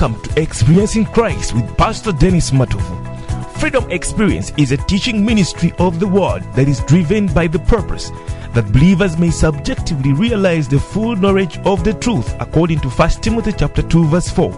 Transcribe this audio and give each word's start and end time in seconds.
Welcome 0.00 0.22
to 0.22 0.40
Experiencing 0.40 1.06
Christ 1.06 1.54
with 1.54 1.76
Pastor 1.76 2.12
Dennis 2.12 2.52
Matovu. 2.52 3.58
Freedom 3.58 3.90
Experience 3.90 4.52
is 4.56 4.70
a 4.70 4.76
teaching 4.76 5.24
ministry 5.24 5.72
of 5.80 5.98
the 5.98 6.06
Word 6.06 6.44
that 6.54 6.68
is 6.68 6.84
driven 6.84 7.26
by 7.26 7.48
the 7.48 7.58
purpose 7.58 8.10
that 8.54 8.70
believers 8.72 9.18
may 9.18 9.30
subjectively 9.30 10.12
realize 10.12 10.68
the 10.68 10.78
full 10.78 11.16
knowledge 11.16 11.58
of 11.64 11.82
the 11.82 11.94
truth 11.94 12.32
according 12.38 12.78
to 12.78 12.88
1 12.88 13.10
Timothy 13.22 13.50
chapter 13.50 13.82
2 13.82 14.06
verse 14.06 14.28
4. 14.28 14.56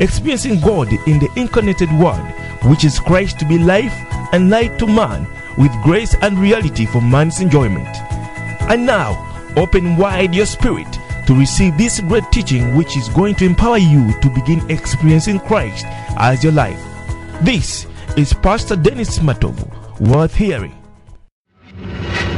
Experiencing 0.00 0.60
God 0.60 0.92
in 1.06 1.18
the 1.18 1.30
incarnated 1.34 1.90
Word, 1.92 2.20
which 2.64 2.84
is 2.84 3.00
Christ 3.00 3.38
to 3.38 3.48
be 3.48 3.56
life 3.56 3.94
and 4.32 4.50
light 4.50 4.78
to 4.80 4.86
man, 4.86 5.26
with 5.56 5.72
grace 5.82 6.14
and 6.20 6.38
reality 6.38 6.84
for 6.84 7.00
man's 7.00 7.40
enjoyment. 7.40 7.88
And 8.68 8.84
now, 8.84 9.16
open 9.56 9.96
wide 9.96 10.34
your 10.34 10.44
spirit 10.44 10.98
to 11.26 11.34
receive 11.34 11.76
this 11.78 12.00
great 12.00 12.24
teaching, 12.32 12.74
which 12.76 12.96
is 12.96 13.08
going 13.10 13.34
to 13.36 13.44
empower 13.44 13.78
you 13.78 14.12
to 14.20 14.30
begin 14.30 14.68
experiencing 14.70 15.40
Christ 15.40 15.84
as 16.16 16.42
your 16.42 16.52
life. 16.52 16.80
This 17.42 17.86
is 18.16 18.32
Pastor 18.32 18.76
Dennis 18.76 19.18
Matovu, 19.18 19.68
worth 20.00 20.34
hearing. 20.34 20.74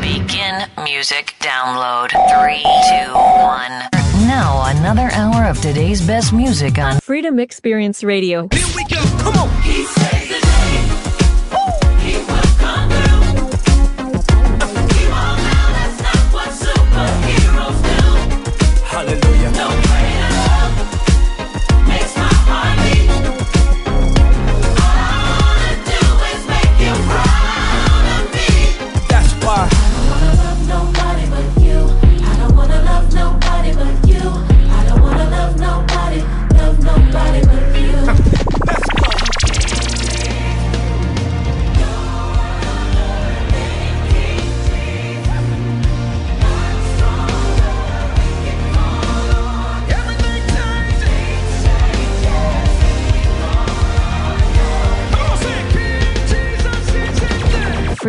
Begin 0.01 0.67
music 0.85 1.35
download. 1.41 2.11
Three, 2.33 2.63
two, 2.63 3.13
one. 3.13 3.73
Now, 4.27 4.65
another 4.67 5.11
hour 5.13 5.45
of 5.45 5.61
today's 5.61 6.05
best 6.07 6.33
music 6.33 6.79
on 6.79 7.01
Freedom 7.01 7.39
Experience 7.39 8.03
Radio. 8.03 8.49
Here 8.53 8.67
we 8.75 8.85
go, 8.85 9.03
come 9.21 9.37
on! 9.37 9.56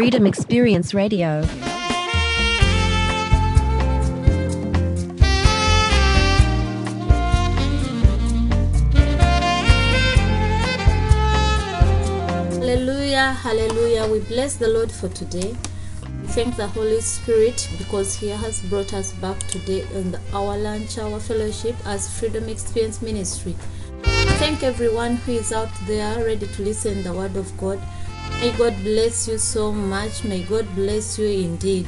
Freedom 0.07 0.25
Experience 0.25 0.93
Radio. 0.93 1.43
Hallelujah, 12.53 13.33
hallelujah. 13.33 14.07
We 14.07 14.21
bless 14.21 14.55
the 14.55 14.69
Lord 14.69 14.89
for 14.89 15.09
today. 15.09 15.53
We 16.21 16.27
thank 16.27 16.55
the 16.55 16.67
Holy 16.67 17.01
Spirit 17.01 17.67
because 17.77 18.15
He 18.15 18.29
has 18.29 18.61
brought 18.69 18.93
us 18.93 19.11
back 19.11 19.37
today 19.47 19.85
in 19.93 20.13
the, 20.13 20.21
our 20.31 20.57
lunch, 20.57 20.97
our 20.99 21.19
fellowship 21.19 21.75
as 21.85 22.17
Freedom 22.17 22.47
Experience 22.47 23.01
Ministry. 23.01 23.57
Thank 24.39 24.63
everyone 24.63 25.17
who 25.17 25.33
is 25.33 25.51
out 25.51 25.67
there 25.85 26.23
ready 26.23 26.47
to 26.47 26.61
listen 26.61 27.03
the 27.03 27.11
word 27.11 27.35
of 27.35 27.57
God. 27.57 27.81
May 28.39 28.51
God 28.55 28.75
bless 28.83 29.27
you 29.27 29.39
so 29.39 29.71
much. 29.71 30.23
May 30.23 30.43
God 30.43 30.67
bless 30.75 31.17
you 31.17 31.25
indeed. 31.25 31.87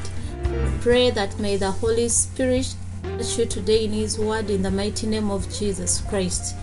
Pray 0.80 1.10
that 1.10 1.38
may 1.38 1.56
the 1.56 1.70
Holy 1.70 2.08
Spirit 2.08 2.74
touch 3.02 3.38
you 3.38 3.46
today 3.46 3.84
in 3.84 3.92
His 3.92 4.18
word 4.18 4.50
in 4.50 4.62
the 4.62 4.70
mighty 4.70 5.06
name 5.06 5.30
of 5.30 5.48
Jesus 5.48 6.00
Christ. 6.08 6.56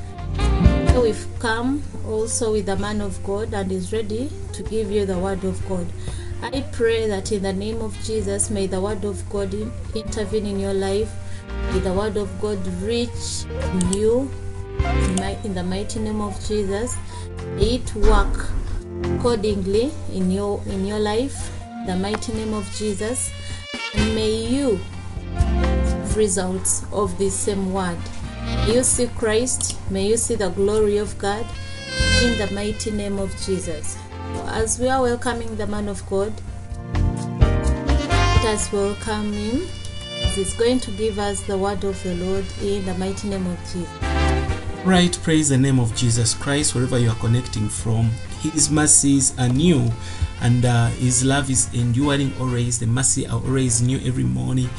So 0.89 1.03
we've 1.03 1.27
come 1.39 1.83
also 2.05 2.51
with 2.51 2.65
the 2.65 2.75
man 2.75 2.99
of 2.99 3.23
God 3.23 3.53
and 3.53 3.71
is 3.71 3.93
ready 3.93 4.29
to 4.51 4.63
give 4.63 4.91
you 4.91 5.05
the 5.05 5.17
word 5.17 5.45
of 5.45 5.65
God. 5.69 5.87
I 6.41 6.65
pray 6.73 7.07
that 7.07 7.31
in 7.31 7.43
the 7.43 7.53
name 7.53 7.81
of 7.81 7.97
Jesus, 8.03 8.49
may 8.49 8.67
the 8.67 8.81
word 8.81 9.05
of 9.05 9.27
God 9.29 9.53
intervene 9.95 10.47
in 10.47 10.59
your 10.59 10.73
life. 10.73 11.11
May 11.71 11.79
the 11.79 11.93
word 11.93 12.17
of 12.17 12.29
God 12.41 12.59
reach 12.83 13.45
you 13.95 14.29
in, 15.45 15.53
the 15.53 15.63
mighty 15.63 15.99
name 15.99 16.19
of 16.19 16.35
Jesus. 16.45 16.97
It 17.57 17.95
work 17.95 18.49
accordingly 19.17 19.91
in 20.13 20.29
your 20.29 20.61
in 20.67 20.85
your 20.85 20.99
life. 20.99 21.51
The 21.87 21.95
mighty 21.95 22.33
name 22.33 22.53
of 22.53 22.69
Jesus. 22.75 23.31
And 23.95 24.13
may 24.13 24.31
you 24.31 24.79
results 26.15 26.85
of 26.91 27.17
this 27.17 27.33
same 27.33 27.73
word. 27.73 27.97
You 28.67 28.83
see 28.83 29.07
Christ, 29.17 29.77
may 29.89 30.07
you 30.07 30.17
see 30.17 30.35
the 30.35 30.49
glory 30.49 30.97
of 30.97 31.17
God 31.17 31.45
in 32.21 32.37
the 32.37 32.49
mighty 32.53 32.91
name 32.91 33.17
of 33.17 33.35
Jesus. 33.45 33.97
As 34.47 34.79
we 34.79 34.87
are 34.87 35.01
welcoming 35.01 35.55
the 35.55 35.67
man 35.67 35.87
of 35.87 36.07
God, 36.09 36.33
let 36.93 38.45
us 38.45 38.71
welcome 38.71 39.33
him. 39.33 39.67
He's 40.35 40.53
going 40.53 40.79
to 40.81 40.91
give 40.91 41.17
us 41.17 41.41
the 41.41 41.57
word 41.57 41.83
of 41.83 42.01
the 42.03 42.15
Lord 42.15 42.45
in 42.61 42.85
the 42.85 42.93
mighty 42.95 43.29
name 43.29 43.47
of 43.47 43.57
Jesus. 43.71 43.89
Right, 44.85 45.17
praise 45.23 45.49
the 45.49 45.57
name 45.57 45.79
of 45.79 45.95
Jesus 45.95 46.33
Christ, 46.33 46.75
wherever 46.75 46.99
you 46.99 47.09
are 47.09 47.15
connecting 47.15 47.67
from. 47.67 48.11
His 48.41 48.69
mercies 48.69 49.37
are 49.39 49.49
new, 49.49 49.91
and 50.41 50.65
uh, 50.65 50.87
His 50.87 51.23
love 51.23 51.49
is 51.49 51.73
enduring 51.73 52.33
always. 52.39 52.79
The 52.79 52.87
mercy 52.87 53.27
are 53.27 53.39
always 53.39 53.81
new 53.81 53.99
every 53.99 54.23
morning. 54.23 54.69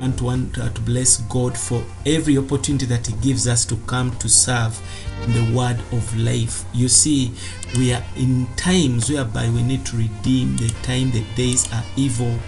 And 0.00 0.16
to 0.18 0.24
want 0.24 0.58
uh, 0.58 0.68
to 0.68 0.80
bless 0.82 1.16
God 1.22 1.56
for 1.56 1.82
every 2.04 2.36
opportunity 2.36 2.84
that 2.86 3.06
He 3.06 3.14
gives 3.14 3.48
us 3.48 3.64
to 3.64 3.76
come 3.86 4.14
to 4.18 4.28
serve 4.28 4.78
in 5.24 5.32
the 5.32 5.56
word 5.56 5.78
of 5.92 6.16
life. 6.18 6.64
You 6.74 6.88
see, 6.88 7.32
we 7.78 7.94
are 7.94 8.04
in 8.14 8.46
times 8.56 9.08
whereby 9.10 9.48
we 9.48 9.62
need 9.62 9.86
to 9.86 9.96
redeem 9.96 10.58
the 10.58 10.68
time 10.82 11.10
the 11.12 11.24
days 11.34 11.72
are 11.72 11.84
evil. 11.96 12.38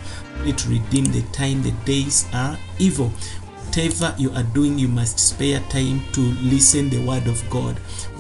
We 0.41 0.47
need 0.47 0.59
to 0.59 0.69
redeem 0.69 1.05
the 1.07 1.23
time 1.33 1.63
the 1.63 1.73
days 1.87 2.27
are 2.35 2.59
evil 2.79 3.13
whatever 3.79 4.13
you 4.19 4.33
are 4.33 4.43
doing 4.43 4.77
you 4.77 4.89
must 4.89 5.21
spare 5.21 5.61
time 5.69 6.03
to 6.13 6.21
listen 6.43 6.89
the 6.89 6.99
word 7.07 7.27
of 7.29 7.49
god 7.49 7.79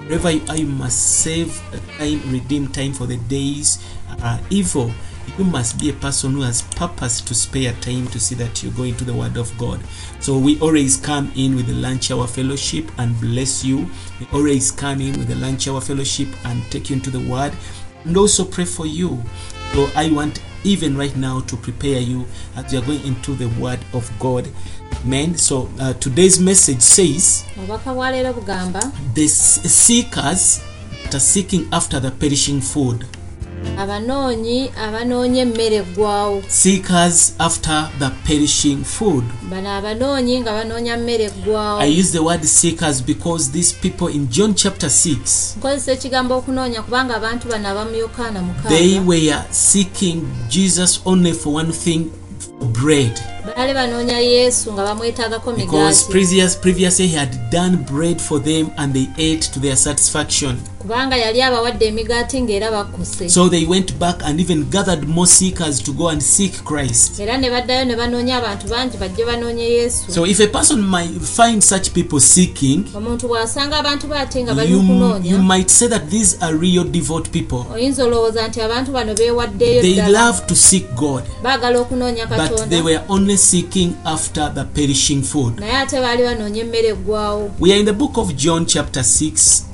wherever 0.08 0.30
you 0.30 0.42
are 0.48 0.56
you 0.56 0.66
must 0.66 1.20
save 1.20 1.60
time 1.98 2.20
redeem 2.32 2.66
time 2.68 2.92
for 2.92 3.06
the 3.06 3.18
days 3.28 3.84
are 4.22 4.40
evil. 4.50 4.90
You 5.36 5.44
must 5.44 5.78
be 5.78 5.90
a 5.90 5.92
person 5.92 6.32
who 6.32 6.40
has 6.40 6.62
purpose 6.62 7.20
to 7.20 7.34
spare 7.34 7.72
time 7.74 8.08
to 8.08 8.18
see 8.18 8.34
that 8.36 8.62
you 8.62 8.70
go 8.70 8.84
into 8.84 9.04
the 9.04 9.12
word 9.12 9.36
of 9.36 9.56
god. 9.58 9.80
So 10.20 10.38
we 10.38 10.58
always 10.60 10.96
come 10.96 11.30
in 11.36 11.54
with 11.54 11.66
the 11.66 11.74
lunch 11.74 12.10
hour 12.10 12.26
fellowship 12.26 12.90
and 12.96 13.20
bless 13.20 13.62
you. 13.62 13.86
We 14.18 14.26
always 14.32 14.70
come 14.70 15.02
in 15.02 15.18
with 15.18 15.28
the 15.28 15.36
lunch 15.36 15.68
hour 15.68 15.82
fellowship 15.82 16.28
and 16.46 16.62
take 16.72 16.88
you 16.88 16.96
into 16.96 17.10
the 17.10 17.20
word 17.20 17.52
and 18.04 18.16
also 18.16 18.44
pray 18.46 18.64
for 18.64 18.86
you. 18.86 19.22
So 19.74 19.90
i 19.94 20.10
want 20.10 20.40
even 20.64 20.96
right 20.96 21.14
now 21.16 21.40
to 21.40 21.56
prepare 21.56 22.00
you 22.00 22.26
as 22.56 22.72
you 22.72 22.80
are 22.80 22.84
going 22.84 23.02
into 23.04 23.34
the 23.34 23.48
word 23.60 23.78
of 23.92 24.10
god 24.18 24.48
amen 25.04 25.36
so 25.36 25.68
uh, 25.80 25.92
today's 25.94 26.38
message 26.40 26.80
says 26.80 27.44
the 29.14 29.28
seekers 29.28 30.60
that 31.04 31.14
are 31.14 31.20
seeking 31.20 31.66
after 31.72 32.00
the 32.00 32.10
perishing 32.10 32.60
food. 32.60 33.04
abanoonyi 33.78 34.70
abanoonya 34.82 35.42
emmere 35.42 35.76
eggwawo 35.76 36.42
seekers 36.48 37.34
after 37.38 37.90
the 37.98 38.10
perishing 38.24 38.84
food. 38.84 39.24
Bano 39.50 39.70
abanoonyi 39.70 40.40
nga 40.40 40.52
banoonya 40.52 40.96
mmere 40.96 41.24
eggwawo 41.24 41.80
i 41.80 42.00
use 42.00 42.12
the 42.12 42.18
word 42.22 42.44
seekers 42.44 43.02
because 43.02 43.50
these 43.50 43.72
people 43.82 44.08
in 44.08 44.28
john 44.28 44.54
chapter 44.54 44.88
6 44.88 45.56
nkozesa 45.58 45.92
ekigambo 45.92 46.36
okunoonya 46.36 46.82
kubanga 46.82 47.16
abantu 47.16 47.48
bano 47.48 47.68
abamu 47.68 47.94
yokaana 47.96 48.40
they 48.68 48.98
mukaaga 49.00 49.08
were 49.08 49.44
seeking 49.50 50.22
jesus 50.48 51.00
only 51.04 51.32
for 51.32 51.54
one 51.54 51.72
thing 51.72 52.06
for 52.58 52.68
bread 52.68 53.20
baali 53.56 53.74
banoonya 53.74 54.18
yesu 54.18 54.72
nga 54.72 54.84
bamwetaagako 54.84 55.52
because 55.52 56.04
previous 56.10 56.56
previously 56.56 57.06
he 57.06 57.16
had 57.16 57.50
done 57.50 57.76
bread 57.76 58.20
for 58.20 58.42
them 58.42 58.70
and 58.76 58.94
they 58.94 59.08
ate 59.18 59.52
to 59.52 59.60
their 59.60 59.76
satisfaction. 59.76 60.56
Kubanga 60.78 61.16
yali 61.16 61.42
abawadde 61.42 61.86
emigaati 61.86 62.40
ng'era 62.40 62.70
bakkuse. 62.70 63.28
So 63.28 63.48
they 63.48 63.64
went 63.64 63.98
back 63.98 64.22
and 64.24 64.40
even 64.40 64.64
gathered 64.70 65.08
more 65.08 65.26
seekers 65.26 65.82
to 65.82 65.92
go 65.92 66.08
and 66.08 66.22
seek 66.22 66.64
christ. 66.64 67.20
Era 67.20 67.38
ne 67.38 67.50
baddayo 67.50 67.84
ne 67.84 67.96
banoonya 67.96 68.36
abantu 68.36 68.68
bangi 68.68 68.96
bajje 68.96 69.24
banoonye 69.24 69.64
yesu. 69.64 70.12
So 70.12 70.26
if 70.26 70.40
a 70.40 70.46
person 70.46 70.80
might 70.82 71.20
find 71.20 71.62
such 71.64 71.92
people 71.94 72.20
seeking 72.20 72.84
omuntu 72.94 73.28
bw'asanga 73.28 73.78
abantu 73.78 74.06
baate 74.06 74.42
nga 74.42 74.54
bali 74.54 74.70
you, 74.72 75.20
you 75.22 75.38
might 75.38 75.70
say 75.70 75.88
that 75.88 76.10
these 76.10 76.38
are 76.42 76.54
real 76.56 76.84
devout 76.84 77.30
people. 77.30 77.64
oyinza 77.74 78.04
olowooza 78.04 78.48
nti 78.48 78.60
abantu 78.60 78.92
bano 78.92 79.14
beewaddeyo 79.14 79.82
they 79.82 80.12
love 80.12 80.40
to 80.46 80.54
seek 80.54 80.94
god 80.94 81.24
baagala 81.42 81.78
okunoonya 81.80 82.26
but 82.26 82.68
they 82.68 82.82
were 82.82 83.00
only 83.08 83.36
seeking 83.38 83.94
after 84.04 84.54
the 84.54 84.64
perishing 84.64 85.22
food. 85.22 85.56
Naye 85.60 85.82
ate 85.82 86.00
baali 86.00 86.22
banoonya 86.22 86.62
emmere 86.62 86.88
eggwawo 86.88 87.50
we 87.60 87.72
are 87.72 87.78
in 87.80 87.86
the 87.86 87.92
book 87.92 88.16
of 88.18 88.34
john 88.36 88.66
chapter 88.66 89.02
6 89.02 89.64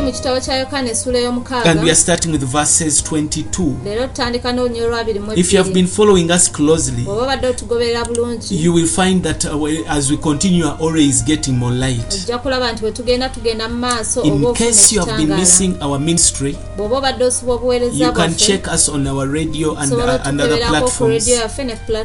mu 0.00 0.12
kitabo 0.12 0.40
kya 0.40 0.56
yokaana 0.56 0.90
essula 0.90 1.18
and 1.64 1.82
we 1.82 1.90
are 1.90 1.94
starting 1.94 2.32
with 2.32 2.42
verses 2.44 3.02
22. 3.02 3.74
leero 3.84 4.06
tutandika 4.06 4.52
n'olunyo 4.52 4.88
lwabiri 4.88 5.20
mu 5.20 5.32
If 5.36 5.52
you 5.52 5.58
have 5.62 5.72
been 5.72 5.86
following 5.86 6.30
us 6.30 6.48
closely, 6.52 7.02
bw'oba 7.04 7.22
obadde 7.22 7.46
otugoberera 7.46 8.04
bulungi 8.04 8.64
you 8.64 8.74
will 8.74 8.86
find 8.86 9.22
that 9.22 9.44
uh, 9.44 9.68
as 9.88 10.10
we 10.10 10.16
continue, 10.16 10.64
our 10.66 10.76
aura 10.80 11.02
getting 11.26 11.52
more 11.52 11.74
light. 11.74 12.14
ojja 12.14 12.38
kulaba 12.38 12.72
nti 12.72 12.82
bwe 12.82 12.92
tugenda 12.92 13.28
tugenda 13.28 13.68
mu 13.68 13.76
maaso 13.76 14.22
In 14.22 14.54
case 14.54 14.94
you 14.94 15.04
have 15.04 15.16
been 15.26 15.38
missing 15.38 15.74
our 15.80 15.98
ministry, 16.00 16.56
bw'oba 16.76 16.96
obadde 16.98 17.24
osiba 17.24 17.52
obuweereza 17.52 18.06
you 18.06 18.12
can 18.12 18.34
check 18.34 18.68
us 18.74 18.88
on 18.88 19.06
our 19.06 19.28
radio 19.28 19.76
and, 19.76 19.92
uh, 19.92 20.26
and 20.26 20.40
other 20.40 20.58
platforms 20.68 21.26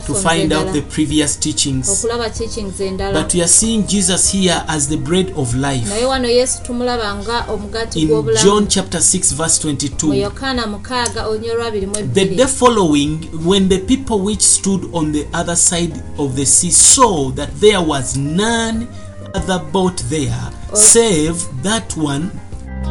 to 0.06 0.14
find 0.14 0.54
out 0.54 0.74
the 0.74 0.82
previous 0.82 1.40
teachings. 1.40 2.06
But 2.08 3.34
we 3.34 3.42
are 3.42 3.48
seeing 3.48 3.88
Jesus 3.88 4.32
here 4.32 4.64
as 4.68 4.88
the 4.88 4.98
bread 4.98 5.34
of 5.36 5.56
life. 5.56 5.90
naye 5.90 6.06
wano 6.06 6.28
yesu 6.28 6.64
tumulaba 6.64 7.16
nga 7.16 7.46
omugaati 7.50 7.77
In 7.96 8.10
John 8.44 8.68
chapter 8.68 9.00
6, 9.00 9.32
verse 9.34 9.60
22. 9.60 10.14
yokaana 10.14 10.68
mukaaga 10.68 11.28
olunyolo 11.28 11.60
lwabiri 11.60 11.88
mu 11.88 11.94
The 12.14 12.26
day 12.26 12.46
following, 12.48 13.30
when 13.46 13.70
the 13.70 13.78
people 13.80 14.20
which 14.20 14.42
stood 14.42 14.90
on 14.94 15.12
the 15.12 15.28
other 15.34 15.56
side 15.56 15.94
of 16.18 16.36
the 16.36 16.46
sea 16.46 16.72
saw 16.72 17.30
that 17.32 17.50
there 17.60 17.80
was 17.82 18.18
none 18.18 18.88
other 19.36 19.60
boat 19.72 19.98
there, 20.10 20.52
oh. 20.72 20.76
save 20.76 21.36
that 21.62 21.96
one 21.98 22.32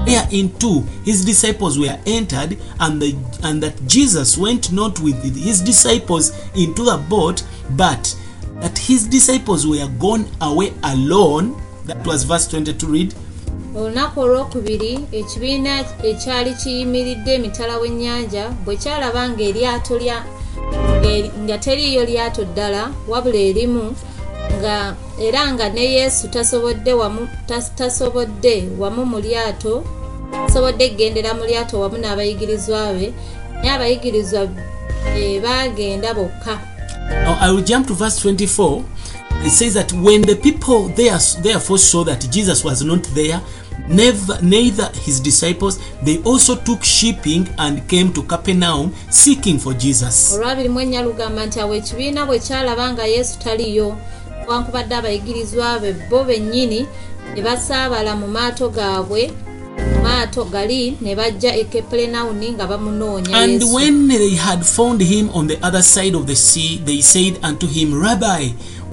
whereinto 0.06 0.84
his 1.04 1.24
disciples 1.24 1.78
were 1.78 1.98
entered, 2.06 2.56
and, 2.78 3.02
the, 3.02 3.16
and 3.42 3.60
that 3.62 3.74
Jesus 3.88 4.38
went 4.38 4.70
not 4.70 5.00
with 5.00 5.20
his 5.36 5.60
disciples 5.62 6.30
into 6.54 6.84
the 6.84 6.96
boat, 7.08 7.42
but 7.70 8.14
that 8.60 8.78
his 8.78 9.04
disciples 9.08 9.66
were 9.66 9.88
gone 9.98 10.26
away 10.40 10.72
alone. 10.84 11.60
That 11.86 12.06
was 12.06 12.22
verse 12.24 12.46
22. 12.48 12.86
Read. 12.86 13.14
Olunaku 13.78 14.16
olwokubiri 14.24 14.92
ekibiina 15.18 15.72
ekyali 16.10 16.52
kiyimiridde 16.60 17.32
emitala 17.38 17.74
w'ennyanja 17.80 18.44
bwe 18.64 18.74
kyalaba 18.82 19.22
ng'eryato 19.30 19.94
nga 21.44 21.56
teriiyo 21.64 22.02
lyato 22.10 22.42
ddala 22.50 22.82
wabula 23.10 23.40
erimu 23.50 23.84
nga 24.58 24.76
era 25.26 25.42
nga 25.52 25.66
ne 25.68 25.84
yesu 25.96 26.28
tasobodde 26.28 26.92
wamu 28.80 29.02
mu 29.12 29.18
lyato 29.26 29.74
tasobodde 30.46 30.84
kugendera 30.90 31.30
mu 31.38 31.44
lyato 31.50 31.74
wamu 31.82 31.96
n'abayigirizwa 32.00 32.80
be 32.96 33.06
naye 33.60 33.72
abayigirizwa 33.76 34.40
baagenda 35.44 36.14
bokka 36.14 36.54
I 37.40 37.50
will 37.52 37.62
jump 37.62 37.86
to 37.88 37.94
verse 37.94 38.18
24. 38.18 38.82
It 39.46 39.50
says 39.50 39.74
that 39.74 39.92
when 39.92 40.22
the 40.22 40.34
people 40.34 40.88
there 40.88 41.16
therefore 41.40 41.78
saw 41.78 42.02
that 42.02 42.26
Jesus 42.32 42.64
was 42.64 42.82
not 42.82 43.04
there, 43.14 43.40
never, 43.86 44.42
neither 44.42 44.90
his 45.04 45.20
disciples, 45.20 45.78
they 46.02 46.18
also 46.24 46.56
took 46.56 46.82
shipping 46.82 47.48
and 47.56 47.88
came 47.88 48.12
to 48.14 48.24
Capernaum 48.24 48.92
seeking 49.08 49.60
for 49.60 49.72
Jesus. 49.72 50.34
olwabiri 50.34 50.68
mu 50.68 50.80
lugamba 50.80 51.46
nti 51.46 51.60
awo 51.60 51.74
ekibiina 51.74 52.26
bwe 52.26 52.38
kyalaba 52.38 52.92
nga 52.92 53.06
yesu 53.06 53.38
taliyo 53.38 53.96
newankubadde 54.42 54.94
abayigirizwa 54.94 55.78
be 55.78 55.92
bo 56.10 56.24
bennyini 56.24 56.86
ne 57.34 57.42
basaabala 57.42 58.16
mu 58.16 58.26
maato 58.26 58.68
gaabwe 58.68 59.30
maato 60.02 60.44
gali 60.44 60.96
ne 61.00 61.14
bajja 61.14 61.54
e 61.54 61.64
keperenawuni 61.64 62.52
nga 62.52 62.66
bamunoonya 62.66 63.36
And 63.36 63.62
when 63.72 64.08
they 64.08 64.34
had 64.34 64.66
found 64.66 65.00
him 65.00 65.30
on 65.30 65.46
the 65.46 65.58
other 65.62 65.82
side 65.82 66.14
of 66.14 66.26
the 66.26 66.34
sea, 66.36 66.78
they 66.78 67.00
said 67.00 67.38
unto 67.42 67.66
him, 67.66 67.94
Rabbi, 67.94 68.50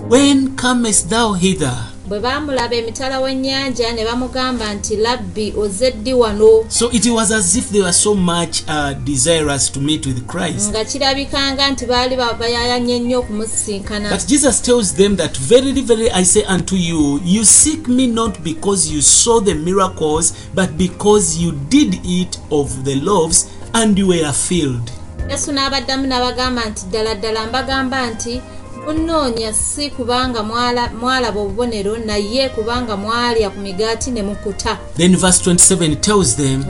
when 0.09 0.55
comest 0.55 1.09
thou 1.09 1.33
hither? 1.33 1.77
bwe 2.07 2.19
baamulaba 2.19 2.75
emitala 2.75 3.19
w'ennyanja 3.19 3.91
ne 3.93 4.05
bamugamba 4.05 4.73
nti 4.73 4.95
labbi 4.95 5.53
ozze 5.57 5.91
ddi 5.91 6.13
wano 6.13 6.65
So 6.69 6.89
it 6.91 7.05
was 7.05 7.31
as 7.31 7.55
if 7.55 7.69
they 7.69 7.81
were 7.81 7.93
so 7.93 8.13
much 8.15 8.63
uh, 8.67 8.93
desirous 9.05 9.69
to 9.71 9.79
meet 9.79 10.05
with 10.05 10.27
Christ. 10.27 10.69
nga 10.69 10.85
kirabikanga 10.85 11.69
nti 11.71 11.85
baali 11.85 12.15
ba- 12.15 12.33
bayayanye 12.33 12.99
nnyo 12.99 13.19
okumusinkana 13.19 14.09
But 14.09 14.27
Jesus 14.27 14.61
tells 14.61 14.93
them 14.93 15.15
that 15.15 15.37
verily, 15.37 15.81
verily, 15.81 16.11
I 16.11 16.23
say 16.25 16.43
unto 16.43 16.75
you, 16.75 17.19
you 17.23 17.45
seek 17.45 17.87
me 17.87 18.07
not 18.07 18.43
because 18.43 18.91
you 18.93 19.01
saw 19.01 19.39
the 19.41 19.53
miracles, 19.55 20.33
but 20.53 20.69
because 20.77 21.37
you 21.37 21.51
did 21.69 21.99
eat 22.05 22.37
of 22.51 22.83
the 22.83 22.95
loaves 22.95 23.47
and 23.73 23.97
you 23.97 24.07
were 24.07 24.33
filled. 24.33 24.91
yesu 25.29 25.51
n'abaddamu 25.51 26.07
n'abagamba 26.07 26.65
nti 26.65 26.85
ddala 26.89 27.15
ddala 27.15 27.47
mbagamba 27.47 28.07
nti 28.11 28.41
munoonya 28.85 29.53
si 29.53 29.89
kubanga 29.89 30.43
mwala- 30.43 30.89
mwalaba 31.01 31.39
obubonero 31.41 31.97
naye 31.97 32.49
kubanga 32.49 32.97
mwalya 32.97 33.49
ku 33.49 33.59
migaati 33.59 34.11
ne 34.11 34.23
mukuta 34.23 34.77
Then 34.97 35.15
verse 35.17 35.41
27 35.51 35.95
tells 36.01 36.35
them, 36.35 36.65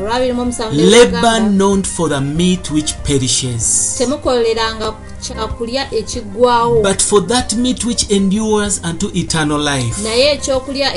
Labor 0.71 1.39
not 1.50 1.88
for 1.88 2.10
the 2.10 2.19
meat 2.21 2.71
which 2.71 2.94
perishes, 3.04 3.95
temukoleranga 3.98 4.92
ku 4.92 5.01
kyakulya 5.21 5.92
ekiggwawo 5.94 6.83
but 6.83 7.01
for 7.01 7.27
that 7.27 7.54
meat 7.54 7.86
which 7.86 8.10
endures 8.12 8.81
unto 8.83 9.10
eternal 9.13 9.60
life, 9.60 10.01
naye 10.04 10.31
ekyokulya 10.33 10.95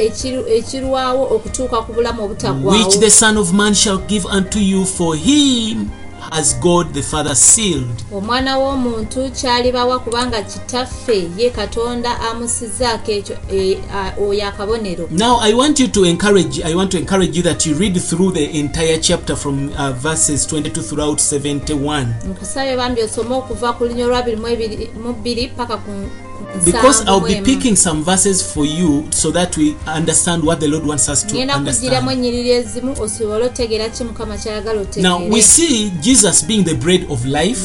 ekirwawo 0.48 1.24
okutuuka 1.34 1.82
ku 1.82 1.92
bulamu 1.92 2.24
obutaggwawo 2.24 2.78
which 2.84 2.98
the 3.00 3.10
Son 3.10 3.36
of 3.36 3.52
Man 3.52 3.74
shall 3.74 3.98
give 3.98 4.26
unto 4.28 4.58
you, 4.58 4.84
for 4.84 5.16
him 5.16 5.88
has 6.32 6.54
God 6.60 6.92
the 6.94 7.02
Father 7.02 7.34
sealed. 7.36 8.02
omwana 8.12 8.58
w'omuntu 8.58 9.30
kyalibawa 9.30 9.98
kubanga 9.98 10.42
kitaffe 10.42 11.28
ye 11.38 11.50
katonda 11.50 12.20
amusizaako 12.20 13.10
ekyo 13.12 13.36
e, 13.52 13.78
oyo 14.20 14.48
akabonero 14.48 15.08
Now 15.10 15.38
I 15.40 15.54
want 15.54 15.80
you 15.80 15.88
to 15.88 16.04
encourage 16.04 16.62
I 16.64 16.74
want 16.74 16.90
to 16.92 16.98
encourage 16.98 17.36
you 17.36 17.42
that 17.42 17.66
you 17.66 17.74
read 17.74 18.00
through 18.00 18.32
the 18.34 18.44
entire 18.58 18.98
chapter 18.98 19.36
from 19.36 19.72
uh, 19.78 19.92
verses 19.92 20.46
22 20.46 20.82
throughout 20.82 21.18
71 21.18 22.06
nkusabye 22.28 22.76
bambi 22.76 23.02
osome 23.02 23.34
okuva 23.34 23.72
ku 23.72 23.84
ebiri- 23.84 24.88
mu 25.02 25.12
bbiri 25.12 25.48
paka 25.48 25.76
ku 25.76 25.90
ku 26.22 26.25
because 26.64 27.02
nsanvu 27.02 27.26
I'll 27.28 27.42
be 27.42 27.54
picking 27.54 27.76
some 27.76 28.02
verses 28.04 28.42
for 28.54 28.66
you 28.66 29.04
so 29.10 29.30
that 29.30 29.56
we 29.56 29.76
understand 29.86 30.44
what 30.44 30.60
the 30.60 30.68
Lord 30.68 30.86
wants 30.86 31.08
us 31.08 31.26
to 31.26 31.34
ngenda 31.34 31.54
kugiramu 31.54 32.08
understand. 32.10 32.10
ennyiriri 32.12 32.50
ezimu 32.50 32.94
osobole 33.02 33.44
otegeera 33.44 33.88
ki 33.88 34.04
mukama 34.04 34.38
kyayagala 34.38 34.86
Now 34.96 35.28
we 35.28 35.42
see 35.42 35.90
Jesus 36.00 36.44
being 36.46 36.64
the 36.64 36.74
bread 36.74 37.06
of 37.10 37.24
life 37.24 37.60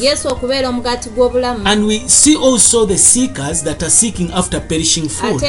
gw'obulamu 1.16 1.66
and 1.66 1.86
we 1.86 1.98
see 2.06 2.36
also 2.36 2.86
the 2.86 2.98
seekers 2.98 3.62
that 3.62 3.82
are 3.82 3.90
seeking 3.90 4.30
after 4.32 4.60
perishing 4.60 5.08
food. 5.08 5.42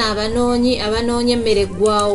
abanoonyi 0.00 0.80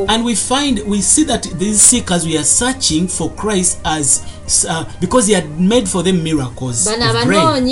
And 0.07 0.25
we 0.25 0.35
find 0.35 0.79
we 0.87 1.01
see 1.01 1.23
that 1.25 1.43
these 1.59 1.81
seekers 1.81 2.25
we 2.25 2.37
are 2.37 2.45
searching 2.45 3.07
for 3.07 3.29
Christ 3.31 3.79
as 3.85 4.21
uh, 4.69 4.85
because 4.99 5.27
he 5.27 5.33
had 5.33 5.59
made 5.59 5.87
for 5.87 6.03
them 6.03 6.23
miracles 6.23 6.85
bano 6.85 7.05
of 7.05 7.25
bread. 7.25 7.63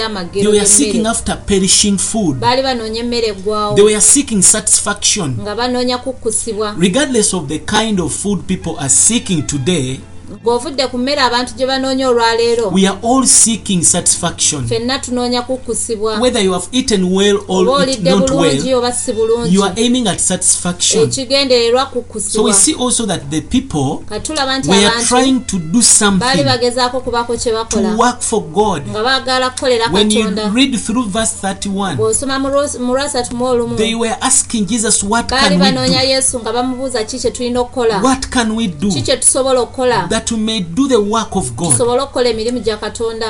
Abakoledde 0.00 0.32
They 0.32 0.40
ebyamagero 0.42 0.50
were 0.50 0.66
seeking 0.66 1.06
after 1.06 1.36
perishing 1.46 1.98
food. 1.98 2.36
baali 2.38 2.62
banoonya 2.62 3.00
emmere 3.00 3.26
eggwawo 3.28 3.74
They 3.76 3.84
were 3.84 4.00
seeking 4.00 4.42
satisfaction. 4.42 5.36
nga 5.42 5.54
banoonya 5.54 5.98
kukkusibwa 5.98 6.76
Regardless 6.78 7.34
of 7.34 7.46
the 7.48 7.58
kind 7.58 8.00
of 8.00 8.12
food 8.12 8.42
people 8.46 8.74
are 8.78 8.88
seeking 8.88 9.42
today, 9.46 9.98
ng'ovudde 10.44 10.86
ku 10.90 10.98
mmere 10.98 11.20
abantu 11.20 11.54
gye 11.56 11.66
banoonya 11.66 12.08
olwaleero. 12.08 12.70
We 12.72 12.86
are 12.86 12.98
all 13.02 13.26
seeking 13.26 13.82
satisfaction. 13.82 14.64
ffenna 14.66 14.98
tunoonya 14.98 15.42
kukkusibwa 15.42 16.18
Whether 16.20 16.40
you 16.44 16.52
have 16.52 16.66
eaten 16.72 17.04
well 17.14 17.36
oba 17.48 17.70
or 17.70 17.82
eat 17.88 17.98
olidde 17.98 18.10
not 18.10 18.30
bulungi 18.30 18.68
well, 18.68 18.78
oba 18.78 18.92
si 18.92 19.12
bulungi. 19.12 19.52
you 19.54 19.62
are 19.64 19.74
aiming 19.76 20.06
at 20.08 20.18
satisfaction. 20.20 21.02
ekigendererwa 21.04 21.80
So 21.82 21.88
we 21.88 22.02
kukkusibwa 22.02 22.54
see 22.54 22.74
also 22.74 23.06
that 23.06 23.30
the 23.30 23.40
people 23.40 24.04
katulaba 24.08 24.58
nti 24.58 24.70
abantu 24.72 25.06
trying 25.08 25.40
to 25.40 25.58
do 25.58 25.72
baali 25.72 25.82
something 25.84 26.44
bagezaako 26.44 27.00
kubaako 27.00 27.36
kye 27.36 27.52
to 27.52 27.58
bakola 27.58 27.96
work 27.96 28.20
for 28.20 28.42
God. 28.42 28.82
nga 28.88 29.02
baagala 29.02 29.50
kukolera 29.50 29.88
When 29.92 30.10
you 30.10 30.24
katonda. 30.24 30.50
read 30.54 30.78
through 30.78 31.08
verse 31.08 31.34
31, 31.42 31.96
bw'osoma 31.96 32.38
mu 32.38 32.48
Lwos- 32.48 32.78
mu 32.78 32.94
lwasatu 32.94 33.36
mu 33.36 33.44
olumu 33.44 33.76
they 33.76 33.94
were 33.94 34.16
asking 34.20 34.66
Jesus, 34.66 35.02
What 35.02 35.28
baali 35.28 35.48
can 35.48 35.52
we 35.60 35.66
banoonya 35.66 36.00
do? 36.02 36.06
yesu 36.08 36.40
nga 36.40 36.52
bamubuuza 36.52 37.04
ki 37.04 37.18
kye 37.18 37.30
tulina 37.30 37.60
okukola? 37.60 38.02
What 38.02 38.28
can 38.30 38.56
we 38.56 38.66
do? 38.66 38.88
Ki 38.90 39.02
kye 39.02 39.16
tusobola 39.16 39.60
okukola 39.60 40.06
that 40.22 40.30
we 40.30 40.36
may 40.38 40.60
do 40.60 40.88
the 40.88 40.96
work 40.96 41.36
of 41.36 41.50
God? 41.56 41.72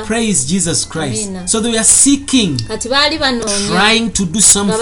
Praise 0.05 0.45
Jesus 0.47 0.85
Christ. 0.87 1.27
Amen. 1.27 1.47
So 1.47 1.59
they 1.61 1.71
were 1.71 1.83
seeking, 1.83 2.57
trying 3.67 4.09
to 4.09 4.25
do 4.25 4.39
something, 4.41 4.77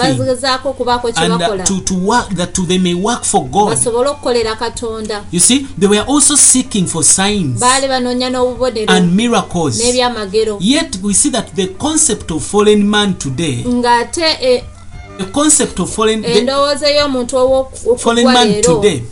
and 1.24 1.32
uh, 1.42 1.48
to, 1.64 1.80
to 1.80 1.94
work 1.94 2.28
that 2.34 2.52
to, 2.52 2.62
they 2.66 2.78
may 2.78 2.94
work 2.94 3.22
for 3.24 3.44
God. 3.44 3.68
You 5.32 5.40
see, 5.40 5.66
they 5.78 5.86
were 5.88 6.04
also 6.06 6.36
seeking 6.36 6.86
for 6.86 7.04
signs 7.04 7.60
and 8.88 9.12
miracles. 9.16 9.78
Yet 10.60 10.98
we 11.02 11.14
see 11.14 11.30
that 11.30 11.54
the 11.54 11.66
concept 11.66 12.30
of 12.30 12.42
fallen 12.44 12.90
man 12.90 13.14
today, 13.14 13.64
e- 14.42 14.62
the 15.18 15.24
concept 15.24 15.80
of 15.80 15.90
fallen, 15.94 16.22
the 16.22 16.40
fallen 17.98 18.24
man 18.32 18.48
today 18.82 19.02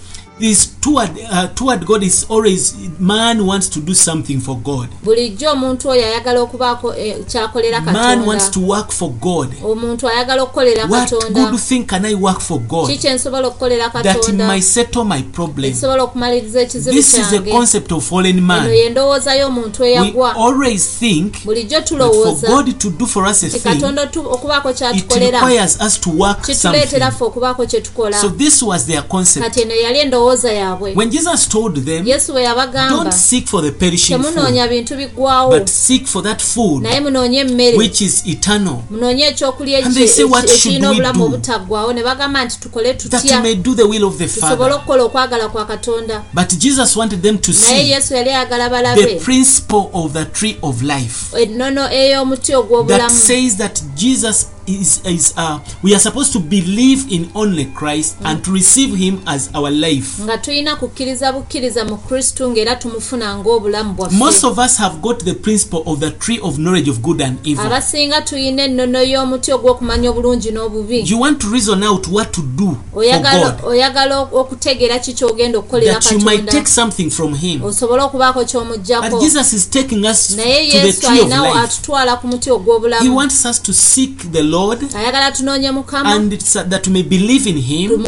is 0.43 0.81
toward 0.81 1.11
uh, 1.31 1.47
toward 1.55 1.85
god 1.87 2.03
is 2.03 2.27
always 2.29 2.75
man 2.99 3.47
wants 3.47 3.69
to 3.69 3.81
do 3.81 3.95
something 3.95 4.41
for 4.41 4.57
god. 4.57 4.89
Bulijjo 5.05 5.51
omuntu 5.51 5.89
oyo 5.89 6.07
ayagala 6.07 6.41
okubaako 6.41 6.95
eh, 6.95 7.17
kyakolera 7.27 7.81
man 7.81 8.27
wants 8.27 8.51
to 8.51 8.61
work 8.61 8.91
for 8.91 9.09
god. 9.09 9.49
Omuntu 9.65 10.09
ayagala 10.09 10.43
okukolera 10.43 10.87
what 10.87 11.11
good 11.33 11.61
thing 11.61 11.85
can 11.85 12.05
i 12.05 12.15
work 12.15 12.41
for 12.41 12.59
god? 12.59 12.87
Kiki 12.87 13.07
ensobola 13.07 13.49
okukolera 13.49 13.91
that 13.91 14.17
katonda? 14.17 14.47
might 14.47 14.65
settle 14.65 15.05
my 15.05 15.23
problem. 15.23 15.71
Ekisobola 15.71 16.03
okumaliriza 16.03 16.61
ekizibu 16.61 16.97
this 16.97 17.15
is 17.15 17.33
a 17.33 17.41
concept 17.41 17.93
of 17.93 18.09
fallen 18.09 18.39
eno 18.39 18.47
man. 18.47 18.71
yendowooza 18.75 19.35
y'omuntu 19.35 19.83
we 19.83 19.91
eyagwa. 19.91 20.37
always 20.37 20.99
think 20.99 21.45
bulijjo 21.45 21.69
that 21.69 21.89
for 21.89 21.99
tulowooza 21.99 22.49
god 22.49 22.79
to 22.79 22.91
do 22.91 23.07
for 23.07 23.27
us 23.27 23.43
a 23.45 23.49
thing 23.49 23.61
katonda 23.61 24.11
okubaako 24.15 24.71
it 24.71 24.77
kyatukolera 24.77 25.41
requires 25.41 25.79
us 25.87 26.01
to 26.01 26.11
work 26.11 26.41
kituleetera 26.41 26.91
something. 26.91 27.17
ffe 27.17 27.25
okubaako 27.25 27.67
kye 27.67 27.81
tukola. 27.81 28.21
So 28.21 28.29
this 28.29 28.63
was 28.63 28.87
their 28.87 29.03
concept. 29.03 29.47
Kati 29.47 29.61
eno 29.61 29.75
yali 29.75 29.99
endowooza 29.99 30.30
yaabwe. 30.53 30.95
When 30.95 31.11
jesus 31.11 31.49
told 31.49 31.85
them 31.85 32.07
yesu 32.07 32.33
bwe 32.33 32.43
yabagamba 32.43 33.05
don't 33.05 33.13
seek 33.15 33.47
for 33.47 33.63
the 33.63 33.71
perishing 33.71 34.19
temunoonya 34.19 34.69
bintu 34.69 34.97
biggwawo 34.97 35.59
but 35.59 35.69
seek 35.69 36.07
for 36.07 36.23
that 36.23 36.43
food 36.43 36.83
naye 36.83 37.01
munoonye 37.01 37.39
emmere 37.39 37.77
which 37.77 38.01
is 38.01 38.27
eternal. 38.27 38.77
munoonye 38.91 39.27
ekyokulya 39.27 39.85
And 39.85 39.95
they 39.95 40.07
say, 40.07 40.25
"What 40.25 40.49
should 40.49 40.75
ekirina 40.75 40.91
obulamu 40.91 41.19
do?" 41.19 41.25
obutaggwawo 41.25 41.93
ne 41.93 42.03
bagamba 42.03 42.45
nti 42.45 42.61
tukole 42.61 42.95
that 42.95 43.03
tutya 43.03 43.43
the 43.43 43.55
the 43.55 44.29
tusobole 44.29 44.73
okukola 44.73 45.05
okwagala 45.05 45.49
kwa 45.49 45.65
katonda. 45.65 46.25
But 46.33 46.59
jesus 46.59 46.97
wanted 46.97 47.23
them 47.23 47.39
to 47.39 47.53
naye 47.53 47.89
yesu 47.89 48.15
yali 48.15 48.31
ayagala 48.31 48.65
the 48.65 48.71
balabe 48.71 49.21
principle 49.21 49.91
of 49.93 50.13
the 50.13 50.25
tree 50.25 50.57
of 50.63 50.83
life. 50.83 51.37
Ennono 51.43 51.89
ey'omuti 51.93 52.53
that 52.53 52.57
ogw'obulamu 52.57 53.11
says 53.11 53.57
that 53.57 53.83
jesus 53.95 54.47
is, 54.67 55.05
is 55.07 55.35
uh, 55.37 55.59
we 55.83 55.95
are 55.95 56.01
supposed 56.01 56.33
to 56.33 56.41
believe 56.41 57.11
in 57.13 57.31
only 57.35 57.65
christ 57.67 58.17
and 58.25 58.45
to 58.45 58.53
receive 58.53 58.95
him 58.95 59.23
as 59.27 59.51
our 59.55 59.71
life. 59.71 60.23
Nga 60.23 60.39
tulina 60.39 60.77
kukkiriza 60.77 61.33
bukkiriza 61.33 61.85
mu 61.85 61.97
kristu 61.97 62.51
ng'era 62.51 62.77
tumufuna 62.77 63.39
ng'obulamu 63.39 63.95
most 64.11 64.43
bwaffe 64.43 64.47
of 64.47 64.59
us 64.59 64.77
have 64.79 65.01
got 65.01 65.25
the 65.25 65.35
principle 65.35 65.83
of 65.87 66.01
the 66.01 66.11
tree 66.11 66.41
of 66.43 66.59
knowledge 66.59 66.89
of 66.89 67.03
good 67.03 67.21
and 67.21 67.47
evil. 67.47 67.67
Abasinga 67.67 68.23
tulina 68.23 68.65
ennono 68.65 69.03
y'omuti 69.03 69.53
ogw'okumanya 69.53 70.11
obulungi 70.11 70.51
n'obubi. 70.51 71.11
You 71.11 71.19
want 71.19 71.41
to 71.41 71.49
reason 71.49 71.83
out 71.83 72.09
what 72.09 72.33
to 72.33 72.43
do 72.43 72.77
oyagala 72.95 73.59
oyagala 73.65 74.21
okutegeera 74.21 74.99
kiki 74.99 75.25
ogenda 75.25 75.59
okukolera 75.59 76.01
that 76.01 76.13
you 76.13 76.19
might 76.21 76.49
take 76.49 76.67
something 76.67 77.11
from 77.11 77.35
him. 77.35 77.63
Osobole 77.65 78.03
okubaako 78.03 78.41
but 78.41 78.49
ky'omugjako 78.49 79.21
jesus 79.21 79.53
is 79.53 79.71
taking 79.71 80.05
us 80.05 80.37
naye 80.37 80.71
to 80.71 80.79
the 80.79 80.87
yesu 80.87 81.01
tree 81.01 81.21
of 81.21 81.27
alinawo 81.27 81.55
life. 81.55 81.65
atutwala 81.65 82.17
ku 82.17 82.27
muti 82.27 82.51
he 82.51 82.57
ogw'obulamu 82.57 83.17
wants 83.17 83.45
us 83.47 83.63
to 83.63 83.73
seek 83.73 84.33
the 84.33 84.43
lord 84.51 84.79
ayagala 84.97 85.33
tunoonye 85.33 85.71
mukama. 85.71 86.11
and 86.15 86.33
it's, 86.33 86.57
uh, 86.57 86.63
that 86.63 86.87
we 86.87 86.93
may 86.93 87.03
believe 87.03 87.47
in 87.51 87.57
him 87.57 88.07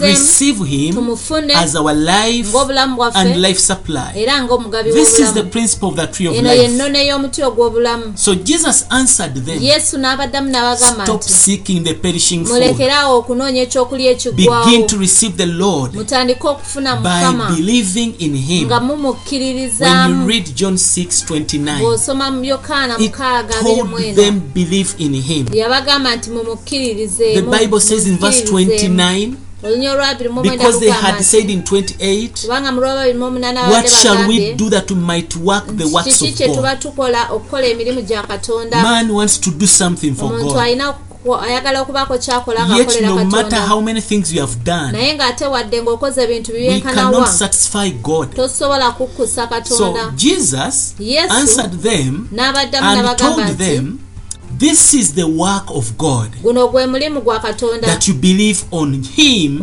receive 0.00 0.64
him 0.64 0.96
as 1.54 1.76
our 1.76 1.94
life 1.94 2.54
and 3.14 3.36
life 3.42 3.58
supply. 3.58 4.12
This 4.84 5.18
is 5.18 5.32
the 5.34 5.44
principle 5.44 5.88
of 5.90 5.96
the 5.96 6.06
tree 6.06 6.26
of 6.26 6.34
life. 6.36 6.62
yennono 6.62 6.98
ey'omuti 6.98 7.42
ogw'obulamu. 7.42 8.12
So 8.16 8.34
jesus 8.34 8.86
answered 8.90 9.34
them 9.34 9.62
yesu 9.62 9.98
n'abaddamu 9.98 10.50
n'abagamba 10.50 11.04
stop 11.04 11.22
seeking 11.22 11.84
the 11.84 11.94
perishing 11.94 12.44
food. 12.44 12.54
Mulekeraawo 12.62 13.18
okunoonya 13.18 13.62
ekyokulya 13.62 14.10
ekiggwawo 14.10 14.64
begin 14.64 14.86
to 14.86 14.98
receive 14.98 15.36
the 15.36 15.46
lord 15.46 15.94
mutandike 15.94 16.48
okufuna 16.48 16.96
by 16.96 17.54
believing 17.56 18.14
in 18.18 18.36
him. 18.36 18.66
nga 18.66 18.80
when 18.80 20.10
you 20.10 20.26
read 20.26 20.54
john 20.54 20.74
6:29 20.74 21.78
bw'osoma 21.80 22.30
mu 22.30 22.44
yokaana 22.44 22.96
them 24.14 24.40
believe 24.54 24.94
in 24.98 25.14
him 25.14 25.46
yabagamba 25.64 26.16
nti 26.16 26.30
the 26.30 26.36
mumukkiririzemu 26.36 27.50
bible 27.50 27.80
says 27.80 28.06
in 28.06 28.18
verse 28.18 28.44
29 28.44 29.32
olunya 29.62 29.92
olwabiri 29.92 30.28
mu 30.28 30.44
mwenda 30.44 30.64
because 30.64 30.80
they 30.80 30.90
had 30.90 31.22
said 31.22 31.50
in 31.50 31.60
28 31.60 32.28
kubanga 32.42 32.72
mu 32.72 32.80
lwababiri 32.80 33.18
mu 33.18 33.24
omunaana 33.24 33.68
what 33.68 33.88
shall 33.88 34.28
we 34.28 34.54
do 34.54 34.70
that 34.70 34.90
we 34.90 34.96
might 34.96 35.36
work 35.36 35.76
the 35.76 35.84
works 35.84 36.22
of 36.22 36.38
god? 36.38 36.48
man 38.82 39.10
wants 39.10 39.40
to 39.40 39.50
do 39.50 39.66
something 39.66 40.14
for 40.14 40.28
god. 40.28 40.94
ayagala 41.42 41.82
okubaako 41.82 42.18
kyakola 42.18 42.60
yet 42.60 42.68
ngaakolera 42.68 43.08
no 43.08 43.24
matter 43.24 43.42
katonda 43.42 43.66
how 43.66 43.80
many 43.80 44.00
things 44.00 44.32
you 44.32 44.40
have 44.40 44.56
done 44.64 44.92
naye 44.92 45.14
ng'ate 45.14 45.46
wadde 45.46 45.82
ng'okoze 45.82 46.22
ebintu 46.22 46.52
bibyenkanawa 46.52 47.12
cannot 47.12 47.28
satisfy 47.28 47.90
god. 47.90 48.34
tosobola 48.34 48.90
kukkusa 48.90 49.42
so 49.42 49.48
katonda. 49.48 50.12
Jesus 50.16 50.94
Yesu 50.98 51.32
answered 51.32 51.82
them 51.82 52.28
n'abaddamu 52.32 52.88
and 52.88 52.98
n'abagamba 52.98 53.14
told 53.14 53.44
nti 53.44 53.54
them 53.54 53.98
this 54.58 54.94
is 54.94 55.14
the 55.14 55.24
work 55.24 55.70
of 55.70 55.92
god 55.96 56.30
guno 56.42 56.68
gwe 56.68 56.86
mulimu 56.86 57.20
gwa 57.20 57.40
katonda. 57.40 57.86
that 57.86 58.08
you 58.08 58.14
believe 58.14 58.64
on 58.70 59.02
him 59.16 59.62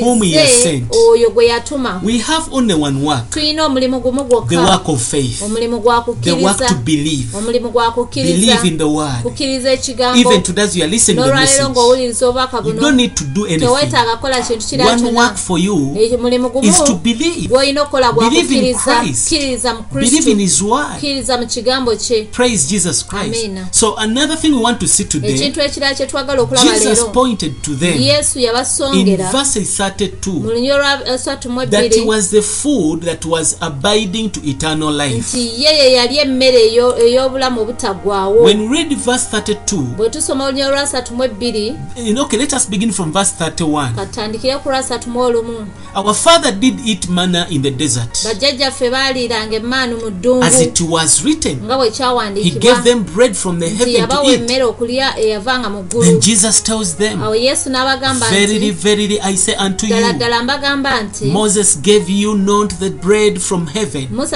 whom 0.00 0.22
he 0.22 0.34
has 0.34 0.62
sent. 0.62 0.94
oyo 0.94 1.30
gwe 1.30 1.46
yatuma. 1.46 2.00
We 2.04 2.18
have 2.18 2.48
only 2.52 2.74
one 2.74 3.04
work. 3.04 3.30
Tulina 3.30 3.66
omulimu 3.66 4.00
gumu 4.00 4.46
the 4.48 4.56
work 4.56 4.88
of 4.88 5.02
faith. 5.02 5.42
Omulimu 5.42 5.80
gwa 5.80 6.04
the 6.22 6.32
work 6.32 6.58
to 6.58 6.74
believe. 6.74 7.36
Omulimu 7.36 7.70
gwa 7.70 7.92
kukkiriza. 7.92 8.34
Believe 8.36 8.68
in 8.68 8.78
the 8.78 8.84
word. 8.84 9.22
Kukkiriza 9.22 9.72
ekigambo. 9.72 10.20
Even 10.20 10.42
to 10.42 10.52
those 10.52 10.78
you 10.78 10.84
are 10.84 10.90
listening 10.90 11.16
to 11.16 11.28
the 11.28 11.34
message. 11.34 11.68
ng'owuliriza 11.68 12.28
obubaka 12.28 12.62
you 12.66 12.72
don't 12.72 12.96
need 12.96 13.14
to 13.14 13.24
do 13.24 13.44
anything. 13.44 13.66
Teweetaaga 13.66 14.16
kukola 14.16 14.42
kintu 14.42 14.66
kira 14.66 14.86
one 14.86 15.12
work 15.12 15.36
for 15.36 15.58
you 15.58 15.76
mulimu 16.20 16.48
gumu. 16.48 16.68
is 16.68 16.84
to 16.84 16.94
believe. 16.94 17.48
Gw'olina 17.48 17.82
okukola 17.82 18.12
gwa 18.12 18.30
kukkiriza. 18.30 19.04
Kkiriza 19.26 19.74
mu 19.74 19.84
believe 19.92 20.30
in 20.30 20.38
his 20.38 20.62
word. 20.62 20.96
Kkiriza 20.98 21.38
mu 21.38 21.46
kigambo 21.46 21.96
kye. 21.96 22.24
Praise 22.24 22.68
jesus 22.68 23.06
christ. 23.06 23.44
Amen. 23.44 23.66
so 23.70 23.96
another 23.96 24.19
thing 24.28 24.48
we 24.54 24.62
want 24.62 24.78
to 24.80 24.86
see 24.86 25.04
today 25.04 25.34
ekintu 25.34 25.60
ekirala 25.62 25.94
kye 25.94 26.06
twagala 26.06 26.42
okulaba 26.42 26.76
leero 26.78 27.04
pointed 27.12 27.62
to 27.62 27.74
them 27.74 28.02
yesu 28.02 28.38
in 28.38 28.44
yabasongera 28.44 29.30
verses 29.32 29.80
mu 29.80 29.86
32 29.86 30.52
lunya 30.52 30.74
olwa 30.74 31.08
esatu 31.14 31.50
mu 31.50 31.60
that 31.66 31.80
he 31.80 31.86
ebbiri 31.86 32.06
was 32.06 32.30
the 32.30 32.42
food 32.42 33.02
that 33.04 33.24
was 33.24 33.56
abiding 33.60 34.28
to 34.30 34.40
eternal 34.44 34.92
life. 34.94 35.16
nti 35.36 35.62
ye 35.62 35.78
ye 35.78 35.92
yali 35.92 36.18
emmere 36.18 36.58
eyo- 36.68 36.98
ey'obulamu 36.98 37.60
obutaggwaawo 37.60 38.42
when 38.44 38.60
we 38.60 38.76
read 38.76 38.96
verse 38.96 39.26
32 39.36 39.76
bwe 39.96 40.10
tusoma 40.10 40.44
olwasatu 40.44 41.14
mu 41.14 41.24
ebbiri 41.24 41.74
you 41.96 42.12
know, 42.12 42.24
okay 42.24 42.38
let 42.38 42.52
us 42.52 42.68
begin 42.70 42.92
from 42.92 43.12
verse 43.12 43.32
31 43.44 43.94
katutandikire 43.94 44.58
ku 44.58 44.70
mu 45.10 45.20
olumu. 45.20 45.66
Our 45.94 46.14
father 46.14 46.52
did 46.52 46.80
eat 46.86 47.08
manna 47.08 47.46
in 47.50 47.62
the 47.62 47.70
desert. 47.70 48.24
Bajjajjaffe 48.24 48.90
baaliiranga 48.90 49.56
emmaanu 49.56 49.96
mu 49.96 50.10
ddungu 50.10 50.44
as 50.44 50.60
it 50.60 50.80
was 50.80 51.24
written 51.24 51.58
nga 51.64 51.76
bwe 51.76 51.86
he 51.86 51.92
kyawandiikibwa 51.96 52.60
gave 52.60 52.82
them 52.90 53.04
bread 53.14 53.34
from 53.34 53.60
the 53.60 53.68
heaven 53.68 53.99
yabawa 54.00 54.32
emmere 54.32 54.64
okulya 54.64 55.18
eyavanga 55.18 55.68
mu 55.70 55.82
ggulu. 55.82 56.04
Then 56.04 56.20
jesus 56.20 56.62
tells 56.62 56.96
them 56.96 57.22
awo 57.22 57.34
yesu 57.34 57.70
n'abagamba 57.70 58.26
verily 58.30 58.58
nti 58.58 58.70
verily 58.70 59.20
i 59.20 59.36
say 59.36 59.54
unto 59.66 59.86
ddala 59.86 60.42
mbagamba 60.42 61.00
nti 61.02 61.24
moses 61.24 61.78
gave 61.82 62.12
you 62.12 62.34
not 62.34 62.74
the 62.78 62.90
bread 62.90 63.38
from 63.40 63.66
heaven 63.66 64.08
mu 64.10 64.26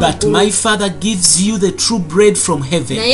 but 0.00 0.24
my 0.26 0.50
father 0.50 0.88
gives 1.00 1.42
you 1.42 1.58
the 1.58 1.72
true 1.72 1.98
bread 1.98 2.36
from 2.38 2.62
heaven. 2.62 2.96
Mu 2.96 3.04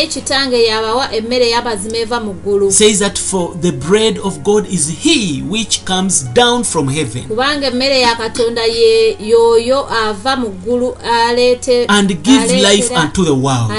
says 2.71 2.99
that 2.99 3.19
for 3.19 3.55
the 3.55 3.73
bread 3.73 4.19
of 4.19 4.43
god 4.45 4.67
is 4.67 4.89
he 4.89 5.43
which 5.43 5.85
comes 5.85 6.23
down 6.35 6.65
from 6.65 6.89
heaven. 6.89 7.25
Mu 7.29 7.41
and 11.89 12.23
gives 12.23 12.53
life 12.63 12.91
unto 12.93 13.25
the 13.25 13.35
world 13.35 13.71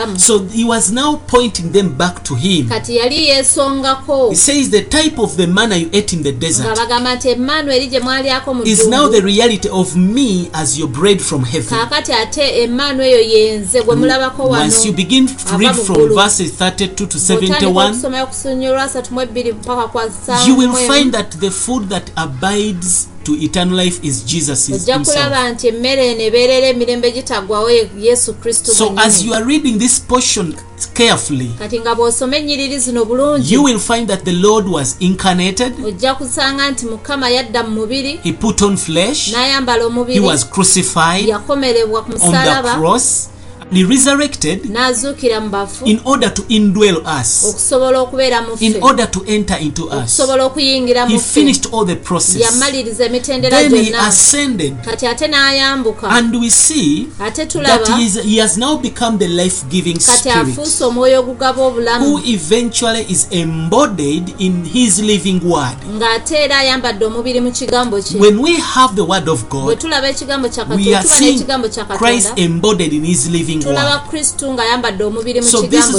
obulamu 0.00 0.18
so 0.18 0.38
he 0.38 0.64
was 0.64 0.92
now 0.92 1.16
pointing 1.26 1.72
them 1.72 1.88
back 1.96 2.22
to 2.24 2.34
him. 2.34 2.68
Kati 2.68 2.96
yali 2.96 3.28
yeesongako. 3.28 4.30
He 4.30 4.36
says 4.36 4.70
the 4.70 4.82
type 4.82 5.18
of 5.18 5.36
the 5.36 5.46
manna 5.46 5.76
you 5.76 5.88
ate 5.92 6.12
in 6.12 6.22
the 6.22 6.32
nga 6.32 6.40
desert 6.40 6.78
bagamba 6.78 7.14
nti 7.14 7.28
emmanueri 7.28 7.86
gye 7.86 8.00
mwalyako 8.00 8.54
mu 8.54 8.62
is 8.62 8.86
now 8.88 9.08
the 9.08 9.20
reality 9.20 9.68
of 9.68 9.96
me 9.96 10.50
as 10.52 10.78
your 10.78 10.88
bread 10.88 11.20
from 11.20 11.44
heaven. 11.44 11.78
Kaakati 11.78 12.12
ate 12.12 12.62
emmaanu 12.62 13.02
eyo 13.02 13.20
yenze 13.20 13.82
gwe 13.82 13.96
mulabako 13.96 14.42
wano. 14.42 14.64
Once 14.64 14.88
you 14.88 14.92
begin 14.92 15.26
to 15.26 15.56
read 15.58 15.74
from 15.74 16.14
verses 16.14 16.52
32 16.52 17.06
to 17.06 17.18
Bw'otandika 17.18 17.60
71 17.60 17.90
okusomayo 17.90 18.26
ku 18.26 18.34
ssunyulo 18.34 18.74
lwa 18.74 18.88
ssatu 18.88 19.14
mu 19.14 19.20
ebbiri 19.20 19.52
mpaka 19.52 19.88
kwa 19.88 20.10
you 20.46 20.56
will 20.58 20.72
find 20.72 21.12
that 21.12 21.38
the 21.38 21.50
food 21.50 21.88
that 21.88 22.10
abides 22.16 23.09
to 23.24 23.34
eternal 23.34 23.76
life 23.84 23.98
is 24.02 24.24
jesus 24.24 24.68
ojja 24.70 24.98
kulaba 24.98 25.50
nti 25.50 25.68
emmere 25.68 26.06
eno 26.10 26.20
ebeerera 26.22 26.66
emirembe 26.66 27.10
gitaggwawo 27.10 27.70
ye- 27.70 27.90
yesu 28.00 28.34
kristo 28.34 28.72
so 28.72 28.92
as 28.96 29.24
you 29.24 29.34
are 29.34 29.44
reading 29.44 29.78
this 29.78 30.00
portion 30.00 30.54
carefully 30.94 31.50
kati 31.58 31.80
nga 31.80 31.94
bw'osoma 31.94 32.36
ennyiriri 32.36 32.78
zino 32.78 33.04
bulungi 33.04 33.54
you 33.54 33.62
will 33.64 33.78
find 33.78 34.08
that 34.08 34.24
the 34.24 34.32
lord 34.32 34.66
was 34.68 34.96
incarnated. 35.00 35.72
ojja 35.84 36.14
kusanga 36.14 36.70
nti 36.70 36.86
mukama 36.86 37.30
yadda 37.30 37.62
mu 37.62 37.70
mubiri 37.70 38.20
he 38.22 38.32
put 38.32 38.62
on 38.62 38.76
flesh. 38.76 39.32
n'ayambala 39.32 39.78
he 39.80 39.86
omubiri 39.86 40.20
was 40.20 40.46
crucified 40.50 41.28
yakomerebwa 41.28 42.02
ku 42.02 42.12
on 42.12 42.18
the 42.18 42.26
musalaba 42.26 42.74
cross 42.76 43.28
he 43.72 43.84
resurrected 43.84 44.64
n'azuukira 44.64 45.40
mu 45.40 45.48
bafu. 45.48 45.86
in 45.86 46.00
order 46.04 46.30
to 46.34 46.42
indwell 46.48 46.96
us, 47.20 47.44
okusobola 47.48 48.00
okubeera 48.00 48.42
mu 48.42 48.56
in 48.60 48.76
order 48.82 49.06
to 49.10 49.24
enter 49.26 49.56
into 49.60 49.84
us. 49.86 50.20
okusobola 50.20 50.44
okuyingira 50.44 51.06
He 51.06 51.12
mu 51.14 51.20
ffe. 51.20 51.40
finished 51.40 51.66
all 51.72 51.86
the 51.86 51.96
process. 51.96 52.42
yamaliriza 52.42 53.04
emitendera 53.06 53.58
Then 53.58 53.74
he 53.84 53.94
ascended, 53.94 54.74
kati 54.84 55.06
ate 55.06 55.26
n'ayambuka. 55.28 56.08
And 56.10 56.34
we 56.40 56.50
see 56.50 57.08
ate 57.20 57.34
that 57.36 57.48
tulaba 57.50 57.96
he, 57.96 58.06
is, 58.06 58.14
he 58.22 58.36
has 58.38 58.56
now 58.58 58.76
become 58.76 59.18
the 59.18 59.28
life 59.28 59.64
giving 59.70 59.96
kati 59.96 60.18
spirit. 60.30 60.36
afuuse 60.48 60.84
omwoyo 60.84 61.20
ogugaba 61.20 61.62
obulamu. 61.62 62.06
Who 62.06 62.20
eventually 62.24 63.06
is 63.08 63.26
embodied 63.30 64.34
in 64.38 64.64
his 64.64 64.98
living 65.00 65.40
word. 65.44 65.76
ng'ate 65.98 66.34
era 66.36 66.58
ayambadde 66.58 67.04
omubiri 67.04 67.40
mu 67.40 67.50
kigambo 67.52 68.02
kye. 68.02 68.20
When 68.20 68.38
we 68.42 68.54
have 68.56 68.94
the 68.96 69.04
word 69.04 69.28
of 69.28 69.44
bwe 69.48 69.60
God, 69.66 69.78
tulaba 69.78 70.08
ekigambo 70.08 70.48
kya 70.48 70.64
we 70.64 70.76
katonda 70.76 70.98
are 70.98 71.02
tuba 71.02 71.14
seeing 71.14 71.38
n'ekigambo 71.38 71.68
kya 71.68 71.84
Christ 71.98 72.28
katonda 72.28 72.42
embodied 72.42 72.92
in 72.92 73.04
his 73.04 73.28
living 73.30 73.59
tulaba 73.68 73.98
kristu 73.98 74.52
ng'ayambadde 74.52 75.04
omubiri 75.04 75.40
mu 75.40 75.46
kigambo 75.46 75.98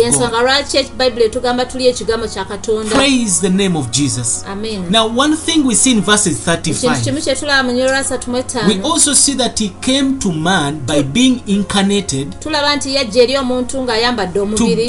yensonga 0.00 0.42
lwaki 0.42 0.84
bayibuli 0.98 1.24
etugamba 1.24 1.64
tulya 1.64 1.88
ekigambo 1.90 2.26
kya 2.28 2.44
katonda? 2.44 2.94
Praise 2.96 3.40
the 3.40 3.48
name 3.50 3.76
of 3.78 3.90
Jesus. 3.90 4.44
amen. 4.48 4.84
Now, 4.90 5.06
one 5.18 5.36
thing 5.36 5.64
we 5.66 5.74
see 5.74 5.92
in 5.92 6.00
verses 6.02 6.38
ekintu 6.38 6.50
35, 6.72 6.72
kimu 7.04 7.20
kye 7.20 7.34
tulaba 7.36 7.62
mu 7.62 7.72
by 10.86 11.02
being 11.02 11.40
incarnated 11.46 12.38
tulaba 12.40 12.76
nti 12.76 12.94
yajja 12.94 13.22
eri 13.22 13.36
omuntu 13.36 13.82
ng'ayambadde 13.82 14.40
omubiri 14.40 14.86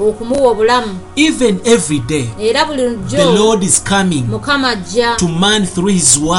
okumuwa 0.00 0.50
obulamu. 0.50 0.98
Era 2.40 2.64
buli 2.64 2.82
lujjo 2.88 3.16
mukama 4.28 4.68
ajja 4.68 5.16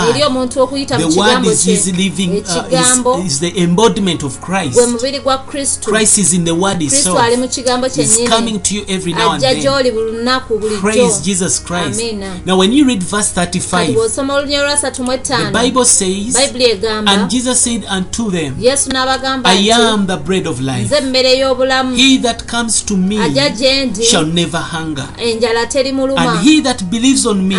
eri 0.10 0.24
omuntu 0.24 0.62
okuyita 0.62 1.00
mu 1.00 1.08
kigambo 1.08 1.50
kye. 1.50 1.74
uh, 2.30 2.38
ekigambo 2.38 2.99
is, 3.26 3.32
is 3.34 3.40
the 3.40 3.62
embodiment 3.64 4.24
of 4.24 4.40
gwe 4.40 4.46
Christ. 4.62 4.88
mubiri 4.88 5.20
gwa 5.20 5.38
kristu 5.38 5.92
Christ 5.92 6.18
is 6.18 6.34
in 6.34 6.46
the 6.46 6.52
word 6.52 6.82
itself. 6.82 7.20
ali 7.20 7.38
mu 7.38 7.48
kigambo 7.48 7.90
kyennyini 7.90 8.28
coming 8.30 8.60
to 8.60 8.76
you 8.76 8.84
every 8.88 9.14
now 9.14 9.32
and 9.32 9.42
then. 9.42 9.62
gy'oli 9.62 9.92
buli 9.92 10.12
lunaku 10.12 10.58
bulijjo 10.60 10.82
Praise 10.82 11.22
Jesus 11.24 11.60
Christ. 11.64 12.02
Amen. 12.02 12.42
Now, 12.46 12.58
when 12.60 12.74
you 12.74 12.86
read 12.86 13.04
verse 13.04 13.32
kati 13.36 13.60
35, 13.60 13.94
bw'osoma 13.94 14.34
olunyolo 14.34 14.64
lwasatu 14.68 15.04
mu 15.04 15.12
the 15.12 15.18
etaano 15.18 15.52
Bible 15.64 15.86
says, 15.86 16.34
bayibuli 16.34 16.66
egamba 16.66 17.12
And 17.12 17.30
Jesus 17.32 17.60
said 17.64 17.86
unto 17.98 18.32
them, 18.32 18.56
yesu 18.60 18.90
n'abagamba 18.90 19.50
I 19.50 19.72
am 19.72 20.08
the 20.08 20.18
bread 20.18 20.48
of 20.48 20.60
life. 20.62 20.86
nze 20.86 21.02
mmere 21.02 21.38
y'obulamu 21.38 21.96
He 21.96 22.18
that 22.18 22.44
comes 22.48 22.86
to 22.86 22.98
me 22.98 23.18
ajja 23.20 23.50
gye 23.50 23.86
ndi 23.86 24.06
shall 24.06 24.26
never 24.26 24.62
hunger, 24.62 25.08
enjala 25.18 25.66
terimuluma 25.66 26.22
and 26.32 26.40
he 26.50 26.62
that 26.62 26.84
believes 26.84 27.26
on 27.26 27.42
me 27.48 27.56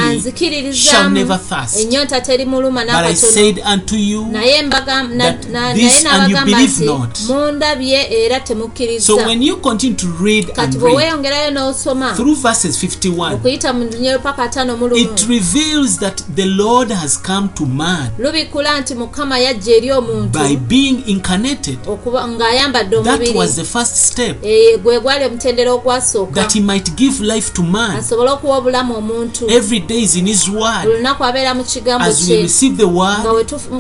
shall 0.72 1.10
never 1.10 1.38
thirst. 1.38 1.76
ennyonta 1.80 2.20
terimuluma 2.20 2.80
But 2.80 2.90
I 2.90 3.12
n'akatono 3.12 3.32
said 3.32 3.58
unto 3.72 3.96
you, 3.96 4.26
naye 4.26 4.62
mbagam- 4.62 5.14
na- 5.14 5.29
that 5.32 5.48
na- 5.48 5.74
this 5.74 6.04
naye 6.04 6.20
and 6.22 6.30
you 6.32 6.44
believe 6.44 6.84
not. 6.84 7.18
mundabye 7.20 8.24
era 8.24 8.38
so 8.38 8.44
temukkiriza 8.44 9.14
when 9.14 9.42
you 9.42 9.56
continue 9.56 9.96
to 9.96 10.06
read 10.22 10.46
kati 10.46 10.60
and 10.60 10.76
bwe 10.78 10.88
read 10.90 10.96
weeyongerayo 10.96 11.50
n'osoma 11.50 12.14
through 12.14 12.36
verses 12.36 12.76
51, 12.84 13.34
okuyita 13.34 13.72
mu 13.72 13.84
lunyolo 13.84 14.18
paka 14.18 14.42
ataano 14.42 14.76
mu 14.76 14.88
lumu 14.88 14.96
it 15.02 15.26
reveals 15.28 15.98
that 15.98 16.22
the 16.34 16.44
Lord 16.46 16.90
has 16.92 17.22
come 17.22 17.48
to 17.54 17.66
man 17.66 18.10
lubikula 18.18 18.80
nti 18.80 18.94
mukama 18.94 19.38
yajja 19.38 19.76
eri 19.76 19.90
omuntu 19.92 20.38
by 20.38 20.56
being 20.56 21.02
incarnated. 21.06 21.78
okuba 21.86 22.28
ng'ayambadde 22.28 22.96
That 23.02 23.06
omubiri 23.06 23.38
was 23.38 23.56
the 23.56 23.64
first 23.64 23.96
step, 23.96 24.40
gwe 24.82 25.00
gwali 25.00 25.24
omutendera 25.24 25.72
ogwasooka 25.72 26.34
that 26.34 26.52
he 26.54 26.60
might 26.60 26.90
give 26.96 27.24
life 27.34 27.52
to 27.52 27.62
man. 27.62 27.96
asobole 27.96 28.30
okuwa 28.30 28.56
obulamu 28.56 28.96
omuntu 28.96 29.50
Every 29.50 29.80
day 29.80 30.02
is 30.02 30.16
in 30.16 30.26
his 30.26 30.48
word. 30.48 30.84
lunaku 30.84 31.24
abeera 31.24 31.54
mu 31.54 31.64
kigambo 31.64 32.04
As 32.06 32.20
we 32.20 32.26
kye 32.26 32.42
receive 32.42 32.76
the 32.76 32.84
word, 32.84 33.18
nga 33.20 33.32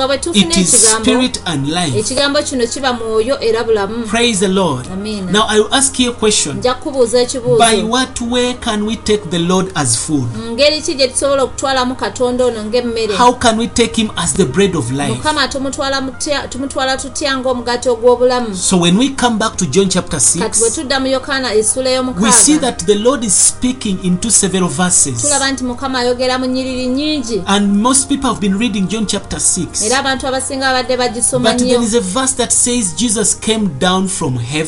bwe 0.06 0.18
tufuna 0.18 0.60
ekigambo 0.60 1.39
and 1.46 1.68
life. 1.68 1.98
ekigambo 1.98 2.42
kino 2.42 2.66
kiba 2.66 2.92
mwoyo 2.92 3.40
era 3.42 3.64
bulamu 3.64 4.06
Praise 4.06 4.40
the 4.46 4.48
Lord. 4.52 4.86
Amen. 4.92 5.32
Now 5.32 5.46
I 5.48 5.60
will 5.60 5.74
ask 5.74 5.98
you 6.00 6.10
a 6.10 6.14
question. 6.14 6.56
nja 6.56 6.74
kukubuuza 6.74 7.20
ekibuuzo 7.20 7.58
By 7.58 7.82
what 7.82 8.20
way 8.20 8.54
can 8.54 8.82
we 8.86 8.96
take 8.96 9.30
the 9.30 9.38
Lord 9.38 9.72
as 9.74 9.96
food? 9.98 10.28
ngeri 10.52 10.82
ki 10.82 10.94
gye 10.94 11.08
tusobola 11.08 11.42
okutwalamu 11.42 11.94
katonda 11.94 12.44
ono 12.44 12.64
ng'emmere 12.64 13.14
How 13.16 13.32
can 13.32 13.58
we 13.58 13.66
take 13.66 14.00
him 14.02 14.10
as 14.16 14.32
the 14.34 14.44
bread 14.44 14.76
of 14.76 14.90
life? 14.90 15.08
mukama 15.14 15.48
tumutwala 15.48 16.96
tutya 16.96 17.36
ng'omugaati 17.38 17.88
ogw'obulamu 17.88 18.56
So 18.56 18.76
when 18.78 18.98
we 18.98 19.08
come 19.10 19.38
back 19.38 19.56
to 19.56 19.66
John 19.66 19.88
chapter 19.88 20.20
kati 20.20 20.38
bwe 20.38 20.68
6, 20.68 20.74
tudda 20.74 21.00
mu 21.00 21.06
yokaana 21.06 21.54
essula 21.54 21.90
we 21.90 22.32
see 22.32 22.52
ey'omukaaga 22.52 22.60
that 22.60 22.86
the 22.86 22.94
Lord 22.94 23.24
is 23.24 23.48
speaking 23.48 23.98
into 24.02 24.30
several 24.30 24.68
verses. 24.68 25.22
tulaba 25.22 25.52
nti 25.52 25.64
mukama 25.64 25.98
ayogera 25.98 26.38
mu 26.38 26.46
nnyiriri 26.46 26.86
nnyingi 26.86 27.42
And 27.46 27.76
most 27.82 28.08
people 28.08 28.28
have 28.28 28.40
been 28.40 28.58
reading 28.58 28.88
John 28.88 29.06
chapter 29.06 29.38
6. 29.38 29.86
era 29.86 29.98
abantu 29.98 30.26
abasinga 30.26 30.66
babadde 30.66 30.96
bagisoma 30.96 31.19
alisoma 31.20 31.52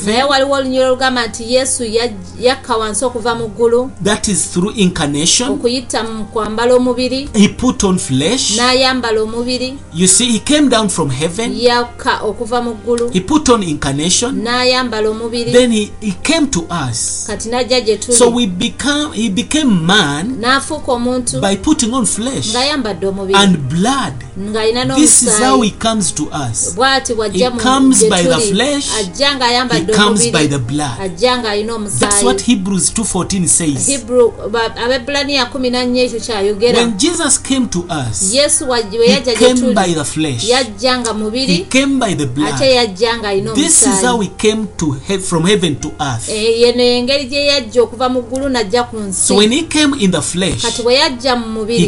nnyonaye 0.07 0.23
waliwo 0.25 0.57
olunyolo 0.57 0.87
olugamba 0.87 1.27
nti 1.27 1.55
yesu 1.55 1.85
yakka 2.41 2.77
wansi 2.77 3.05
okuva 3.05 3.35
mu 3.35 3.49
ggulu. 3.49 3.91
Okuyita 5.51 6.03
mu 6.03 6.25
kwambala 6.25 6.75
omubiri. 6.75 7.29
N'ayambala 8.57 9.23
omubiri. 9.23 9.79
Yakka 11.63 12.21
okuva 12.23 12.63
mu 12.63 12.75
ggulu. 12.75 13.11
N'ayambala 14.33 15.09
omubiri. 15.11 15.53
N'ajja 17.51 17.81
gye 17.81 17.97
tuli. 17.97 18.17
Omuntu. 20.93 21.41
ng'ayambadde 22.53 23.07
omubiri. 23.07 23.39
Ng'alina 24.39 24.85
n'omusaayi. 24.85 25.73
Us. 26.51 26.75
bw'ati 26.75 27.15
bw'ajja 27.15 27.51
ajja 28.99 29.35
ng'ayambadde 29.37 29.93
omubiri 29.93 30.31
ajja 31.01 31.39
ng'alina 31.39 31.73
That's 31.99 32.23
what 32.23 32.37
omusaayi 32.37 32.43
Hebrews 32.47 32.93
2:14 32.93 33.47
says. 33.49 33.87
hebrew 33.87 34.31
ba- 34.51 34.77
abebulaniya 34.77 35.47
kumi 35.47 35.71
na 35.71 35.85
nnya 35.85 36.03
ekyo 36.03 36.21
kyayogera 36.21 36.79
yesu 38.35 38.67
bwe 38.97 39.07
yajja 39.09 39.33
yajja 40.49 40.99
nga 40.99 41.13
mubiri. 41.15 41.67
Ate 42.55 42.75
yajja 42.75 43.17
ng'alina 43.19 43.53
This 43.55 43.83
is 43.83 44.03
how 44.03 44.15
omusaayi 44.15 44.23
he 44.23 44.29
came 44.39 44.67
to 44.77 44.97
he- 45.09 45.19
from 45.19 45.47
heaven 45.47 45.77
to 45.77 45.89
earth. 46.01 46.29
Eh, 46.29 46.61
engeri 46.99 47.25
gye 47.25 47.47
yajja 47.47 47.83
okuva 47.83 48.09
mu 48.09 48.23
ggulu 48.23 48.49
n'ajja 48.49 48.83
ku 48.91 48.97
nsi. 48.99 49.33
Kati 50.63 50.83
bwe 50.83 50.95
yajja 50.95 51.37
mu 51.37 51.47
mubiri 51.49 51.87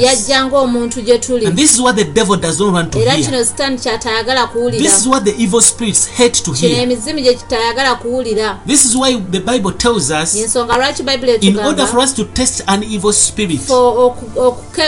yajja 0.00 0.46
ng'omuntu 0.46 1.00
gye 1.02 1.18
tuli. 1.18 1.46
And 1.46 3.13
era 3.14 3.24
kino 3.30 3.44
sitaani 3.44 3.78
kyatayagala 3.78 4.46
kuwulira 4.46 4.82
This 4.84 5.00
is 5.00 5.06
what 5.06 5.24
the 5.24 5.34
evil 5.42 5.60
spirits 5.60 6.08
hate 6.16 6.42
to 6.44 6.52
hear. 6.52 6.80
emizimu 6.82 7.20
gye 7.20 7.34
kitayagala 7.34 7.94
kuwulira 7.94 8.58
This 8.66 8.84
is 8.84 8.94
why 8.96 9.16
the 9.30 9.40
Bible 9.40 9.72
tells 9.72 10.10
us 10.10 10.34
ensonga 10.34 10.76
lwaki 10.76 11.02
bayibuli 11.02 11.32
in 11.40 11.58
order 11.58 11.86
for 11.86 12.00
us 12.00 12.14
to 12.14 12.24
test 12.24 12.62
an 12.66 12.82
evil 12.82 13.12
spirit, 13.12 13.60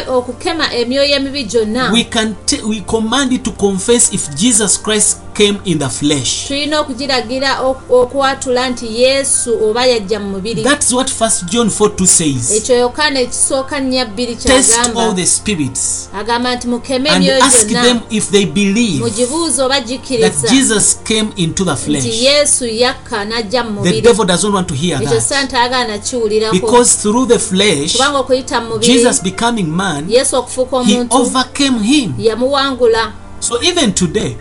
okukema 0.09 0.73
emyoyo 0.75 1.17
emibi 1.17 1.45
gyonna 1.45 1.93
we 1.93 2.05
can 2.05 2.35
we 2.69 2.81
command 2.81 3.33
it 3.33 3.43
to 3.43 3.51
confess 3.53 4.13
if 4.13 4.35
Jesus 4.35 4.83
Christ 4.83 5.19
came 5.35 5.59
in 5.65 5.79
the 5.79 5.89
flesh. 5.89 6.47
tulina 6.49 6.81
okugiragira 6.81 7.61
ok- 7.61 7.95
okwatula 7.95 8.69
nti 8.71 9.03
yesu 9.03 9.65
oba 9.65 9.87
yajja 9.87 10.21
mu 10.21 10.31
mubiri 10.31 10.63
That's 10.63 10.93
what 10.93 11.11
First 11.11 11.45
John 11.45 11.69
4 11.69 11.89
2 11.89 12.07
says. 12.07 12.51
ekyo 12.57 12.77
yokaana 12.77 13.21
ekisooka 13.21 13.81
nnya 13.81 14.05
bbiri 14.07 14.37
Test 14.37 14.49
all 14.77 14.83
kyagamba 14.85 15.15
the 15.15 15.27
spirits 15.27 16.09
agamba 16.19 16.57
nti 16.57 16.69
mukeme 16.69 17.11
emyoyo 17.11 17.41
gyonna 17.69 18.03
if 18.17 18.31
they 18.31 18.47
believe 18.47 18.99
mugibuuze 19.05 19.63
oba 19.63 19.81
gikkiriza 19.81 20.49
Jesus 20.49 20.99
came 21.05 21.29
into 21.37 21.65
the 21.65 21.71
nti 21.73 21.81
flesh. 21.85 22.23
yesu 22.23 22.67
yakka 22.67 23.25
n'ajja 23.25 23.65
mu 23.65 23.71
The 23.71 23.77
mubiri 23.77 24.01
devil 24.01 24.25
doesn't 24.27 24.55
want 24.55 24.69
to 24.69 24.75
hear 24.75 24.97
ekyo 25.03 25.11
that 25.11 25.23
saani 25.23 25.49
tayagala 25.49 25.89
nakiwulirako 25.89 26.53
because 26.55 27.03
through 27.03 27.27
the 27.29 27.39
flesh, 27.39 27.93
kubanga 27.93 28.19
okuyita 28.19 28.61
mu 28.61 28.69
mubiri 28.69 28.93
Jesus 28.93 29.23
becoming 29.23 29.67
man, 29.67 30.11
yesu 30.11 30.37
okufuuka 30.37 30.83
he 30.85 31.07
overcame 31.11 31.79
him. 31.83 32.13
yamuwangula 32.19 33.13
So 33.41 33.63
even 33.63 33.93
today, 33.95 34.37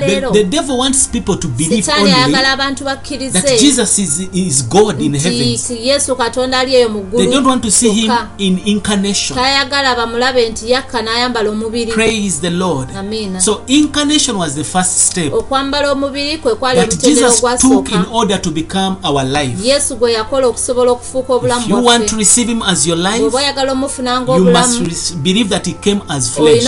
the, 0.00 0.08
the 0.32 0.44
devil 0.44 0.78
wants 0.78 1.06
people 1.08 1.36
to 1.36 1.48
believe 1.48 1.84
only 2.00 2.32
that 3.32 3.44
Jesus 3.60 3.98
is, 3.98 4.20
is 4.32 4.62
God 4.68 5.00
in 5.00 5.14
heaven. 5.14 5.38
They 7.16 7.26
don't 7.26 7.46
want 7.46 7.62
to 7.62 7.70
see 7.70 7.90
him 7.90 8.10
in 8.38 8.58
incarnation. 8.64 9.36
Praise 11.94 12.40
the 12.40 12.50
Lord. 12.50 12.88
amiina 12.96 13.40
So 13.40 13.62
incarnation 13.66 14.36
was 14.36 14.54
the 14.54 14.64
first 14.64 14.98
step 14.98 15.32
that 16.74 16.90
Jesus 17.00 17.40
took 17.60 17.92
in 17.92 18.04
order 18.12 18.38
to 18.42 18.50
become 18.50 18.96
our 19.02 19.24
life. 19.24 19.56
If 21.62 21.68
you 21.68 21.76
want 21.84 22.06
to 22.08 22.16
receive 22.16 22.48
him 22.52 22.62
as 22.62 22.86
your 22.86 22.96
life, 22.98 23.18
you 24.36 24.44
must 24.52 25.14
believe 25.16 25.48
that 25.50 25.66
he 25.66 25.72
came 25.72 26.00
as 26.08 26.30
flesh. 26.30 26.64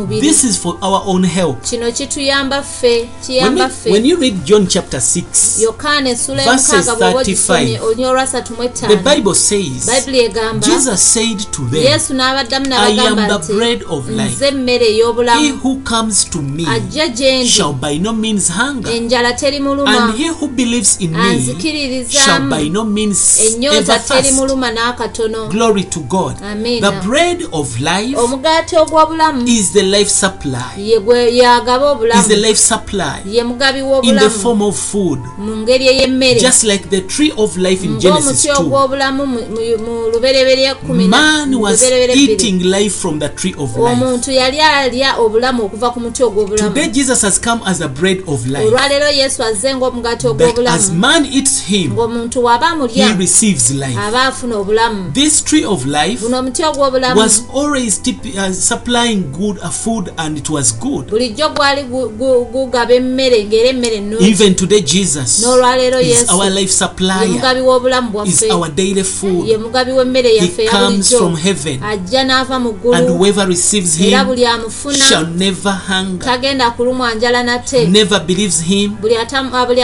Olina 0.00 0.02
okukkiriza 0.02 0.02
nti 0.02 0.02
yajja 0.02 0.02
ng'omubiri 0.02 0.20
mubiri 0.20 0.20
This 0.20 0.44
is 0.44 0.58
for 0.58 0.76
our 0.82 1.02
own 1.06 1.24
help. 1.24 1.62
kino 1.62 1.92
kituyamba 1.92 2.62
ffe 2.62 3.08
kiyamba 3.26 3.64
we- 3.64 3.92
when 3.92 4.02
ffe 4.02 4.08
you 4.08 4.16
read 4.20 4.44
John 4.44 4.66
chapter 4.66 5.00
6, 5.00 5.62
yokaana 5.62 6.10
essula 6.10 6.44
Verses 6.44 6.72
y'omukaaga 6.72 6.94
bw'oba 6.94 7.22
35. 7.22 7.78
ogisomye 7.80 8.06
olwasatu 8.06 8.52
mu 8.52 8.62
the 8.62 8.64
etaano 8.68 8.96
Bible 9.14 9.34
says, 9.34 9.86
bayibuli 9.86 10.18
egamba 10.20 10.66
Jesus 10.66 11.00
said 11.12 11.38
to 11.50 11.62
them, 11.70 11.82
yesu 11.82 12.14
n'abaddamu 12.14 12.66
n'abagamba 12.66 13.38
the 13.38 13.52
nti 13.52 14.12
nze 14.12 14.46
emmere 14.48 14.84
He 14.86 14.92
ey'obulamu 14.98 15.58
who 15.62 15.76
comes 15.84 16.24
to 16.30 16.42
me 16.42 16.66
ajja 16.68 17.08
gye 17.08 17.38
ndi 17.38 17.48
shall 17.48 17.72
by 17.72 17.98
no 17.98 18.12
means 18.12 18.48
hunger, 18.50 18.92
enjala 18.92 19.32
terimuluma 19.32 19.90
and 20.08 20.14
he 20.18 20.28
who 20.28 20.48
believes 20.48 20.96
in 21.00 21.10
me 21.10 22.06
shall 22.08 22.40
by 22.48 22.68
no 22.68 22.84
means 22.84 23.40
ennyonta 23.46 23.78
ever 23.78 23.98
thirst. 23.98 24.08
terimuluma 24.08 24.70
n'akatono 24.70 25.48
Glory 25.48 25.84
to 25.84 26.00
God. 26.00 26.36
Amina. 26.42 26.90
The 26.90 27.06
bread 27.08 27.46
of 27.52 27.80
life 27.80 28.16
omugaati 28.18 28.76
ogw'obulamu 28.76 29.48
is 29.48 29.72
the 29.72 29.82
life 29.84 30.08
supply. 30.08 30.74
Is 30.76 32.28
the 32.28 32.36
life 32.36 32.56
supply 32.58 33.22
ye 33.26 33.42
mugabi 33.42 33.78
in 33.78 33.84
the 33.84 33.90
w'obulamu 33.90 34.30
form 34.30 34.62
of 34.62 34.76
food, 34.78 35.18
mu 35.38 35.56
ngeri 35.56 35.88
ey'emmere 35.88 36.40
just 36.40 36.64
like 36.64 36.88
the 36.90 37.00
tree 37.02 37.32
of 37.36 37.56
life 37.56 37.84
in 37.84 37.98
Genesis 38.00 38.44
ng'omuti 38.46 38.48
2. 38.48 38.66
ogw'obulamu 38.66 39.26
mu- 39.26 39.40
mu- 39.50 39.78
mu 39.84 40.10
lubereberye 40.12 40.74
kumi 40.74 41.08
na- 41.08 41.16
Man 41.16 41.50
mu 41.50 41.60
was 41.62 41.80
bbiri. 41.82 42.12
eating 42.14 42.62
life 42.62 42.94
from 42.94 43.18
the 43.18 43.28
tree 43.28 43.54
of 43.58 43.76
life. 43.76 43.92
omuntu 44.02 44.30
yali 44.32 44.60
alya 44.60 45.16
obulamu 45.18 45.64
okuva 45.64 45.90
ku 45.92 46.00
muti 46.00 46.22
ogw'obulamu 46.22 46.68
Today 46.74 46.88
Jesus 46.88 47.22
has 47.22 47.38
come 47.38 47.60
as 47.66 47.78
the 47.78 47.88
bread 47.88 48.22
of 48.26 48.46
life. 48.46 48.66
olwaleero 48.66 49.08
yesu 49.10 49.42
azze 49.42 49.74
ng'omugaati 49.74 50.22
That 50.22 50.58
as 50.68 50.90
ogw'obulamu 50.90 50.98
man 50.98 51.26
eats 51.26 51.60
him, 51.66 51.92
ng'omuntu 51.92 52.88
he 52.90 53.12
receives 53.18 53.70
life. 53.70 53.98
aba 53.98 54.22
afuna 54.28 54.56
obulamu 54.58 55.12
This 55.12 55.42
tree 55.42 55.64
of 55.64 55.86
life 55.86 56.20
buno 56.22 56.38
omuti 56.38 56.62
ogw'obulamu 56.64 57.16
was 57.20 57.42
always 57.54 57.98
tip- 58.02 58.34
uh, 58.36 58.52
supplying 58.52 59.22
good 59.32 59.58
uh, 59.58 59.70
food 59.74 60.12
and 60.16 60.38
it 60.38 60.48
was 60.50 60.78
good. 60.78 61.06
bulijjo 61.10 61.48
gwali 61.48 61.82
gu- 61.82 62.08
gu- 62.08 62.44
gugaba 62.52 62.94
emmere 62.94 63.44
ng'era 63.44 63.68
emmere 63.68 63.96
ennungi 63.96 64.30
Even 64.30 64.54
today 64.54 64.80
Jesus 64.82 65.42
n'olwaleero 65.42 66.00
yesu 66.00 66.32
our 66.34 66.50
life 66.50 66.60
ye 66.60 66.68
supplier, 66.68 67.28
mugabi 67.28 67.60
w'obulamu 67.60 68.10
bwaffe. 68.10 68.50
Our 68.52 68.68
daily 68.70 68.98
ye 68.98 69.04
food. 69.04 69.60
mugabi 69.60 69.92
w'emmere 69.92 70.34
yaffe 70.36 70.66
comes 70.70 71.14
from 71.16 71.36
heaven. 71.36 71.80
Ajja 71.82 72.24
n'ava 72.24 72.58
mu 72.60 72.68
and 72.70 72.78
ggulu 72.80 73.18
whoever 73.18 73.46
receives 73.48 74.00
era 74.00 74.18
him 74.18 74.26
buli 74.28 74.46
amufuna. 74.46 74.98
shall 74.98 75.26
never 75.26 75.72
hunger. 75.88 76.24
tagenda 76.24 76.70
kulumwa 76.70 77.14
njala 77.14 77.42
nate. 77.42 77.86
Never 77.86 78.20
believes 78.20 78.60
him, 78.62 78.96
buli 79.00 79.14
atamu- 79.16 79.54
a- 79.54 79.66
buli 79.66 79.82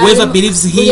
whoever 0.00 0.26
believes 0.26 0.62
him 0.64 0.84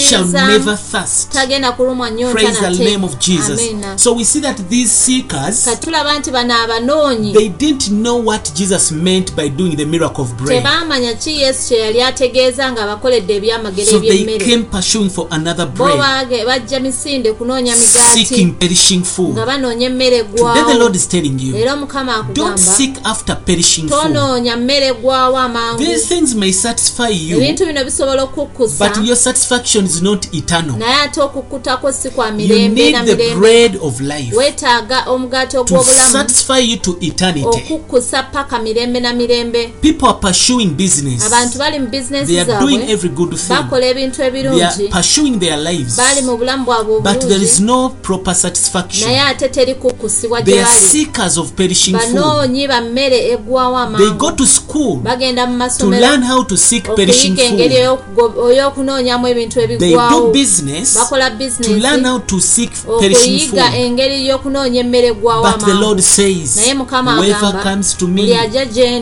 shall 0.00 0.24
never 0.26 0.78
thirst. 0.92 1.32
tagenda 1.32 1.72
kulumwa 1.72 2.10
nyonta 2.10 2.34
Praise 2.34 2.60
the 2.60 2.70
nate. 2.70 2.84
name 2.84 3.04
of 3.04 3.18
Jesus. 3.18 3.60
amina. 3.60 3.98
So 3.98 4.12
we 4.14 4.24
see 4.24 4.40
that 4.40 4.56
these 4.68 4.90
seekers 4.90 5.64
katulaba 5.64 6.18
nti 6.18 6.30
bano 6.30 6.54
abanoonyi 6.54 7.32
they 7.32 7.48
didn't 7.78 8.02
know 8.02 8.16
what 8.16 8.52
Jesus 8.54 8.92
meant 8.92 9.36
by 9.36 9.48
doing 9.48 9.76
the 9.76 9.84
miracle 9.84 10.24
of 10.24 10.34
bread. 10.36 10.62
tebaamanya 10.62 11.14
ki 11.14 11.40
yesu 11.40 11.68
kye 11.68 11.78
yali 11.78 12.02
ategeeza 12.02 12.72
nga 12.72 12.86
bakoledde 12.86 13.36
ebyamagero 13.36 13.90
So 13.90 14.00
they 14.00 14.38
came 14.38 14.64
pursuing 14.64 15.10
for 15.10 15.26
another 15.30 15.66
bread, 15.66 15.98
bajja 16.46 16.80
misinde 16.80 17.32
kunoonya 17.32 17.76
migaati. 17.76 18.54
Perishing 18.58 19.02
food. 19.04 19.32
nga 19.34 19.46
banoonya 19.46 19.86
emmere 19.86 20.14
Today 20.14 20.38
the 20.38 20.40
eggwawo 20.40 20.78
Lord 20.78 20.96
is 20.96 21.08
telling 21.08 21.38
you, 21.38 21.56
era 21.56 21.72
omukama 21.72 22.12
don't 22.12 22.30
akugamba 22.30 22.58
seek 22.58 22.96
after 23.04 23.36
perishing 23.44 23.88
tonoonya 23.88 24.56
mmere 24.56 24.86
eggwawo 24.86 25.38
amangu. 25.38 25.78
These 25.78 26.06
things 26.06 26.34
may 26.34 26.52
satisfy 26.52 27.08
you, 27.08 27.36
ebintu 27.36 27.66
bino 27.66 27.84
bisobola 27.84 28.22
okukkusa. 28.22 28.88
but 28.88 29.04
your 29.04 29.16
satisfaction 29.16 29.84
is 29.84 30.02
not 30.02 30.34
eternal. 30.34 30.76
naye 30.76 30.94
ate 30.94 31.20
okukkutako 31.20 31.92
si 31.92 32.10
kwa 32.10 32.30
mirembe 32.30 32.90
na 32.90 33.02
mirembe. 33.02 33.34
bread 33.34 33.78
of 33.82 34.00
life 34.00 34.36
weetaaga 34.36 35.04
omugaati 35.06 35.52
to 35.52 35.60
ogw'obulamu. 35.60 36.12
satisfy 36.12 36.58
you 36.58 36.76
to 36.76 36.96
eternity. 37.00 37.63
Okukkusa 37.64 38.22
paka 38.22 38.58
mirembe 38.58 39.00
na 39.00 39.12
mirembe 39.12 39.72
People 39.80 40.06
are 40.08 40.18
pursuing 40.20 40.66
business. 40.76 41.26
abantu 41.26 41.58
bali 41.58 41.78
mu 41.78 41.86
bizinesi 41.86 42.26
They 42.32 42.40
are 42.40 42.58
doing 42.60 42.90
every 42.90 43.08
good 43.10 43.34
thing. 43.36 43.48
bakola 43.48 43.86
ebintu 43.86 44.16
They 44.16 44.26
are 44.26 44.38
ebirungi 44.38 44.88
pursuing 44.90 45.38
their 45.40 45.56
lives. 45.58 45.96
bali 45.96 46.22
mu 46.22 46.36
bulamu 46.36 46.64
bwabwe 46.64 47.00
But 47.00 47.20
there 47.20 47.42
is 47.42 47.60
obulungi 47.60 47.64
no 47.66 47.88
proper 48.02 48.34
satisfaction. 48.34 49.08
naye 49.10 49.20
ate 49.20 49.48
teri 49.48 49.74
kukkusibwa 49.74 50.42
gye 50.42 50.52
They 50.52 50.60
are 50.62 50.68
bali 50.74 50.80
seekers 50.80 51.38
of 51.38 51.52
perishing 51.52 51.98
food. 51.98 52.14
banoonyi 52.14 52.68
ba 52.68 52.80
mmere 52.80 53.28
eggwawo 53.32 53.96
They 53.96 54.10
go 54.10 54.26
amangu 54.28 54.36
to 54.36 54.46
school 54.46 54.96
bagenda 54.96 55.46
mu 55.46 55.52
to 55.52 55.58
masomero 55.58 56.00
learn 56.00 56.22
how 56.22 56.44
to 56.44 56.56
seek 56.56 56.84
perishing 56.96 57.32
okuyiga 57.32 57.52
engeri 57.52 57.74
food. 57.74 57.98
ey'okugo- 58.18 58.52
ey'okunoonyamu 58.52 59.28
ebintu 59.28 59.60
They 59.78 59.94
do 60.10 60.30
business 60.32 60.94
bakola 60.96 61.30
to 61.62 61.72
learn 61.74 62.04
how 62.04 62.18
to 62.18 62.40
seek 62.40 62.70
perishing 63.00 63.34
okuyiga 63.34 63.64
food. 63.70 63.80
engeri 63.80 64.26
y'okunoonya 64.28 64.80
emmere 64.80 65.08
eggwawo 65.08 65.42
But 65.42 65.60
the 65.60 65.74
Lord 65.74 65.98
amangu 65.98 66.02
says, 66.02 66.56
naye 66.56 66.74
mukama 66.74 67.12
agamba 67.16 67.52
comes 67.62 67.94
to 67.94 68.08
me, 68.08 68.34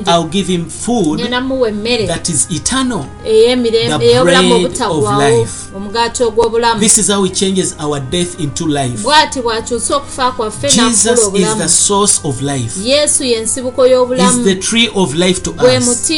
I'll 0.07 0.29
give 0.29 0.47
him 0.47 0.69
food 0.69 1.21
that 1.21 2.29
is 2.29 2.51
eternal. 2.51 3.03
The 3.23 4.21
bread 4.23 4.45
of 4.91 5.03
life. 5.03 6.81
This 6.81 6.99
is 6.99 7.09
how 7.09 7.23
he 7.25 7.31
changes 7.31 7.77
our 7.79 8.01
death 8.01 8.41
into 8.41 8.67
life. 8.67 9.05
Jesus 10.63 11.35
is 11.35 11.59
the 11.59 11.69
source 11.69 12.25
of 12.25 12.43
life. 12.43 12.77
yesu 12.77 13.25
y'ensibuko 13.25 13.87
y'obulamu 13.87 14.45
the 14.45 14.55
tree 14.57 14.89
of 14.95 15.15
life 15.15 15.43
to 15.43 15.51
us. 15.53 16.13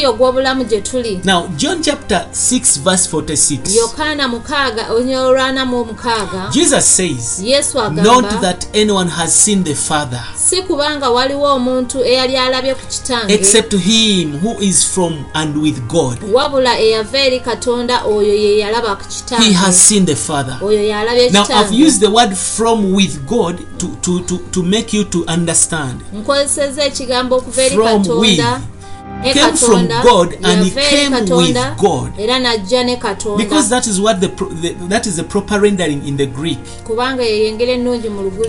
Now, 1.25 1.47
John 1.57 1.81
chapter 1.83 2.27
6, 2.31 2.77
verse 2.77 3.07
46. 3.07 3.75
yokaana 3.75 4.27
mukaaga 4.27 4.93
onyolwana 4.93 5.65
mu 5.65 5.77
omukaaga 5.79 6.49
Jesus 6.51 6.85
says, 6.85 7.41
Not 7.75 8.41
that 8.41 8.67
anyone 8.73 9.07
has 9.09 9.33
seen 9.35 9.63
the 9.63 9.75
Father, 9.75 10.23
si 10.35 10.61
kubanga 10.61 11.09
waliwo 11.09 11.53
omuntu 11.53 12.03
eyali 12.25 12.37
alabye 12.37 12.75
ku 12.75 12.87
kitange 12.87 13.33
except 13.33 13.73
him 13.73 14.39
who 14.39 14.61
is 14.61 14.83
from 14.85 15.25
and 15.33 15.57
with 15.57 15.79
God. 15.87 16.17
wabula 16.33 16.79
eyava 16.79 17.19
eri 17.19 17.39
katonda 17.39 18.03
oyo 18.05 18.33
ye 18.33 18.57
yalaba 18.59 18.95
ku 18.95 19.05
He 19.43 19.53
has 19.53 19.75
seen 19.87 20.05
the 20.05 20.15
Father. 20.15 20.57
oyo 20.61 20.83
y'alabye 20.83 21.29
Now, 21.31 21.45
I've 21.49 21.71
used 21.73 22.01
the 22.01 22.09
word 22.09 22.35
from 22.35 22.93
with 22.93 23.25
God 23.27 23.57
to, 23.79 23.87
to, 24.01 24.19
to, 24.23 24.37
to 24.51 24.63
make 24.63 24.93
you 24.93 25.03
to 25.03 25.25
understand. 25.27 26.01
nkozeseza 26.13 26.85
ekigambo 26.85 27.35
okuva 27.35 27.63
eri 27.63 27.77
katonda 27.77 28.61
came 29.23 29.57
from 29.57 29.87
God 30.03 30.37
and 30.43 30.63
he 30.63 30.71
came 30.71 31.11
with 31.35 31.55
God. 31.77 32.11
Because 33.37 33.69
that 33.69 33.87
is 33.87 33.99
what 33.99 34.19
the, 34.19 34.27
the 34.61 34.73
that 34.87 35.05
is 35.07 35.15
the 35.15 35.23
proper 35.23 35.59
rendering 35.59 36.07
in 36.07 36.17
the 36.17 36.25
Greek. 36.25 36.59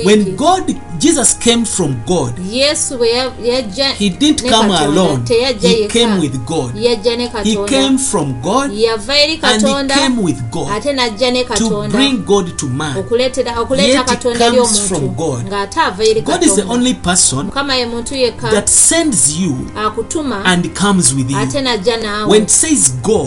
When 0.04 0.36
God 0.36 0.76
Jesus 0.98 1.34
came 1.38 1.64
from 1.64 1.96
God. 2.06 2.38
He 3.98 4.10
didn't 4.10 4.42
come 4.50 4.70
alone. 4.70 5.24
He 5.60 5.88
came 5.88 6.18
with 6.20 6.44
God. 6.46 6.74
He 7.44 7.56
came 7.68 7.98
from 7.98 8.40
God 8.42 8.70
and 8.70 9.62
he 9.66 9.74
came 9.94 10.22
with 10.22 10.42
God 10.50 10.68
to 11.56 11.68
bring 11.88 12.24
God 12.24 12.56
to 12.58 12.66
man. 12.66 12.94
Yet 13.88 14.10
he 14.10 14.16
comes 14.38 14.78
from 14.88 15.14
God. 15.16 15.44
God 16.24 16.42
is 16.42 16.54
the 16.56 16.62
only 16.74 16.94
person 16.94 17.50
that 18.50 18.68
sends 18.68 19.40
you 19.40 19.56
and 20.44 20.55
and 20.56 20.74
comes 20.74 21.14
with 21.14 21.30
you. 21.30 21.38
ate 21.38 21.60
n'ajja 21.60 21.96
naawe 21.96 22.30
When 22.30 22.42
it 22.42 22.50
says 22.50 22.92
go, 23.02 23.24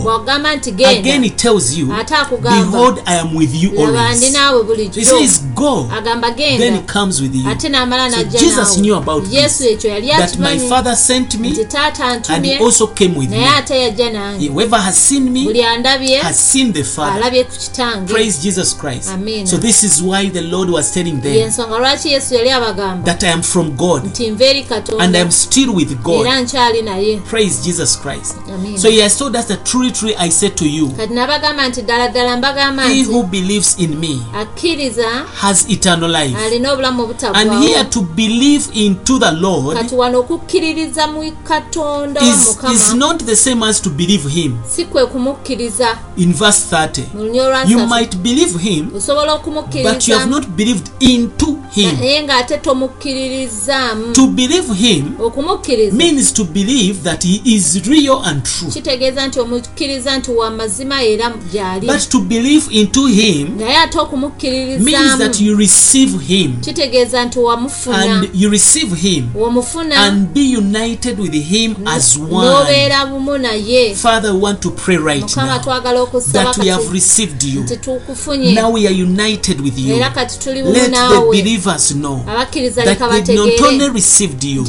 nti 0.56 0.70
again 0.70 1.04
genda 1.04 1.28
it 1.28 1.38
tells 1.38 1.78
you, 1.78 1.94
ate 1.94 2.15
akugamba 2.15 2.72
Behold, 2.72 3.00
I 3.06 3.15
am 3.20 3.36
with 3.36 3.54
you 3.56 3.70
laba 3.72 3.92
ndi 3.92 4.26
always. 4.26 4.34
naawe 4.34 4.63
bulijjo 4.63 5.04
says 5.06 5.44
go, 5.56 5.89
agamba 5.98 6.32
then 6.36 6.60
genda 6.60 6.94
comes 6.94 7.22
with 7.22 7.36
you. 7.36 7.50
ate 7.50 7.70
n'amala 7.70 8.12
So 8.12 8.18
n'ajja 8.18 8.39
Jesus 8.39 8.78
knew 8.78 8.96
about 8.96 9.24
naawe 9.24 9.36
yesu 9.36 9.63
this. 9.63 9.72
ekyo 9.74 9.89
yali 9.89 10.08
That 10.08 10.38
my 10.39 10.48
akimanyi 10.54 10.70
Father 10.70 10.96
sent 10.96 11.34
nti 11.34 11.38
me 11.38 11.65
taata 11.65 12.04
and 12.06 12.46
he 12.46 12.54
antumye 12.54 12.60
also 12.65 12.88
came 12.88 13.15
with 13.20 13.30
naye 13.30 13.42
me. 13.42 13.48
ate 13.58 13.80
yajja 13.82 14.10
nange 14.12 14.48
Whoever 14.50 14.78
has 14.80 14.98
seen 14.98 15.30
me 15.34 15.63
andabye 15.65 16.18
has 16.22 16.39
seen 16.39 16.74
the 16.74 16.84
Father. 16.84 17.22
alabye 17.22 17.44
ku 17.44 17.52
kitange 17.52 18.13
Praise 18.13 18.42
Jesus 18.44 18.74
Christ. 18.74 19.10
Amen. 19.10 19.46
So 19.48 19.58
this 19.58 19.84
is 19.84 20.02
why 20.02 20.30
the 20.30 20.42
Lord 20.42 20.70
was 20.70 20.92
telling 20.94 21.22
them 21.22 21.34
yensonga 21.36 21.78
lwaki 21.80 22.10
yesu 22.12 22.34
yali 22.36 22.50
abagamba 22.52 23.06
that 23.06 23.24
I 23.24 23.28
am 23.32 23.42
from 23.42 23.76
God 23.78 24.04
nti 24.06 24.28
nva 24.32 24.46
eri 24.46 24.60
and 24.60 24.72
I 24.72 24.76
katonda 24.82 25.20
am 25.22 25.32
still 25.32 25.76
with 25.76 25.92
era 25.92 26.02
God. 26.04 26.28
nkyali 26.28 26.82
naye 26.82 27.18
Praise 27.29 27.63
Jesus 27.65 27.95
Christ. 27.95 28.36
Amen. 28.47 28.77
So 28.77 28.89
he 28.89 28.99
has 28.99 29.17
told 29.17 29.36
us 29.36 29.45
that 29.47 29.65
truly, 29.65 29.91
truly 29.91 30.15
I 30.15 30.29
say 30.29 30.49
to 30.49 30.65
you, 30.67 30.88
kati 30.89 31.13
nabagamba 31.13 31.67
nti 31.69 31.82
ddala 31.82 32.08
ddala 32.08 32.38
mbagamba 32.38 32.84
he 32.88 33.03
who 33.03 33.23
believes 33.23 33.75
in 33.79 33.99
me 33.99 34.21
akkiriza 34.36 35.10
has 35.41 35.69
eternal 35.69 36.10
life. 36.12 36.36
alina 36.38 36.73
obulamu 36.73 37.15
And 37.34 37.51
here 37.63 37.84
to 37.84 38.01
believe 38.01 38.67
into 38.73 39.19
the 39.19 39.32
Lord 39.32 39.77
kati 39.77 39.95
wano 39.95 40.19
okukkiririza 40.19 41.08
mu 41.08 41.32
katonda 41.43 42.21
wa 42.21 42.27
is, 42.27 42.58
is 42.73 42.93
not 42.93 43.23
the 43.25 43.36
same 43.36 43.63
as 43.63 43.82
to 43.82 43.89
believe 43.89 44.29
him. 44.29 44.58
si 44.67 44.86
kwe 44.86 45.05
kumukkiriza 45.05 45.97
In 46.17 46.34
verse 46.34 46.75
30, 46.75 47.01
mu 47.13 47.23
lunya 47.23 47.65
you 47.67 47.88
might 47.88 48.15
believe 48.17 48.60
him, 48.60 48.91
osobola 48.95 49.39
but 49.84 50.08
you 50.08 50.15
have 50.15 50.29
not 50.29 50.47
believed 50.55 50.89
into 50.99 51.58
him. 51.71 51.97
naye 51.99 52.23
ng'ate 52.23 52.58
tomukkiririzaamu 52.58 54.13
To 54.13 54.27
believe 54.27 54.73
him 54.73 55.05
okumukkiriza 55.19 55.95
means 55.97 56.34
to 56.34 56.43
believe 56.43 56.93
that 57.03 57.09
he 57.24 57.41
is 57.45 57.88
real 57.88 58.22
and 58.26 58.43
true. 58.43 58.72
kitegeeza 58.72 59.28
nti 59.28 59.39
omukkiriza 59.39 60.17
nti 60.17 60.32
wa 60.32 60.52
mazima 60.52 61.04
era 61.04 61.34
gy'ali. 61.54 61.88
But 61.88 62.10
to 62.10 62.19
believe 62.19 62.80
into 62.80 63.06
him 63.06 63.58
naye 63.58 63.78
ate 63.78 64.00
okumukkiririzaamu 64.00 65.17
that 65.17 65.41
you 65.41 65.58
receive 65.58 66.19
him. 66.19 66.62
Kitegeeza 66.62 67.26
nti 67.26 67.39
wamufuna. 67.39 67.98
And 67.98 68.30
you 68.34 68.50
receive 68.50 68.95
him 68.95 69.30
wamufuna. 69.36 69.95
and 69.95 70.28
be 70.34 70.58
united 70.58 71.19
with 71.19 71.34
him 71.34 71.76
as 71.86 72.17
one. 72.17 72.48
n'obeera 72.48 73.06
bumu 73.06 73.38
naye. 73.38 73.95
Father, 73.95 74.34
we 74.34 74.39
want 74.39 74.62
to 74.62 74.72
pray 74.72 74.98
right 74.98 75.24
mukama 75.24 75.60
twagala 75.60 76.02
okusaba 76.02 76.43
that 76.43 76.58
we 76.58 76.67
have 76.67 76.93
received 76.93 77.43
you. 77.43 77.62
nti 77.62 77.78
tukufunye. 77.78 78.54
Now 78.54 78.72
we 78.72 78.88
are 78.88 79.04
united 79.04 79.62
with 79.62 79.80
you. 79.80 79.95
era 79.95 80.10
kati 80.10 80.39
tuli 80.39 80.63
bumu 80.63 80.74
Let 80.74 80.91
the 80.91 81.41
believers 81.41 81.91
know 81.91 82.24
that 82.26 83.26
they 83.26 83.36
not 83.36 83.62
only 83.62 83.89
received 83.89 84.43
you, 84.43 84.63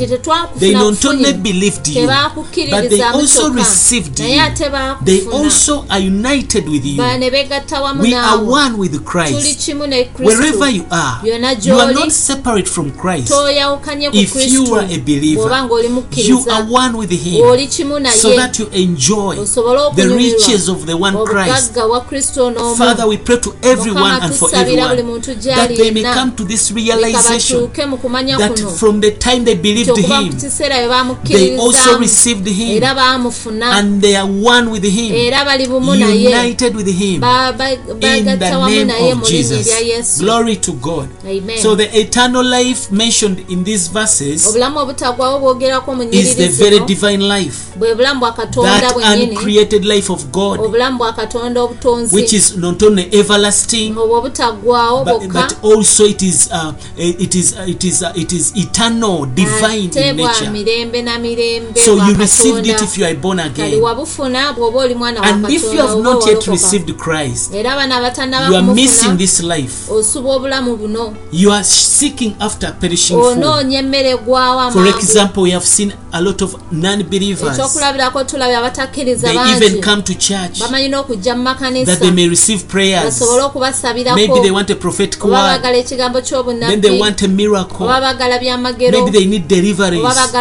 they 0.58 0.72
not 0.72 1.04
only 1.04 1.32
believed 1.32 1.88
you, 1.88 2.06
but 2.34 2.90
they 2.90 3.02
also 3.02 3.50
received 3.52 4.20
you. 4.20 4.26
ate 4.26 4.70
They 5.04 5.26
also 5.26 5.84
are 5.88 5.98
united 6.00 6.68
with 6.68 6.84
you. 6.84 6.98
wamu 7.02 8.02
We 8.02 8.14
are 8.14 8.44
one 8.44 8.78
with 8.78 9.04
Christ. 9.04 9.58
kimu 9.58 9.86
ne 9.86 10.10
Wherever 10.18 10.68
you 10.68 10.84
are, 10.90 11.20
you 11.24 11.78
are 11.78 11.92
not 11.92 12.10
separate 12.10 12.68
from 12.68 12.90
Christ. 12.92 13.28
ku 13.32 13.46
If 14.12 14.52
you 14.52 14.74
are 14.74 14.84
a 14.84 14.98
believer, 14.98 15.48
ng'oli 15.48 16.28
You 16.28 16.44
are 16.50 16.64
one 16.64 16.96
with 16.96 17.10
Him. 17.10 17.42
Kimu 17.70 18.06
so 18.10 18.36
that 18.36 18.58
you 18.58 18.66
enjoy 18.72 19.36
the 19.36 20.14
riches 20.16 20.68
of 20.68 20.86
the 20.86 20.96
one 20.96 21.14
Christ. 21.24 21.76
wa 21.76 22.00
kristo 22.00 22.50
Father, 22.76 23.06
we 23.06 23.16
pray 23.16 23.38
to 23.38 23.54
everyone 23.62 24.22
and 24.22 24.34
for 24.34 24.48
tusabira 24.48 24.88
buli 24.88 25.00
everyone 25.00 25.20
muntu 25.20 25.34
that 25.34 25.68
they 25.68 25.90
may 25.90 26.02
come 26.02 26.32
to 26.36 26.44
this 26.44 26.70
realization 26.70 27.60
batuuke 27.60 27.86
mu 27.86 27.96
kumanya 27.98 28.38
that 28.38 28.54
kuno. 28.56 28.70
from 28.70 29.00
the 29.00 29.10
time 29.10 29.44
they 29.44 29.54
believed 29.54 29.90
okuva 29.90 30.18
ku 30.18 30.24
Him, 30.24 30.32
kiseera 30.32 30.76
bwe 30.76 31.16
they 31.24 31.58
also 31.58 31.78
bamukkiririzaamu 31.78 31.98
received 32.20 32.46
Him. 32.48 32.82
Era 32.82 32.94
baamufuna 32.94 33.72
and 33.78 34.02
they 34.02 34.16
are 34.16 34.26
one 34.26 34.70
with 34.70 34.84
Him, 34.84 35.12
era 35.14 35.44
bali 35.44 35.66
bumu 35.66 35.94
naye 35.94 36.24
united 36.26 36.76
with 36.76 36.86
Him. 36.88 37.14
In 37.14 38.24
the 38.24 38.84
name 38.86 39.18
of 39.20 39.28
Jesus. 39.28 40.18
Glory 40.20 40.56
to 40.56 40.72
God. 40.72 41.08
Amen. 41.26 41.58
So 41.58 41.74
the 41.74 41.88
eternal 41.98 42.44
life 42.44 42.90
mentioned 42.92 43.44
in 43.50 43.64
these 43.64 43.88
verses 43.88 44.46
is 44.46 44.54
the 46.36 46.48
very 46.58 46.78
divine 46.86 47.20
life, 47.20 47.74
that 47.78 48.94
uncreated 49.04 49.84
life 49.84 50.10
of 50.10 50.30
God, 50.32 50.60
which 52.12 52.32
is 52.32 52.56
not 52.56 52.82
only 52.82 53.08
everlasting, 53.12 53.94
but, 53.94 55.28
but 55.32 55.56
also 55.62 56.04
it 56.04 56.22
is 56.22 56.48
uh, 56.52 56.72
it 56.96 57.34
is 57.34 57.52
it 57.58 57.84
is 57.84 58.02
uh, 58.02 58.12
it 58.16 58.32
is 58.32 58.52
eternal, 58.56 59.26
divine 59.26 59.90
in 59.96 60.16
nature. 60.16 60.52
So 61.84 61.96
bwa 61.96 62.09
you 62.10 62.16
received 62.18 62.66
it 62.66 62.82
if 62.82 62.98
you 62.98 63.04
are 63.06 63.14
born 63.14 63.38
again, 63.40 63.82
and 65.22 65.50
if 65.50 65.62
you 65.72 65.80
have 65.80 65.96
not 66.02 66.26
yet 66.26 66.46
received 66.46 66.96
Christ, 66.96 67.52
you 67.54 67.68
are 68.56 68.62
missing 68.62 69.16
this 69.16 69.42
life. 69.42 69.88
You 71.32 71.52
are 71.52 71.64
seeking 71.64 72.34
after 72.40 72.72
perishing 72.80 73.16
food. 73.16 73.44
For 74.72 74.86
example, 74.88 75.42
we 75.42 75.50
have 75.50 75.64
seen 75.66 75.92
a 76.12 76.20
lot 76.20 76.42
of 76.42 76.56
non-believers. 76.72 77.56
They 79.20 79.36
even 79.56 79.80
come 79.80 80.02
to 80.02 80.14
church 80.14 80.58
that 80.58 81.98
they 82.00 82.10
may 82.10 82.28
receive 82.28 82.64
prayers. 82.68 83.22
Maybe 84.14 84.40
they 84.42 84.50
want 84.50 84.70
a 84.70 84.74
prophetic 84.74 85.24
word. 85.24 85.62
Then 85.62 86.80
they 86.80 86.98
want 86.98 87.22
a 87.22 87.28
miracle. 87.28 87.86
Maybe 87.86 89.10
they 89.10 89.24
need 89.26 89.48
deliverance. 89.48 90.32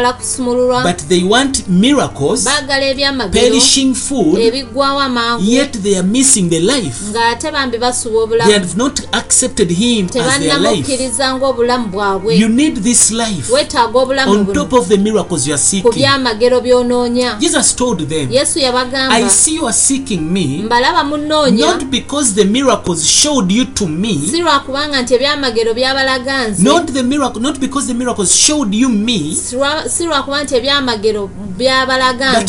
But 0.84 0.98
they 1.08 1.24
want 1.24 1.59
miracles, 1.68 2.44
baagala 2.46 2.86
ebyamagero 2.86 3.42
perishing 3.48 3.94
food, 3.96 4.40
ebiggwawo 4.40 5.00
amangu 5.00 5.44
yet 5.44 5.72
they 5.84 5.98
are 5.98 6.08
missing 6.08 6.50
the 6.50 6.60
life. 6.60 6.96
ng'ate 7.12 7.52
bambi 7.52 7.78
basuba 7.78 8.10
They 8.10 8.24
obulamu. 8.24 8.52
have 8.54 8.78
not 8.78 9.00
accepted 9.14 9.70
Him 9.72 10.06
as 10.06 10.40
their 10.40 10.60
life. 10.60 10.88
ng'obulamu 11.38 11.88
bwabwe. 11.88 12.36
You 12.38 12.50
need 12.50 12.78
this 12.84 13.12
life. 13.12 13.50
Weetaaga 13.54 14.00
obulamu 14.00 14.32
on 14.32 14.54
top 14.54 14.74
of 14.74 14.88
the 14.88 14.98
miracles 14.98 15.48
you 15.48 15.54
are 15.54 15.60
ku 15.60 15.66
seeking. 15.66 15.92
byamagero 15.94 16.62
by'onoonya. 16.62 17.40
Jesus 17.40 17.76
told 17.76 18.00
them, 18.10 18.32
yesu 18.32 18.60
yabagamba 18.60 19.16
I 19.16 19.28
see 19.30 19.56
you 19.56 19.66
are 19.66 19.74
seeking 19.74 20.22
me 20.34 20.62
mbalaba 20.64 21.04
munnoonya 21.04 21.66
not 21.66 21.86
because 21.92 22.34
the 22.36 22.46
miracles 22.46 23.06
showed 23.06 23.52
you 23.52 23.66
to 23.66 23.88
me, 23.88 24.28
si 24.32 24.42
lwakubanga 24.42 25.02
nti 25.02 25.14
ebyamagero 25.14 25.74
byabalaga 25.74 26.48
nze. 26.48 26.64
not 26.64 26.88
the 26.94 27.04
miracle, 27.04 27.42
not 27.42 27.60
because 27.60 27.88
the 27.88 27.94
miracles 27.94 28.36
showed 28.36 28.74
you 28.74 28.90
me, 28.90 29.36
si 29.88 30.06
lwakuba 30.06 30.44
nti 30.44 30.56
ebyamagero 30.56 31.30
byabalaga 31.58 32.46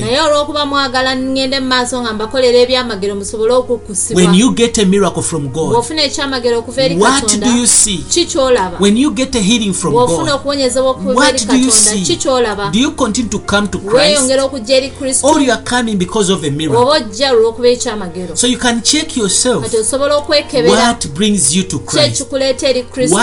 naye 0.00 0.20
olw'okuba 0.20 0.66
mwagala 0.66 1.16
ngende 1.16 1.60
mu 1.60 1.66
maaso 1.66 2.02
nga 2.02 2.12
mbakolera 2.12 2.58
ebyamagero 2.58 3.14
musobole 3.14 3.52
okukusibwa. 3.52 4.22
When 4.22 4.34
you 4.34 4.52
get 4.54 4.78
a 4.78 4.84
miracle 4.84 5.22
from 5.22 5.48
God, 5.48 5.72
bw'ofuna 5.72 6.02
ekyamagero 6.02 6.58
okuva 6.58 6.82
eri 6.82 6.96
what 6.96 7.22
do 7.22 7.26
katonda 7.26 7.56
you 7.56 7.66
see? 7.66 7.98
ki 7.98 8.26
ky'olaba? 8.26 8.80
When 8.80 8.96
you 8.96 9.10
get 9.10 9.34
a 9.34 9.40
healing 9.40 9.72
from 9.72 9.92
bw'ofuna 9.92 10.32
God, 10.32 10.40
okuwonyezebwa 10.40 10.90
okuva 10.90 11.28
eri 11.28 11.38
katonda 11.38 11.64
ki 11.64 11.70
see? 12.06 12.16
ky'olaba? 12.16 12.70
Do 12.72 12.78
you 12.78 12.90
continue 12.90 13.30
to 13.30 13.38
come 13.38 13.68
to 13.68 13.78
Christ? 13.78 13.94
Weeyongera 13.94 14.44
okujja 14.44 14.76
eri 14.76 14.90
kristo? 14.90 15.26
Or 15.26 15.40
you 15.40 15.52
are 15.52 15.62
coming 15.62 15.96
because 15.96 16.32
of 16.32 16.44
a 16.44 16.50
miracle? 16.50 16.82
oba 16.82 16.92
ojja 16.92 17.32
olw'okuba 17.32 17.68
ekyamagero? 17.68 18.34
Kati 18.34 19.76
osobola 19.76 20.16
okwekebera? 20.16 20.70
What 20.70 21.08
brings 21.08 21.56
you 21.56 21.62
to 21.62 21.78
ki 21.78 21.84
Christ. 21.86 22.20
ekikuleeta 22.20 22.68
eri 22.68 22.82
kristo 22.82 23.16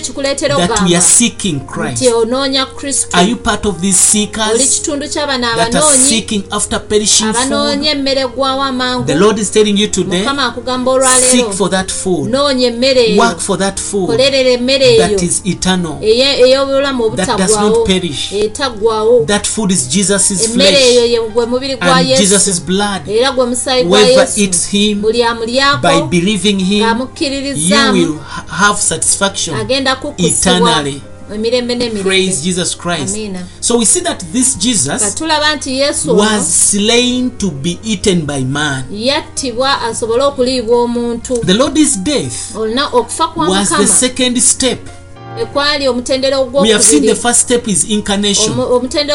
ekikuleetera 0.00 0.56
ogambanti 0.56 0.92
onoonya 2.14 2.66
kristooli 2.66 3.26
kitundu 4.68 5.08
ky'abano 5.08 5.46
abanoonyiabanoonya 5.52 7.90
emmere 7.90 8.20
egwawo 8.20 8.62
amangumukama 8.62 10.46
akugamba 10.46 10.90
olwaleeronoonya 10.90 12.66
emmere 12.66 13.16
eyokolerera 14.06 14.50
emmere 14.50 14.96
eyoey'obulamu 16.02 17.04
obutagwawo. 17.04 17.38
etaggwawo 18.44 19.24
emmere 20.44 20.76
eyo 21.04 21.28
gwe 21.28 21.46
mubiri 21.46 21.76
gwa 21.76 22.00
yesu. 22.00 22.22
Era 23.10 23.32
gwe 23.32 23.46
musaayi 23.46 23.84
gwa 23.84 24.00
yesu. 24.00 24.40
buli 25.00 25.22
amulyako 25.22 25.78
ng'amukkiririzzaamu 26.80 27.96
agenda 29.60 29.89
eternally. 30.18 31.02
Praise 32.02 32.42
Jesus 32.42 32.74
Christ. 32.74 33.14
Amina. 33.14 33.46
So 33.60 33.78
we 33.78 33.84
see 33.84 34.00
that 34.00 34.18
this 34.32 34.56
Jesus 34.56 35.00
was 36.06 36.54
slain 36.54 37.30
to 37.38 37.50
be 37.50 37.78
eaten 37.84 38.26
by 38.26 38.40
man. 38.40 38.84
The 41.44 41.54
Lord's 41.54 41.96
death 41.96 42.54
was 43.50 43.68
the 43.70 43.86
second 43.86 44.42
step. 44.42 44.78
Eh, 45.36 45.42
ekwali 45.42 45.88
omutendera 45.88 46.38
ogwomutendera 46.38 46.78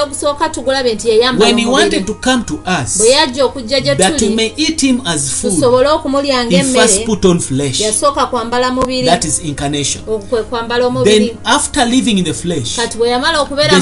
ogusooka 0.03 0.49
tugulabye 0.49 0.93
nti 0.95 1.09
yeyambabweyajja 1.09 3.45
okujja 3.45 3.79
gyetusobole 3.81 5.89
okumulya 5.89 6.45
ngaemmeyasooka 6.45 8.25
kwambala 8.27 8.71
mubirikwe 8.71 10.43
kwambala 10.49 10.85
omubirikati 10.87 12.97
bwe 12.97 13.09
yamala 13.09 13.39
okubeera 13.41 13.73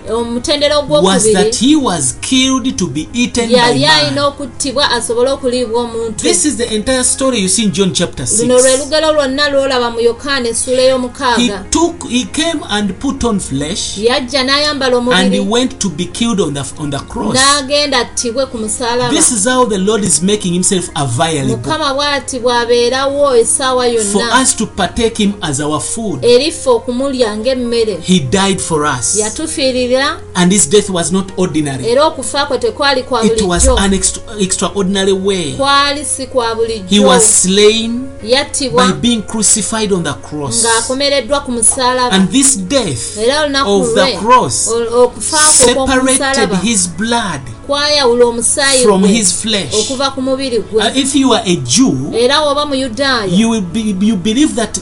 mumubiriomutendera 0.00 0.78
ogwokubiryali 0.78 1.50
alina 3.86 4.26
okuttibwa 4.26 4.90
asobole 4.90 5.30
okuliibwa 5.30 5.80
omuntu. 5.82 6.22
Luno 8.42 8.58
lwe 8.58 8.76
lugero 8.76 9.12
lwonna 9.12 9.48
lwolaba 9.48 9.90
mu 9.90 10.00
yokaana 10.00 10.48
essula 10.48 10.82
ey'omu 10.82 11.08
He 11.36 11.48
took, 11.70 12.08
he 12.08 12.24
came 12.24 12.60
and 12.70 12.92
put 13.00 13.24
on 13.24 13.40
flesh 13.40 13.98
yajja 13.98 14.44
n'ayambala 14.44 14.96
and 14.96 15.32
he 15.34 15.40
omubiri 15.40 15.50
went 15.50 15.78
to 15.80 15.88
be 15.90 16.04
killed 16.06 16.40
on 16.40 16.54
the, 16.54 16.64
on 16.78 16.90
the 16.90 16.98
cross. 16.98 17.34
n'agenda 17.36 17.98
attibwe 17.98 18.46
ku 18.46 18.58
musalaba 18.58 19.10
This 19.10 19.32
is 19.32 19.44
how 19.44 19.64
the 19.66 19.78
Lord 19.78 20.04
is 20.04 20.22
making 20.22 20.52
himself 20.54 20.88
available 20.96 21.56
mukama 21.56 21.94
bw'ati 21.94 22.38
bw'abeerawo 22.40 23.36
essaawa 23.36 23.84
for 23.84 23.92
yonna 23.94 24.42
us 24.42 24.56
to 24.56 24.66
partake 24.66 25.16
him 25.22 25.32
as 25.42 25.60
our 25.60 25.80
food. 25.80 26.24
eriffe 26.24 26.66
okumulya 26.70 27.36
ng'emmere 27.36 27.98
He 28.02 28.18
died 28.20 28.60
for 28.60 28.84
us. 28.86 29.16
yatufiirira 29.18 30.20
And 30.34 30.52
his 30.52 30.66
death 30.70 30.90
was 30.90 31.12
not 31.12 31.32
ordinary. 31.36 31.86
era 31.86 32.04
okufa 32.06 32.46
kwe 32.46 32.58
tekwali 32.58 33.02
kwa 33.02 33.24
It 33.24 33.42
was 33.42 33.64
bulijjo 33.64 33.76
an 33.78 33.94
extra, 33.94 34.22
extraordinary 34.40 35.12
way. 35.12 35.52
kwali 35.56 36.04
si 36.04 36.26
kwa 36.26 36.48
He 36.48 36.54
bulijjo 36.54 37.06
was 37.06 37.42
slain 37.42 38.08
yattibwa 38.24 38.86
by 38.86 38.92
being 38.92 39.22
crucified 39.22 39.92
on 39.92 40.02
the 40.04 40.12
cross. 40.12 40.62
Ng'akomereddwa 41.02 41.40
ku 41.44 41.50
musalaba 41.52 42.14
And 42.14 42.28
this 42.30 42.56
death 42.56 43.18
era 43.18 43.44
of 43.66 43.94
the 43.94 44.16
cross 44.20 44.70
separated 45.50 46.50
his 46.62 46.86
blood 46.88 47.40
kwayawula 47.66 48.24
omusaayi 48.26 48.82
from 48.82 49.04
his 49.04 49.32
flesh. 49.32 49.74
okuva 49.74 50.10
ku 50.10 50.22
mubiri 50.22 50.58
Uh, 50.58 50.64
gwe 50.72 50.92
if 50.94 51.14
you 51.14 51.32
are 51.32 51.42
a 51.46 51.56
Jew, 51.56 52.12
era 52.14 52.40
woba 52.40 52.66
muyudaaya 52.66 53.26
you 53.26 53.54
you 54.00 54.16
believe 54.16 54.54
that 54.54 54.78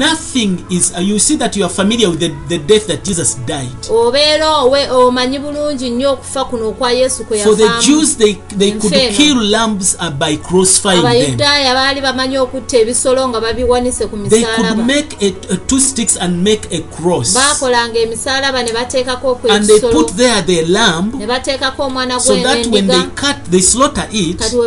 nothing 0.00 0.64
is. 0.70 0.94
Uh, 0.96 1.00
you 1.00 1.18
see 1.18 1.36
that 1.36 1.54
you 1.56 1.64
are 1.64 1.68
familiar 1.68 2.08
with 2.10 2.20
the, 2.20 2.28
the 2.48 2.58
death 2.58 2.86
that 2.86 3.04
Jesus 3.04 3.34
died. 3.46 3.68
obeera 3.90 4.56
owe 4.58 4.88
omanyi 4.90 5.38
bulungi 5.38 5.90
nnyo 5.90 6.12
okufa 6.12 6.44
kuno 6.44 6.68
okwa 6.68 6.92
yesu 6.92 7.24
kwe 7.24 7.38
For 7.38 7.56
the 7.56 7.68
Jews, 7.86 8.16
they 8.16 8.34
they 8.56 8.72
could 8.72 8.94
kill 9.16 9.42
lambs 9.50 9.96
uh, 10.00 10.10
by 10.10 10.36
crucifying 10.36 11.02
them. 11.02 11.06
abayudaaya 11.06 11.74
baali 11.74 12.00
bamanyi 12.00 12.38
okutta 12.38 12.78
ebisolo 12.78 13.28
nga 13.28 13.40
babiwanise 13.40 14.06
ku 14.06 14.16
They 14.28 14.44
could 14.44 14.76
make 14.86 15.16
a, 15.22 15.26
a 15.52 15.56
two 15.56 15.80
sticks 15.80 16.16
and 16.16 16.44
make 16.44 16.68
a 16.72 16.80
cross, 16.96 17.34
baakolanga 17.34 17.98
emisaalaba 17.98 18.62
ne 18.62 18.72
bateekako 18.72 19.40
and 19.50 19.66
they 19.66 19.80
put 19.80 20.08
there 20.16 20.42
the 20.42 20.64
lamb, 20.64 21.12
ne 21.18 21.26
bateekako 21.26 21.82
omwana 21.82 22.20
so 22.20 22.36
that 22.36 22.66
when 22.66 22.86
they 22.86 23.02
cut, 23.14 23.36
they 23.50 23.60
slaughter 23.60 24.06
it. 24.12 24.36
kati 24.38 24.56
we 24.56 24.66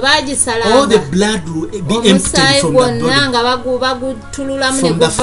All 0.73 0.87
the 0.87 0.99
blood 1.11 1.47
will 1.49 1.67
be 1.69 2.09
emptied 2.09 2.61
from 2.61 2.73
the 2.73 2.79
body, 5.17 5.22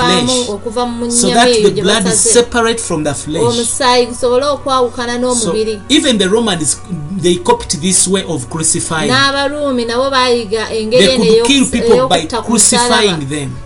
omusaayi 3.49 4.07
gusobole 4.07 4.45
okwawukana 4.45 5.19
n'omubiri 5.19 5.81
they 7.23 7.37
copied 7.37 7.81
this 7.81 8.09
way 8.09 8.23
of 8.25 8.49
crucifying. 8.49 9.11
They 9.11 9.17
could 11.17 11.47
kill 11.47 11.67
people 11.71 12.09
by 12.09 12.27
crucifying 12.27 13.29
them. 13.29 13.57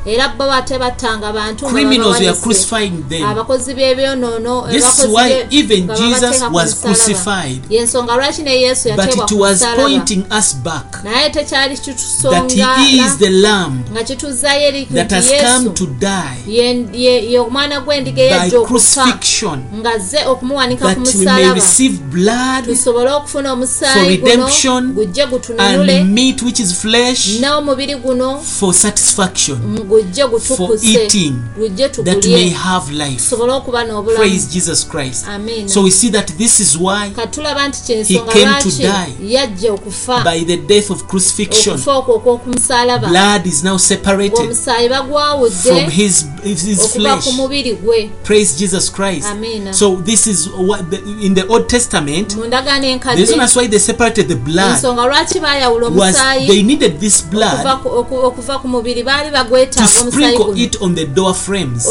Criminals 1.68 2.20
were 2.20 2.34
crucifying 2.42 3.08
them. 3.08 3.22
This 4.70 4.98
is 4.98 5.06
why 5.10 5.46
even 5.50 5.88
Jesus 5.88 6.42
was 6.50 6.74
crucified. 6.80 7.62
But 8.96 9.16
it 9.16 9.32
was 9.32 9.64
pointing 9.76 10.26
us 10.30 10.54
back 10.54 11.02
that 11.02 12.76
he 12.76 13.00
is 13.00 13.16
the 13.18 13.30
lamb 13.30 13.84
that 13.94 15.10
has 15.10 15.32
come 15.40 15.74
to 15.74 15.86
die 15.86 16.13
ye- 16.94 17.38
omwana 17.38 17.80
gw'endiga 17.80 18.22
eyajja 18.22 18.58
okufa 18.60 19.04
nga 19.80 19.98
zze 19.98 20.18
okumuwanika 20.26 20.94
ku 20.94 21.00
musalaba 21.00 21.54
tusobole 22.74 23.10
okufuna 23.10 23.52
omusaayi 23.52 24.16
guno 24.18 24.46
gujje 24.94 25.26
gutununule 25.26 26.04
n'omubiri 27.40 27.94
guno 27.94 28.40
gujje 29.88 30.24
gutukuse 30.26 31.08
gujje 31.58 31.88
that 31.88 31.96
we 31.98 32.04
may 32.04 32.14
tugulye 32.20 32.50
have 32.50 32.92
life. 32.92 33.16
tusobole 33.16 33.52
okuba 33.52 33.84
n'obulamu 33.84 34.16
Praise 34.16 34.46
Jesus 34.52 34.88
Christ. 34.88 35.26
Amen. 35.28 35.68
So 35.68 35.82
we 35.82 35.90
see 35.90 36.10
that 36.10 36.26
this 36.38 36.60
is 36.60 36.76
why 36.76 37.10
katulaba 37.16 37.68
nti 37.68 37.78
kyensonga 37.86 38.32
lwaki 38.44 38.68
yajja 39.26 39.72
okufa 39.72 40.22
okwo 41.98 42.18
separated 43.78 44.38
omusaayi 44.40 44.88
bagwawudde 44.88 45.54
his 46.04 46.24
his 46.66 46.78
flesh. 46.96 47.24
praise 48.22 48.56
jesus 48.58 48.88
christ. 48.90 49.26
Amen. 49.28 49.72
so 49.74 49.96
this 49.96 50.26
is 50.26 50.48
what 50.48 50.90
the, 50.90 50.98
in 51.26 51.34
the 51.34 51.46
old 51.46 51.68
testament 51.68 52.28
the 53.16 53.20
reason 53.20 53.38
that's 53.38 53.56
why 53.56 53.66
they 53.66 53.78
separated 53.78 54.28
the 54.28 54.36
blood 54.36 54.74
was 55.96 56.16
they 56.48 56.62
needed 56.62 57.00
this 57.00 57.22
blood 57.22 57.64
to 59.70 59.86
sprinkle 59.88 60.54
it 60.58 60.76
on 60.82 60.94
the 60.94 61.06
door 61.06 61.34
frames. 61.34 61.84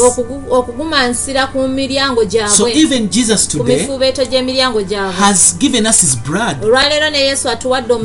So 2.48 2.66
even 2.68 3.08
jesus 3.10 3.46
today 3.46 3.86
has 5.12 5.56
given 5.58 5.86
us 5.86 6.00
his 6.00 6.16
blood 6.16 6.56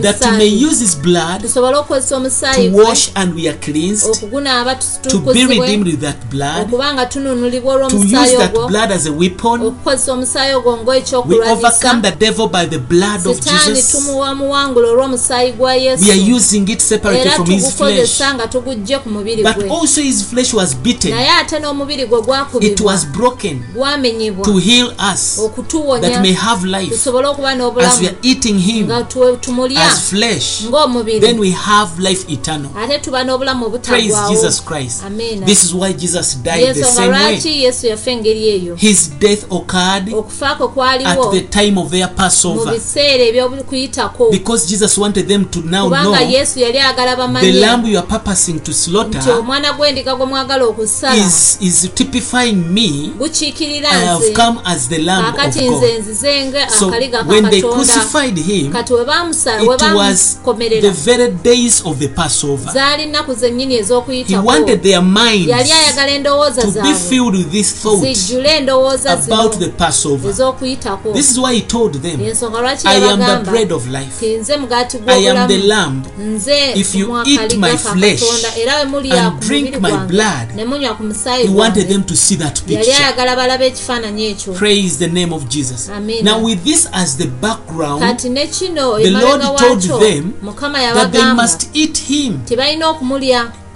that 0.01 0.19
we 0.31 0.37
may 0.37 0.45
use 0.47 0.79
his 0.79 0.95
blood 0.95 1.41
to 1.43 2.71
wash 2.71 3.11
and 3.15 3.33
we 3.35 3.47
are 3.49 3.57
cleansed 3.57 4.05
to 5.09 5.19
be 5.33 5.45
redeemed 5.45 5.85
with 5.85 5.98
that 5.99 6.15
blood 6.29 6.69
to 7.89 7.97
use 7.97 8.31
that 8.37 8.53
blood 8.67 8.91
as 8.91 9.05
a 9.05 9.11
weapon 9.11 9.61
We 11.25 11.35
overcome 11.51 12.01
the 12.01 12.11
devil 12.11 12.47
by 12.47 12.65
the 12.65 12.77
blood 12.79 13.27
of 13.27 13.39
Jesus. 13.39 13.95
We 16.01 16.11
are 16.11 16.31
using 16.35 16.69
it 16.69 16.79
separated 16.81 17.25
era 17.25 17.35
from 17.35 17.45
his 17.51 17.63
flesh. 17.75 18.19
But 19.43 19.57
also 19.71 20.01
his 20.01 20.23
flesh 20.23 20.53
was 20.53 20.75
beaten. 20.75 21.13
It 22.61 22.79
was 22.81 23.05
broken 23.05 23.63
to 24.43 24.57
heal 24.57 24.93
us 25.13 25.39
that 26.01 26.21
may 26.21 26.33
have 26.33 26.67
life. 26.67 26.95
As 27.85 27.99
we 28.01 28.07
are 28.07 28.17
eating 28.21 28.59
him 28.59 28.91
as 29.77 29.99
flesh, 30.09 30.63
then 31.19 31.39
we 31.39 31.51
have 31.51 31.99
life 31.99 32.25
eternal. 32.33 32.71
Praise 33.79 34.13
Jesus 34.29 34.63
Christ. 34.63 35.03
This 35.45 35.63
is 35.63 35.73
why 35.73 35.88
Jesus 35.93 36.35
died 36.43 36.73
the 36.73 36.79
yensonga 36.79 36.95
same 36.95 37.11
way. 37.53 37.63
yesu 37.63 37.87
yafa 37.87 38.11
engeri 38.11 38.47
eyo 38.49 38.75
His 38.75 39.11
death 39.19 39.43
occurred 39.51 40.13
okufaako 40.13 40.63
at 40.65 40.71
kwaliwo 40.73 41.31
the 41.31 41.41
time 41.41 41.77
of 41.79 41.89
their 41.91 42.07
mu 42.09 42.15
Passover 42.15 42.73
biseera 42.73 43.23
ebyokuyitako. 43.25 44.31
Because 44.31 44.67
Jesus 44.67 44.97
wanted 44.97 45.27
them 45.27 45.45
to 45.45 45.59
now 45.61 45.83
kubanga 45.89 46.19
know 46.19 46.29
yesu 46.29 46.59
yali 46.59 46.79
agala 46.79 47.11
the 47.15 47.17
bamanye 47.21 47.51
lamb 47.53 47.85
you 47.85 47.97
are 47.97 48.07
purposing 48.07 48.59
to 48.59 48.71
nti 48.71 48.73
slaughter 48.73 49.31
omwana 49.39 49.73
gw'endiga 49.73 50.15
gwe 50.15 50.25
mwagala 50.25 50.65
okusala. 50.65 51.15
is, 51.27 51.57
is 51.61 51.89
typifying 51.95 52.55
me. 52.73 53.11
Gukiikirira 53.17 53.89
I 53.89 54.05
have 54.05 54.23
nze. 54.25 54.33
come 54.33 54.59
as 54.65 54.87
the 54.89 54.97
Lamb 54.97 55.25
of 55.25 55.35
kakati 55.35 55.69
nze 55.69 55.69
God. 55.91 55.99
nzize 55.99 56.45
nga 56.45 56.69
So 56.69 56.87
akaliga 56.87 57.21
when 57.27 57.49
they 57.49 57.61
crucified 57.61 58.37
him, 58.37 58.71
kati 58.71 58.93
we 58.93 59.05
bamusa- 59.05 59.59
we 59.67 59.75
it 59.75 59.81
was 59.95 60.35
the 60.35 60.39
bamukomerera 60.41 60.91
very 60.91 61.31
days 61.31 61.81
of 61.85 61.97
the 61.99 62.07
Passover. 62.07 62.73
zaali 62.73 63.05
nnaku 63.05 63.33
zennyini 63.33 63.73
He 63.73 63.79
ez'okuyitako 63.79 64.47
wanted 64.47 64.81
their 64.83 65.01
minds 65.01 65.47
yali 65.49 65.69
ayagala 65.79 66.11
endowooza 66.11 66.61
zijjule 68.01 68.49
endowooza 68.57 69.17
ez'okuyitako. 70.29 71.13
Ensonga 72.27 72.61
lwaki 72.61 72.87
yabagamba 72.87 73.51
nti 74.17 74.37
nze 74.37 74.57
mugaati 74.57 74.97
gw'obulamu. 74.97 76.01
nze 76.19 76.71
If 76.75 76.95
you 76.95 77.07
mwakaliga 77.07 77.43
eat 77.43 77.53
my 77.57 77.71
ka 77.71 77.77
flesh 77.77 78.19
Katonda, 78.19 78.57
era 78.57 78.79
we 78.79 78.85
mulya 78.85 79.31
ku 79.31 79.43
mubiri 79.43 79.79
gwange 79.79 80.53
ne 80.55 80.65
munywa 80.65 80.93
ku 80.95 81.03
musaayi 81.03 81.47
yali 82.67 82.91
ayagala 82.91 83.35
balabe 83.35 83.67
ekifaananyi 83.67 84.25
ekyo. 84.25 84.53
Now, 86.23 86.39
with 86.45 86.63
this 86.63 86.87
as 86.93 87.17
the 87.17 87.27
background, 87.27 88.01
The 88.19 89.09
Lord 89.11 89.41
told 89.57 89.81
them 89.81 90.33
that 90.41 91.11
they 91.11 91.33
must 91.33 91.69
eat 91.73 91.97
him, 91.97 92.39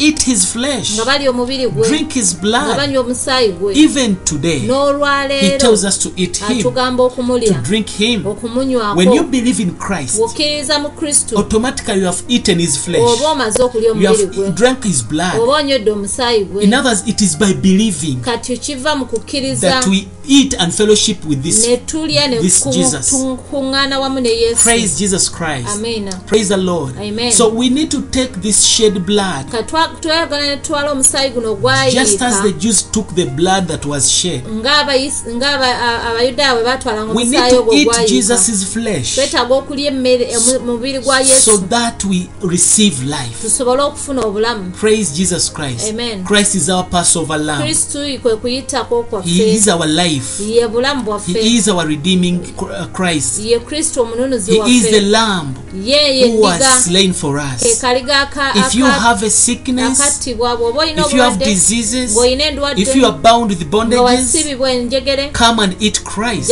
eat 0.07 0.23
his 0.25 0.45
flesh, 0.45 0.93
nga 0.95 1.05
balya 1.05 1.29
omubiri 1.29 1.67
gwe 1.67 1.87
drink 1.87 2.13
his 2.13 2.33
nga 2.33 2.41
blood. 2.41 2.77
banywa 2.77 3.01
omusaayi 3.03 3.51
gwe 3.51 3.77
Even 3.79 4.15
today, 4.25 4.59
He 4.59 4.67
n'olwaleero 4.67 5.57
tells 5.59 5.83
us 5.85 5.99
to 5.99 6.11
eat 6.15 6.37
him, 6.37 6.59
atugamba 6.59 6.97
to 6.97 7.03
okumulya 7.03 7.53
drink 7.63 7.89
him. 7.89 8.23
When 8.95 9.11
you 9.13 9.23
believe 9.23 9.59
in 9.59 9.71
Christ, 9.75 10.15
bw'okkiririza 10.17 10.79
mu 10.79 10.89
kristo 10.89 11.37
automatically 11.37 11.99
you 11.99 12.05
have 12.05 12.23
eaten 12.27 12.59
his 12.59 12.77
flesh, 12.77 13.21
omaze 13.31 13.63
okulya 13.63 13.85
you 13.87 13.91
omubiri 13.91 14.25
gwe 14.25 14.45
have 14.45 14.55
drank 14.55 14.83
his 14.83 15.03
blood. 15.03 15.39
onywedde 15.47 15.91
omusaayi 15.91 16.45
gwe 16.45 16.63
In 16.63 16.73
others, 16.73 17.03
it 17.07 17.21
is 17.21 17.37
by 17.37 17.53
believing 17.53 18.15
kati 18.21 18.57
kiva 18.57 18.95
mu 18.95 19.05
kukkiriza 19.05 19.69
that 19.69 19.87
we 19.87 20.07
eat 20.27 20.53
and 20.59 20.73
fellowship 20.73 21.25
with 21.25 21.43
this. 21.43 21.67
tulya 21.85 22.27
ne 22.27 22.39
this 22.39 22.63
Jesus. 22.71 23.11
kuŋŋaana 23.51 23.99
wamu 23.99 24.19
ne 24.19 24.29
yesu 24.29 24.63
Praise 24.63 24.99
Jesus 24.99 25.29
Christ. 25.31 25.67
Amen. 25.75 26.09
Praise 26.27 26.49
the 26.49 26.57
Lord. 26.57 26.95
Amen. 26.97 27.31
So 27.31 27.49
we 27.49 27.69
need 27.69 27.91
to 27.91 28.01
take 28.01 28.41
this 28.41 28.63
shed 28.63 29.05
blood 29.05 29.51
Ka 29.51 29.61
twa- 29.63 29.92
just 31.91 32.21
as 32.21 32.41
the 32.41 32.51
Jews 32.51 32.83
took 32.91 33.15
the 33.15 33.25
blood 33.25 33.67
that 33.67 33.85
was 33.85 34.11
shed, 34.11 34.43
gwayikatwetaaga 38.83 39.55
okulya 39.55 39.87
emmere 39.87 40.25
flesh, 41.01 41.39
so 41.45 41.57
that 41.57 42.03
we 42.05 42.29
receive 42.41 43.03
life. 43.03 43.49
Praise 44.79 45.11
Jesus 45.15 45.49
Christ. 45.53 45.89
Amen. 45.89 46.23
Christ 46.23 46.55
is 46.55 46.69
our 46.69 46.83
Passover 46.89 47.37
lamb. 47.37 47.63
He 49.23 49.53
is 49.53 49.67
our 49.67 49.87
life. 49.87 50.39
He 51.25 51.55
is 51.57 51.67
our 51.67 51.85
redeeming 51.87 52.39
uh, 52.59 52.87
Christ. 52.93 53.41
He 53.41 53.53
is 53.53 53.91
the 54.91 55.01
lamb 55.01 55.55
who 55.71 56.39
was 56.41 56.83
slain 56.85 57.13
for 57.13 57.37
us. 57.37 57.63
If 57.83 58.75
you 58.75 58.85
have 58.85 59.23
a 59.23 59.29
sickness, 59.29 59.72
sickness 59.77 60.27
if 60.97 61.13
you 61.13 61.21
have 61.21 61.39
diseases 61.39 62.17
if 62.77 62.95
you 62.95 63.05
are 63.05 63.17
bound 63.17 63.49
with 63.49 63.63
bondages 63.71 64.33
come 65.33 65.59
and 65.59 65.75
eat 65.81 66.03
christ. 66.03 66.51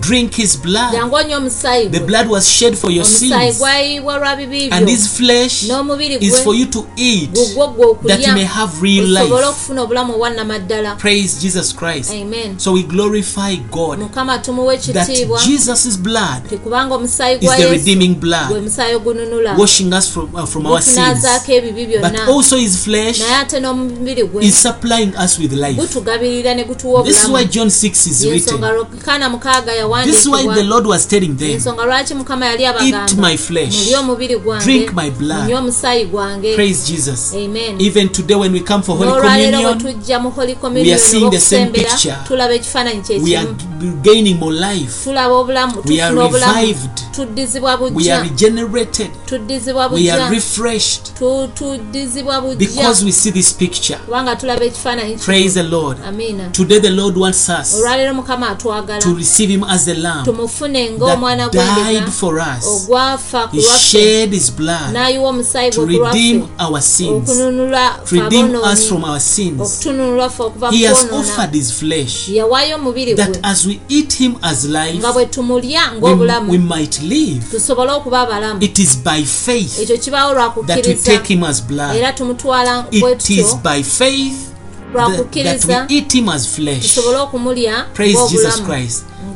drink 0.00 0.34
his 0.34 0.56
blood. 0.56 0.92
the 0.92 2.00
blood 2.06 2.28
was 2.28 2.48
shed 2.50 2.76
for 2.76 2.90
your 2.90 3.04
sins. 3.04 3.60
and 4.72 4.86
this 4.88 5.16
flesh 5.16 5.64
is 6.20 6.40
for 6.42 6.54
you 6.54 6.66
to 6.66 6.86
eat 6.96 7.30
that 7.32 8.20
you 8.26 8.34
may 8.34 8.44
have 8.44 8.82
real 8.82 9.06
life. 9.06 9.28
praise 10.98 11.40
jesus 11.40 11.72
christ. 11.72 12.12
Amen. 12.12 12.58
So 12.58 12.72
we 12.72 12.82
glorify 12.82 13.56
god 13.70 13.98
that 13.98 15.08
jesus' 15.44 15.96
blood 15.96 16.42
is 17.42 17.50
the 17.56 17.70
redeeming 17.70 18.14
blood. 18.14 18.50
washing 19.58 19.92
us 19.92 20.08
from, 20.12 20.34
uh, 20.34 20.46
from 20.46 20.66
our 20.66 20.80
sins 20.80 21.22
but 22.10 22.26
na, 22.26 22.32
also 22.32 22.56
his 22.56 22.84
flesh 22.84 23.20
is 24.40 24.54
supplying 24.62 25.14
us 25.16 25.38
with 25.38 25.52
life. 25.52 25.76
This 25.76 27.24
is 27.24 27.28
why 27.30 27.44
john 27.44 27.70
6 27.70 28.06
is 28.06 28.26
written. 28.26 28.60
this 30.04 30.20
is 30.20 30.28
why 30.28 30.42
the 30.54 30.64
lord 30.64 30.86
was 30.86 31.06
telling 31.06 31.36
them 31.36 31.60
eat 32.82 33.16
my 33.16 33.36
flesh 33.36 33.92
drink 34.64 34.92
my 34.92 35.10
blood. 35.10 35.50
praise 36.54 36.86
jesus. 36.88 37.34
Amen. 37.34 37.80
Even 37.80 38.08
today 38.08 38.34
when 38.34 38.52
we 38.52 38.60
come 38.60 38.82
for 38.82 38.96
holy 38.96 39.10
communion 39.20 39.78
we 40.84 40.92
are 40.92 40.98
seeing 40.98 41.30
the 41.30 41.40
same 41.40 41.72
picture. 41.72 42.16
we 43.22 43.36
are 43.36 43.46
gaining 44.02 44.36
more 44.38 44.52
life. 44.52 45.06
We 45.84 46.00
are 46.00 46.14
revived. 46.14 47.07
Tuddizibwa 47.26 47.76
bujja. 47.76 48.24
Tuddizibwa 49.26 49.86
We 49.86 50.10
are 50.10 50.20
bujja. 50.22 50.30
refreshed. 50.30 51.02
Tu- 51.18 51.48
tuddizibwa 51.54 52.40
bujja. 52.40 52.56
Because 52.58 53.04
we 53.04 53.12
see 53.12 53.30
this 53.32 53.52
picture. 53.54 53.98
kubanga 54.04 54.36
tulaba 54.36 54.64
ekifaananyi 54.64 55.16
Today, 56.52 56.80
the 56.80 56.90
Lord 56.90 57.16
wants 57.16 57.48
us 57.48 57.74
olwaleero 57.74 58.14
mukama 58.14 58.48
atwagala 58.50 59.00
to 59.00 59.14
receive 59.14 59.52
Him 59.52 59.64
as 59.64 59.84
the 59.84 59.94
Lamb 59.94 60.24
tumufune 60.24 60.90
ng'omwana 60.90 61.48
died 61.50 62.08
for 62.10 62.38
us. 62.38 62.64
ogwafa 62.66 63.48
He 63.52 63.62
shed 63.62 64.32
His 64.32 64.52
blood 64.52 64.92
n'ayiwa 64.92 65.28
omusaayi 65.28 65.70
to 65.70 65.86
redeem 65.86 66.46
our 66.58 66.80
sins, 66.82 67.30
redeem 68.10 68.54
us 68.72 68.88
from 68.88 69.04
our 69.04 69.20
sins. 69.20 69.60
okutununula 69.60 70.30
ffe 70.30 70.42
okuva 70.42 70.70
He 70.70 70.84
has 70.86 71.06
offered 71.12 71.54
His 71.54 71.72
flesh 71.72 72.28
yawaayo 72.28 72.76
omubiri 72.76 73.14
gwe. 73.14 73.24
that 73.24 73.38
as 73.42 73.66
we 73.66 73.80
eat 73.88 74.12
Him 74.18 74.34
as 74.42 74.64
life, 74.64 74.98
nga 74.98 75.12
bwe 75.12 75.26
tumulya 75.26 75.92
ng'obulamu. 75.94 76.50
we 76.52 76.58
might. 76.58 77.00
Tusobole 77.50 77.90
okuba 77.92 78.20
abalamu. 78.20 78.60
ekyo 79.82 79.98
kibaawo 79.98 80.34
lwa 80.34 80.48
that 80.48 80.56
we 80.56 80.62
kukkiriza. 80.94 81.04
take 81.12 81.34
Him 81.34 81.44
as 81.44 81.62
blood. 81.62 81.96
era 81.96 82.12
tumutwala 82.12 82.82
bwe 82.82 83.12
It 83.12 83.30
is 83.30 83.46
tutyo 83.46 83.60
by 83.62 83.82
faith 83.82 84.34
lwa 84.94 85.06
that, 85.06 85.16
that 85.16 85.20
kukkiriza 85.26 85.86
we 85.90 85.96
eat 85.96 86.12
Him 86.12 86.28
as 86.28 86.46
flesh. 86.48 86.82
tusobole 86.82 87.16
okumulya 87.16 87.84
Praise 87.94 88.18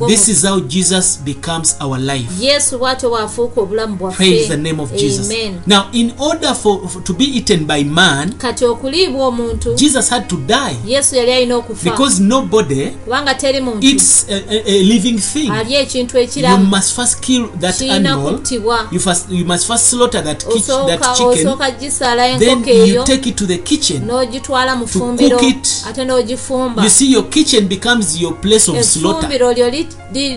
This 0.06 0.28
is 0.28 0.42
how 0.44 0.60
Jesus 0.60 1.16
becomes 1.24 1.76
our 1.80 1.98
life. 1.98 2.26
yesu 2.40 2.78
bw'atyo 2.78 3.10
bw'afuuka 3.10 3.60
obulamu 3.60 3.96
bwaffe 3.96 4.48
the 4.48 4.56
name 4.56 4.80
of 4.82 4.92
Jesus. 4.96 5.30
Amen. 5.30 5.60
Now, 5.66 5.88
in 5.92 6.12
order 6.18 6.54
for, 6.54 6.88
for 6.88 7.02
to 7.02 7.12
be 7.14 7.24
eaten 7.24 7.66
by 7.66 7.84
man, 7.84 8.32
kati 8.32 8.64
okuliibwa 8.64 9.26
omuntu 9.26 9.74
Jesus 9.74 10.08
had 10.10 10.28
to 10.28 10.36
die 10.36 10.76
yesu 10.86 11.16
yali 11.16 11.32
alina 11.32 11.56
okufa 11.56 11.90
because 11.90 12.22
nobody 12.22 12.86
kubanga 12.86 13.34
teri 13.34 13.60
muntu 13.60 13.86
eats 13.86 14.26
a, 14.28 14.34
a, 14.34 14.62
a 14.66 14.82
living 14.82 15.18
thing. 15.18 15.50
alya 15.50 15.80
ekintu 15.80 16.18
You 16.18 16.24
ekiramu 16.24 16.66
must 16.66 16.94
first 16.94 17.20
kill 17.20 17.48
that 17.60 17.82
animal. 17.82 18.40
You 18.92 19.00
first 19.00 19.30
you 19.30 19.44
must 19.44 19.66
first 19.66 19.86
slaughter 19.90 20.22
that, 20.22 20.44
kitch, 20.44 20.66
that 20.66 21.00
chicken. 21.16 21.46
osooka 21.46 21.70
gisala 21.70 22.38
Then 22.38 22.58
enkoko 22.58 22.70
you 22.70 22.84
eyo 22.84 23.04
take 23.04 23.28
it 23.28 23.36
to 23.36 23.46
the 23.46 23.58
kitchen. 23.58 24.02
n'ogitwala 24.06 24.76
mu 24.76 24.86
to 24.86 24.98
ffumbiro 24.98 25.38
cook 25.38 25.48
it. 25.48 25.84
ate 25.88 26.04
n'ogifumba 26.04 26.82
You 26.82 26.88
see, 26.90 27.12
your 27.12 27.24
kitchen 27.30 27.68
becomes 27.68 28.20
your 28.20 28.32
place 28.34 28.68
of 28.68 28.82
slaughter. 28.84 29.28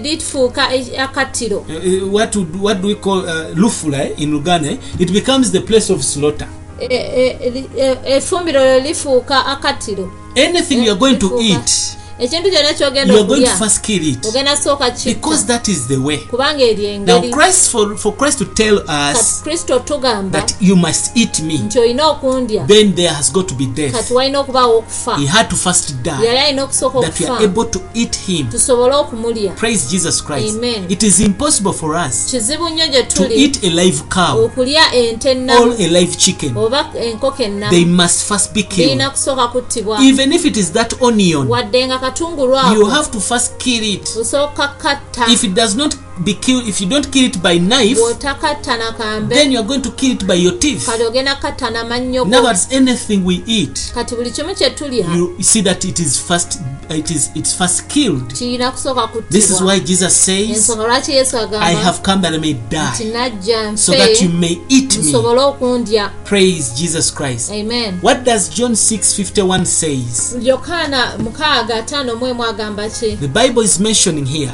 Lifuuka 0.04 0.76
e- 0.76 0.98
akattiro 0.98 1.66
Uh, 1.70 2.04
uh, 2.04 2.14
what 2.14 2.36
would, 2.36 2.56
what 2.62 2.82
do 2.82 2.88
we 2.88 2.96
call 2.96 3.20
uh, 3.20 3.58
lufula 3.58 4.04
eh, 4.04 4.12
in 4.18 4.34
Uganda? 4.34 4.70
eh? 4.70 4.78
It 5.00 5.12
becomes 5.12 5.52
the 5.52 5.60
place 5.60 5.94
of 5.94 6.04
slaughter. 6.04 6.48
E- 6.80 6.86
e- 6.96 7.50
li- 7.50 7.70
e- 7.78 8.16
effumbiro 8.18 8.64
lyo 8.66 8.80
lifuuka 8.80 9.46
akattiro 9.46 10.12
Anything 10.36 10.84
you 10.86 10.92
are 10.92 11.00
going 11.00 11.16
to 11.18 11.40
eat, 11.42 11.98
ekintu 12.20 12.49
kyonna 12.51 12.74
kyogenda 12.74 13.13
you 13.13 13.20
are 13.20 13.28
going 13.28 13.41
to 13.41 13.43
okulya 13.51 13.57
first 13.57 13.82
kill 13.82 14.07
it 14.07 14.26
ogenda 14.26 14.57
sooka 14.57 14.86
because 15.05 15.41
kitta 15.41 15.45
that 15.47 15.68
is 15.68 15.88
the 15.88 15.97
way. 15.97 16.18
kubanga 16.18 16.63
eryo 16.63 16.99
Now, 16.99 17.16
engeri 17.16 17.32
Christ 17.34 17.70
for 17.72 17.97
for 17.97 18.13
Christ 18.18 18.38
to 18.39 18.45
tell 18.45 18.80
kati 18.80 19.20
us 19.20 19.41
kristo 19.43 19.80
tugamba 19.80 20.39
that 20.39 20.55
you 20.61 20.76
must 20.76 21.18
eat 21.18 21.39
me, 21.39 21.57
nti 21.57 21.80
olina 21.80 22.07
okundya 22.07 22.68
then 22.68 22.95
there 22.95 23.09
has 23.13 23.32
got 23.34 23.47
to 23.47 23.55
be 23.55 23.66
death. 23.66 23.91
kati 23.93 24.13
walina 24.13 24.39
okubaawo 24.39 24.78
okufa 24.78 25.18
He 25.18 25.26
had 25.26 25.49
to 25.49 25.55
first 25.55 25.89
yali 26.05 26.22
die 26.22 26.39
alina 26.39 26.63
okusooka 26.63 27.01
that 27.01 27.20
we 27.20 27.26
okufa 27.26 27.38
are 27.38 27.45
able 27.45 27.66
to 27.66 27.80
eat 27.93 28.16
him. 28.28 28.47
tusobole 28.49 28.95
okumulya 28.95 29.51
Praise 29.53 29.89
Jesus 29.91 30.24
Christ. 30.24 30.55
Amen. 30.57 30.86
It 30.89 31.03
is 31.03 31.20
impossible 31.20 31.74
for 31.74 31.95
us 32.07 32.28
kizibu 32.32 32.70
nnyo 32.70 32.88
gye 32.88 33.03
to 33.03 33.24
tuli 33.24 33.36
eat 33.36 33.63
a 33.63 33.70
live 33.70 34.03
cow 34.09 34.43
okulya 34.45 34.93
ente 34.93 35.30
or 35.30 35.36
ennamu 35.38 35.74
a 35.80 35.88
live 35.88 36.18
chicken. 36.18 36.57
oba 36.57 36.89
enkoko 37.03 37.38
They 37.38 37.45
ennamu 37.45 37.86
must 38.03 38.24
first 38.28 38.53
be 38.53 38.63
killed. 38.63 38.89
birina 38.89 39.09
kusooka 39.09 39.47
kuttibwa 39.47 39.99
Even 40.03 40.34
if 42.08 42.22
it 42.22 42.22
is 42.22 42.22
that 42.22 42.22
onion, 42.22 42.39
wadde 42.39 42.56
nga 42.56 42.72
katungulu 42.72 42.76
you 42.76 42.82
ako 42.82 42.89
have 42.89 43.12
to 43.12 43.20
first 43.20 43.58
kill 43.58 43.84
it. 43.84 44.03
osooka 44.20 44.68
katta 44.68 45.26
If 45.32 45.43
it 45.43 45.53
does 45.53 45.76
not 45.76 45.95
be 46.24 46.34
killed, 46.34 46.68
if 46.68 46.82
you 46.82 46.88
don't 46.89 47.12
kill 47.12 47.26
it 47.26 47.41
by 47.41 47.58
knife, 47.60 47.99
bw'otakatta 47.99 48.78
na 48.78 48.91
kambe 48.91 49.36
then 49.36 49.51
you 49.51 49.60
are 49.60 49.68
going 49.68 49.82
to 49.82 49.91
kill 49.91 50.12
it 50.12 50.26
by 50.28 50.34
your 50.36 50.60
teeth. 50.60 50.86
kati 50.86 51.03
ogenda 51.03 51.36
katta 51.36 51.70
namannyo 51.70 52.24
In 52.24 52.30
go 52.30 52.38
other 52.38 52.43
words, 52.47 52.68
anything 52.72 53.24
we 53.26 53.43
eat, 53.45 53.91
kati 53.93 54.16
buli 54.16 54.32
kimu 54.32 54.56
kye 54.56 54.70
tulya 54.70 55.16
you 55.16 55.36
see 55.43 55.62
that 55.62 55.86
it 55.86 55.99
is 55.99 56.18
first, 56.20 56.60
it 56.90 57.12
is 57.12 57.30
it's 57.36 57.54
first 57.54 57.88
killed. 57.90 58.30
This 59.30 59.50
is 59.50 59.62
why 59.62 59.80
Jesus 59.80 60.16
says, 60.16 60.70
"I 60.70 61.72
have 61.72 62.04
come 62.04 62.22
that 62.22 62.34
I 62.34 62.38
may 62.38 62.54
die, 62.54 63.76
so 63.76 63.92
that 63.92 64.22
you 64.22 64.30
may 64.30 64.60
eat 64.70 64.98
me." 64.98 65.14
Praise 66.24 66.74
Jesus 66.78 67.12
Christ. 67.12 67.52
amen 67.52 68.00
What 68.02 68.24
does 68.24 68.50
John 68.50 68.76
6:51 68.76 69.66
says? 69.66 70.36
yokaana 70.42 71.18
mukaaga 71.18 71.76
ataano 71.76 72.16
mu 72.16 72.28
emu 72.28 72.44
agamba 72.44 72.90
ki 72.90 73.16
The 73.16 73.28
Bible 73.28 73.64
is 73.64 73.80
mentioning 73.80 74.26
here. 74.26 74.52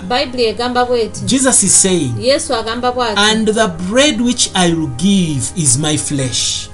Jesus 1.25 1.63
is 1.63 1.73
saying, 1.73 2.13
"And 3.17 3.47
the 3.47 3.67
bread 3.89 4.21
which 4.21 4.49
I 4.53 4.73
will 4.73 4.91
give 4.97 5.51
is 5.55 5.77
my 5.77 5.97
flesh." 5.97 6.69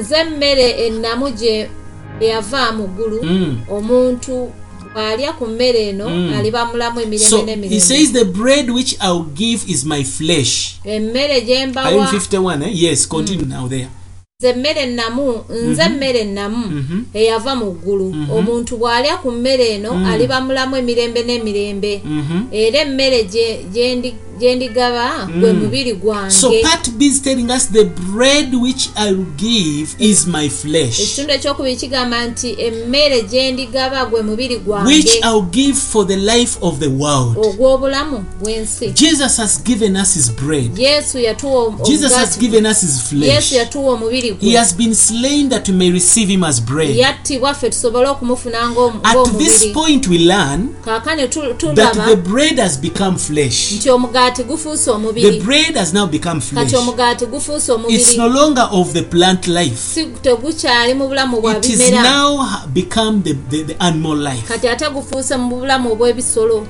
nze 0.00 0.16
emmere 0.16 0.70
ennamu 0.70 1.30
gye 1.30 1.70
eyava 2.20 2.72
mu 2.72 2.86
ggulu 2.88 3.22
Mm. 3.22 3.56
omuntu 3.70 4.50
bw'alya 4.94 5.32
ku 5.38 5.46
mmere 5.46 5.88
eno 5.88 6.06
aliba 6.38 6.64
mulamu 6.66 7.00
emirembe 7.00 7.26
n'emirembe. 7.46 7.76
emmere 10.84 11.40
gye 11.40 11.66
mbawa 11.66 11.90
51? 12.12 12.62
Eh? 12.66 12.82
Yes, 12.82 13.08
continue 13.08 13.46
now 13.46 13.68
there. 13.68 13.88
nze 14.40 14.48
ennamu 14.82 15.34
nze 15.68 15.82
emmere 15.82 16.18
ennamu 16.20 16.64
eyava 17.14 17.54
mu 17.54 17.70
ggulu. 17.72 18.14
Omuntu 18.32 18.76
bw'alya 18.76 19.16
ku 19.22 19.30
mmere 19.30 19.68
eno 19.74 19.90
aliba 20.08 20.40
mulamu 20.40 20.76
emirembe 20.76 21.22
n'emirembe. 21.22 22.02
Era 22.52 22.78
emmere 22.80 23.22
gye- 23.24 23.64
gye 24.40 24.54
ndi- 24.56 24.58
gye 24.58 24.68
ndigaba 24.68 25.28
gwe 25.40 25.52
mm. 25.52 25.60
mubiri 25.62 25.98
So 26.28 26.50
part 26.62 26.90
B 26.90 27.06
is 27.06 27.20
telling 27.22 27.50
us 27.50 27.66
the 27.72 27.84
bread 27.84 28.54
which 28.54 28.88
I 28.96 29.12
will 29.12 29.26
give 29.36 29.88
is 29.98 30.26
my 30.26 30.48
flesh, 30.48 31.00
ekitundu 31.00 31.32
ekyokubiri 31.32 31.76
kigamba 31.76 32.26
nti 32.26 32.56
emmere 32.58 33.22
gye 33.22 33.52
ndigaba 33.52 34.04
gwe 34.06 34.22
mubiri 34.22 34.54
which 34.54 34.64
gwange 34.64 35.20
I'll 35.22 35.42
give 35.50 35.74
for 35.78 36.06
the 36.06 36.16
life 36.16 36.58
of 36.60 36.78
the 36.78 36.88
world. 36.88 37.36
ogw'obulamu 37.36 38.24
bw'ensi 38.42 38.90
Jesus 38.90 39.36
has 39.36 39.62
given 39.64 39.96
us 39.96 40.14
his 40.14 40.30
bread. 40.32 40.78
yesu 40.78 41.18
yatuwa 41.18 41.74
Jesus 41.86 42.12
has 42.14 42.38
given 42.38 42.66
us 42.66 42.80
his 42.80 43.00
flesh 43.02 43.34
yesu 43.34 43.54
yatuwa 43.54 43.92
omubiri 43.92 44.36
He 44.40 44.56
has 44.56 44.74
been 44.74 44.94
slain 44.94 45.48
that 45.50 45.68
we 45.68 45.74
may 45.74 45.90
receive 45.90 46.32
him 46.32 46.44
as 46.44 46.60
bread. 46.62 46.96
yattibwa 46.96 47.54
ffe 47.54 47.70
tusobole 47.70 48.08
okumufuna 48.08 48.70
ng'om- 48.70 49.00
At 49.02 49.38
this 49.38 49.66
point, 49.72 50.08
we 50.08 50.18
learn 50.18 50.68
that 50.84 51.94
the 52.08 52.16
bread 52.16 52.58
has 52.58 52.78
become 52.78 53.18
flesh. 53.18 53.72
nti 53.72 53.90
omugaati 53.90 54.29
gufuuse 54.44 54.84
The 54.84 54.90
omubiri 54.90 55.40
kati 56.54 56.76
omugaati 56.76 57.26
gufuuse 57.26 57.72
omubiri. 57.72 57.98
Tegukyali 60.22 60.94
mu 60.94 61.08
bulamu 61.08 61.40
bwa 61.40 61.54
bimera. 61.76 62.02
kati 64.48 64.68
ate 64.68 64.88
gufuuse 64.90 65.36
mu 65.36 65.56
bulamu 65.56 65.92
obw'ebisolo 65.92 66.66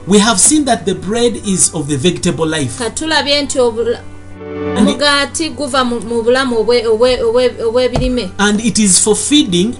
kati 2.78 2.94
tulabye 3.04 3.42
nti 3.42 3.58
omugaati 4.78 5.50
guva 5.50 5.84
mu 5.84 6.00
mu 6.00 6.22
bulamu 6.22 6.56
obwe- 6.60 6.86
obwe- 6.86 7.20
obwe- 7.22 7.62
obw'ebirime 7.64 8.30
and 8.38 8.60
it 8.64 8.78
is 8.78 9.00
for 9.00 9.14
feeding, 9.16 9.74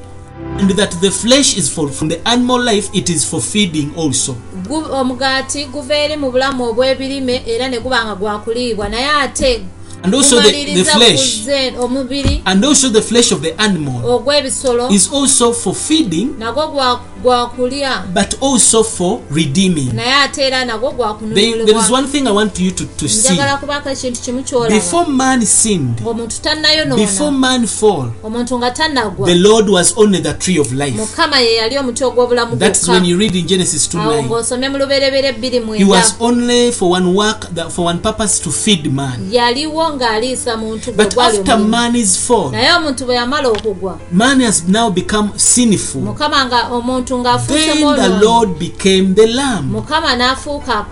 and 0.60 0.70
that 0.76 0.90
the 1.00 1.10
flesh 1.10 1.56
is 1.56 1.72
for 1.72 1.88
from 1.88 2.08
the 2.08 2.20
animal 2.28 2.60
life, 2.60 2.90
it 2.94 3.08
is 3.08 3.24
for 3.24 3.40
feeding 3.40 3.94
also. 3.96 4.34
Omugaati 4.70 5.66
guva 5.72 5.94
eri 5.96 6.16
mu 6.16 6.30
bulamu 6.30 6.64
obw'ebirime 6.70 7.42
era 7.46 7.68
ne 7.68 7.78
guba 7.80 8.04
nga 8.04 8.14
gwakuliibwa 8.14 8.88
naye 8.88 9.10
ate 9.22 9.64
And 10.02 10.14
also 10.14 10.40
the, 10.40 10.50
the 10.74 10.84
flesh. 10.84 11.46
And 12.46 12.64
also 12.64 12.88
the 12.88 13.02
flesh 13.02 13.32
of 13.32 13.42
the 13.42 13.52
animal 13.60 14.24
is 14.90 15.12
also 15.12 15.52
for 15.52 15.74
feeding, 15.74 16.38
gwakulya 17.22 18.02
but 18.14 18.34
also 18.42 18.82
for 18.84 19.20
redeeming. 19.30 19.92
Naye 19.94 20.14
ate 20.24 20.42
era 20.46 20.64
nagwo 20.64 20.90
gwakununulibwanjagala 20.92 23.56
kubaako 23.60 23.90
ekintu 23.90 24.20
kimu 24.20 24.42
kyolabaomuntu 24.42 26.40
tannayononaomuntu 26.42 28.58
nga 28.58 28.70
tannagwa. 28.70 29.26
The 29.26 29.34
Lord 29.34 29.68
was 29.68 29.92
only 29.96 30.20
the 30.20 30.32
tree 30.32 30.58
of 30.60 30.72
life. 30.72 31.00
That's 32.58 32.88
when 32.88 33.04
you 33.04 33.18
read 33.18 33.36
in 33.36 33.46
Genesis 33.46 33.88
2 33.94 33.98
He 35.76 35.84
was 35.84 36.14
only 36.20 36.72
for 36.72 36.90
one 36.90 37.14
work, 37.14 37.46
for 37.70 37.84
one 37.86 37.98
purpose 37.98 38.40
to 38.40 38.50
feed 38.50 38.92
man. 38.92 39.30
But 40.96 41.18
after 41.18 41.58
man 41.58 41.96
is 41.96 42.16
fall, 42.16 42.50
man 44.10 44.40
has 44.40 44.68
now 44.68 44.90
become 44.90 45.30
sinful. 45.36 46.00
Omuntu 47.10 47.18
ng'afuuse 47.18 47.66
Then 47.96 47.96
the 47.96 48.24
Lord 48.24 48.58
became 48.58 49.14
the 49.14 49.26
lamb. 49.26 49.70
mukama 49.72 50.16
n'afuuka 50.16 50.86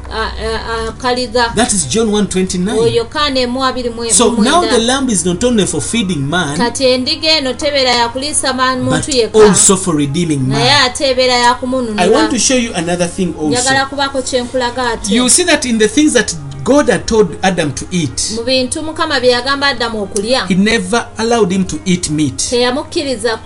akaliga 0.89 1.53
That 1.55 1.73
is 1.73 1.87
John 1.89 2.09
1 2.09 2.25
29. 2.27 2.79
oyo 2.79 3.05
kaana 3.05 3.41
emu 3.41 3.64
abiri 3.64 3.93
So 4.12 4.33
now 4.33 4.61
the 4.62 4.79
lamb 4.79 5.09
is 5.11 5.25
not 5.25 5.45
only 5.45 5.66
for 5.66 5.81
feeding 5.81 6.29
man, 6.29 6.57
kati 6.59 6.85
endiga 6.85 7.29
eno 7.31 7.53
tebeera 7.55 7.91
yakuliisa 7.91 8.53
muntu 8.53 9.11
yekka 9.11 9.39
also 9.49 9.77
for 9.77 9.97
redeeming 9.97 10.49
naye 10.49 10.64
man. 10.64 10.87
ate 10.91 11.11
ebeera 11.11 11.35
I 11.35 11.41
want 11.43 11.47
yakumununula 11.62 12.29
to 12.31 12.39
show 12.39 12.57
you 12.57 12.73
another 12.75 13.09
thing 13.09 13.27
njagala 13.27 13.79
also. 13.81 13.91
kubaako 13.91 14.23
kyenkulaga 14.23 14.91
ate 14.91 15.14
You 15.14 15.29
see 15.29 15.45
that 15.45 15.64
in 15.64 15.79
the 15.79 15.89
things 15.89 16.12
that 16.12 16.35
God 16.65 16.89
had 16.89 17.07
told 17.07 17.37
Adam 17.43 17.73
to 17.73 17.87
eat, 17.91 18.33
mu 18.37 18.43
bintu 18.45 18.83
mukama 18.83 19.21
bye 19.21 19.31
yagamba 19.31 19.67
adamu 19.67 20.03
okulya 20.03 20.47
He 20.47 20.55
never 20.55 21.09
allowed 21.19 21.53
him 21.53 21.65
to 21.65 21.77
eat 21.85 22.11
meat. 22.11 22.37
teyamukkiriza 22.37 23.39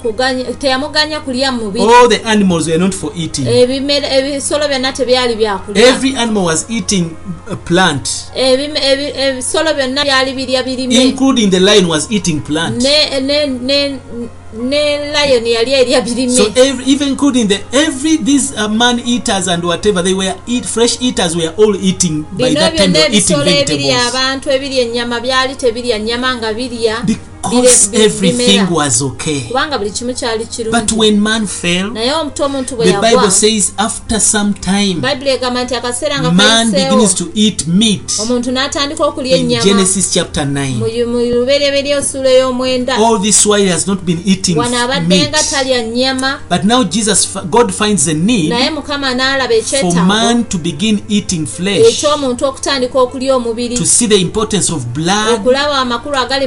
teyamuganya 0.59 1.21
kulya 1.21 1.53
mu 1.53 1.65
mubiri 1.65 1.85
All 1.85 2.09
the 2.09 2.25
animals 2.25 2.69
were 2.69 2.79
not 2.79 2.95
for 2.95 3.13
eating. 3.17 3.47
Ebisolo 3.47 4.69
byonna 4.69 4.93
tebyali 4.93 5.35
byakulya 5.37 5.89
Every 5.89 6.17
animal 6.17 6.45
was 6.45 6.67
eating 6.71 7.17
a 7.51 7.57
plant, 7.57 8.09
ebisolo 8.35 9.75
byonna 9.75 10.05
byali 10.05 10.33
birya 10.35 10.63
birime 10.63 10.95
including 11.03 11.51
the 11.51 11.61
lion 11.61 11.87
was 11.89 12.11
eating 12.11 12.41
plant. 12.41 12.83
ne 12.83 13.21
ne 13.21 13.47
ne 13.47 13.99
ne 14.53 14.99
lion 15.13 15.47
yali 15.47 15.73
erya 15.73 16.01
birime 16.01 16.31
So 16.37 16.53
every, 16.57 16.85
even 16.85 17.09
including 17.09 17.49
the 17.49 17.61
every 17.73 18.17
these 18.17 18.53
uh, 18.57 18.69
man 18.69 19.01
eaters 19.01 19.49
and 19.49 19.65
whatever 19.65 20.03
they 20.03 20.15
were 20.15 20.35
eat 20.47 20.65
fresh 20.67 21.01
eaters 21.01 21.37
were 21.37 21.55
all 21.57 21.77
eating 21.77 22.23
by 22.33 22.53
that 22.55 22.77
time 22.77 22.93
they 22.93 23.01
were 23.01 23.15
eating 23.15 23.39
vegetables. 23.45 24.15
abantu 24.15 24.51
ebirya 24.51 24.83
ennyama 24.83 25.21
byali 25.21 25.55
tebirya 25.55 25.99
nnyama 25.99 26.37
nga 26.37 26.53
birya 26.55 27.05
because 27.43 27.89
everything 28.05 28.59
was 28.71 29.03
okay. 29.03 29.41
But 30.71 30.93
when 30.93 31.21
man 31.23 31.47
fell 31.47 31.91
the 32.93 32.93
bible 33.01 33.31
says 33.31 33.73
after 33.79 34.21
some 34.21 34.55
time 34.55 35.01
man 36.33 36.67
begins 36.91 37.15
to 37.15 37.31
eat 37.35 37.67
meat. 37.67 38.19
In 39.41 39.49
genesis 39.65 40.13
chapter 40.15 40.45
9 40.45 40.81
all 43.03 43.19
this 43.19 43.47
while 43.47 43.69
has 43.69 43.87
not 43.87 44.05
been 44.05 44.21
eating 44.25 44.57
meat. 45.09 45.33
but 46.51 46.65
now 46.65 46.85
jesus 46.85 47.37
god 47.51 47.73
finds 47.75 48.09
a 48.09 48.15
need 48.15 48.49
for 49.81 49.93
man 50.07 50.45
to 50.45 50.59
begin 50.59 51.03
eating 51.09 51.47
flesh 51.47 52.01
to 53.77 53.87
see 53.87 54.07
the 54.07 54.21
importance 54.21 54.73
of 54.73 54.87
blood 54.95 55.43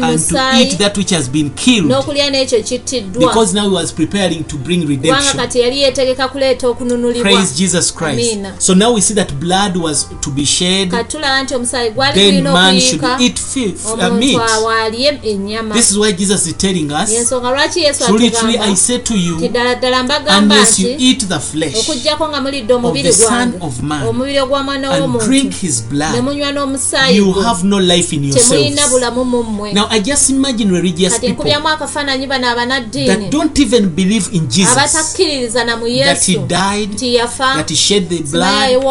and 0.04 0.20
to 0.20 0.36
eat 0.62 0.78
the 0.78 0.85
that 0.86 0.98
which 0.98 1.10
has 1.10 1.30
been 1.30 1.50
killed. 1.50 1.86
n'okulya 1.92 2.30
n'ekyo 2.30 2.64
kittiddwa 2.64 3.28
Because 3.28 3.54
now 3.56 3.64
he 3.70 3.76
was 3.76 3.92
preparing 3.94 4.44
to 4.44 4.58
bring 4.58 4.88
redemption. 4.88 5.38
kati 5.40 5.60
yali 5.60 5.82
yeetegeka 5.82 6.28
kuleeta 6.28 6.68
okununulibwa 6.68 7.32
Praise 7.32 7.56
Jesus 7.58 7.94
Christ. 7.94 8.32
Amina. 8.34 8.56
So 8.60 8.74
now 8.74 8.94
we 8.94 9.02
see 9.02 9.14
that 9.16 9.34
blood 9.40 9.78
was 9.78 10.08
to 10.22 10.30
be 10.32 10.46
shed, 10.46 10.90
kati 10.92 11.12
tulaba 11.12 11.44
nti 11.44 11.56
omusaayi 11.56 11.92
gwali 11.92 12.14
then 12.14 12.44
man 12.44 12.80
should 12.80 13.04
eat 13.22 13.40
fi- 13.40 13.66
f- 13.76 13.86
uh, 13.94 14.14
meat. 14.14 14.40
awaalye 14.40 15.20
ennyama 15.24 15.76
This 15.76 15.92
is 15.92 15.98
why 15.98 16.12
Jesus 16.12 16.48
is 16.48 16.54
telling 16.58 16.92
us, 16.92 17.12
yensonga 17.14 17.52
lwaki 17.52 17.80
yesu 17.80 18.06
truly, 18.06 18.30
truly, 18.32 18.58
I 18.58 18.76
say 18.76 18.98
to 19.00 19.14
you, 19.18 19.36
ddala 19.50 19.76
ddala 19.76 20.04
mbagamba 20.04 20.56
unless 20.56 20.80
you 20.80 20.96
eat 21.00 21.28
the 21.28 21.40
flesh 21.40 21.76
okugjako 21.76 22.30
nga 22.30 22.42
mulidde 22.42 22.74
omubiri 22.74 23.14
gwange 23.14 23.58
of 23.62 23.82
Man 23.82 24.08
omubiri 24.08 24.40
ogw'omwana 24.40 24.92
w'omuntu 24.92 25.26
drink 25.26 25.54
his 25.54 25.82
ne 25.84 25.90
blood, 25.90 26.24
munywa 26.24 26.52
n'omusaayi 26.52 27.18
you 27.18 27.34
have 27.34 27.64
no 27.68 27.80
life 27.80 28.16
in 28.16 28.22
temulina 28.22 28.66
yourselves. 28.66 28.90
bulamu 28.92 29.26
mu 29.26 29.44
mmwe 29.44 29.74
Now 29.74 29.88
I 29.90 30.00
just 30.00 30.30
imagine 30.30 30.72
religious 30.82 31.20
people 31.20 31.44
that 31.44 33.28
don't 33.32 33.60
even 33.60 33.90
believe 33.90 34.28
in 34.34 34.48
Jesus 34.50 34.76
that 34.76 36.24
he 36.26 36.36
died 36.38 36.90
that 37.38 37.70
he 37.70 37.76
shed 37.76 38.10
the 38.10 38.20
blood 38.24 38.82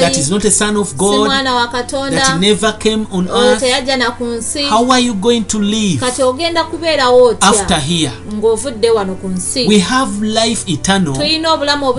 that 0.00 0.16
is 0.16 0.30
not 0.30 0.44
a 0.44 0.50
son 0.50 0.76
of 0.76 0.96
God 0.96 1.28
that 1.30 2.32
he 2.32 2.38
never 2.38 2.72
came 2.78 3.06
on 3.10 3.28
earth. 3.28 3.62
how 4.68 4.90
are 4.90 5.00
you 5.00 5.14
going 5.14 5.44
to 5.44 5.58
live 5.58 6.02
after 7.40 7.78
here? 7.80 8.12
we 9.68 9.78
have 9.78 10.22
life 10.22 10.68
eternal 10.68 11.14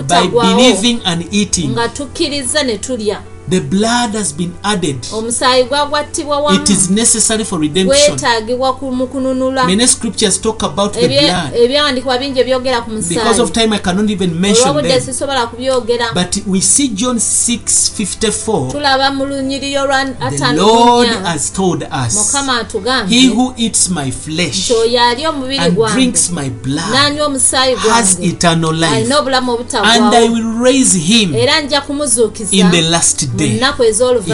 by 0.08 0.26
believing 0.28 1.00
and 1.04 1.24
eating. 1.34 1.70
nga 1.70 1.88
tukkiriza 1.88 2.62
ne 2.62 2.78
tulya. 2.78 3.22
The 3.50 3.60
blood 3.60 4.14
has 4.14 4.32
been 4.34 4.52
added. 4.62 4.96
omusaayi 5.12 5.64
gwagwattibwa 5.64 6.38
It 6.38 6.44
wamu 6.44 6.62
is 6.70 6.90
necessary 6.90 7.44
for 7.44 7.60
redemption. 7.60 8.08
gwetaagibwa 8.16 8.72
mu 8.92 9.06
kununula 9.06 9.64
Many 9.66 9.86
scriptures 9.86 10.40
talk 10.40 10.62
about 10.62 10.92
the 10.92 11.08
blood. 11.08 11.54
ebyawandiikibwa 11.54 12.18
bingi 12.18 12.40
ebyogera 12.40 12.80
ku 12.80 12.90
Because 12.90 13.38
of 13.42 13.48
musaayi 13.48 13.52
time, 13.68 13.72
I 13.76 13.78
cannot 13.78 14.10
even 14.10 14.34
mention 14.40 14.82
them. 14.82 15.00
sisobola 15.00 15.46
kubyogera 15.46 16.12
But 16.14 16.36
we 16.46 16.60
see 16.60 16.88
John 16.88 17.16
6 17.18 17.90
54. 17.96 18.70
tulaba 18.72 19.10
mu 19.10 19.26
lunyiriro 19.26 19.86
lwa 19.86 20.04
The 20.04 20.24
ataano 20.24 20.66
Lord 20.66 21.08
has 21.24 21.50
told 21.52 21.82
us, 21.82 22.14
mukama 22.14 22.52
He 22.54 22.60
atugambye 22.60 23.28
who 23.28 23.54
eats 23.56 23.88
my 23.90 24.10
flesh 24.10 24.70
oyo 24.70 25.02
alya 25.02 25.30
omubiri 25.30 25.58
and 25.58 25.74
gwange 25.74 25.94
drinks 25.94 26.30
my 26.30 26.50
blood 26.50 26.90
n'anywa 26.92 27.26
omusaayi 27.26 27.74
has 27.76 28.16
gwange 28.16 28.28
eternal 28.30 28.74
life, 28.74 28.94
alina 28.96 29.18
obulamu 29.18 29.52
and 29.52 29.60
I 29.60 29.62
obutagwawo 29.62 30.32
will 30.32 30.62
raise 30.64 30.98
him 30.98 31.34
era 31.34 31.60
nja 31.60 31.80
kumuzuukiza 31.80 32.56
in 32.56 32.70
the 32.70 32.82
last 32.82 33.24
day. 33.36 33.37
today 33.38 33.58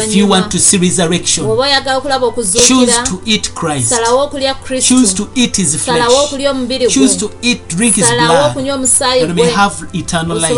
if 0.09 0.17
you 0.17 0.27
want 0.27 0.51
to 0.53 0.59
see 0.59 0.79
resurrection 0.79 1.45
choose 2.67 2.87
to 3.05 3.21
eat 3.25 3.55
Christ. 3.55 3.91
choose 4.89 5.15
to 5.15 5.29
eat 5.35 5.57
his 5.57 5.77
flesh. 5.85 6.09
Choose 6.89 7.17
to 7.17 7.31
eat 7.43 7.69
drink 7.69 7.95
his 7.97 8.05
blood. 8.29 8.55
that 9.21 9.35
may 9.35 9.43
have 9.57 9.75
eternal 9.95 10.37
life. 10.41 10.55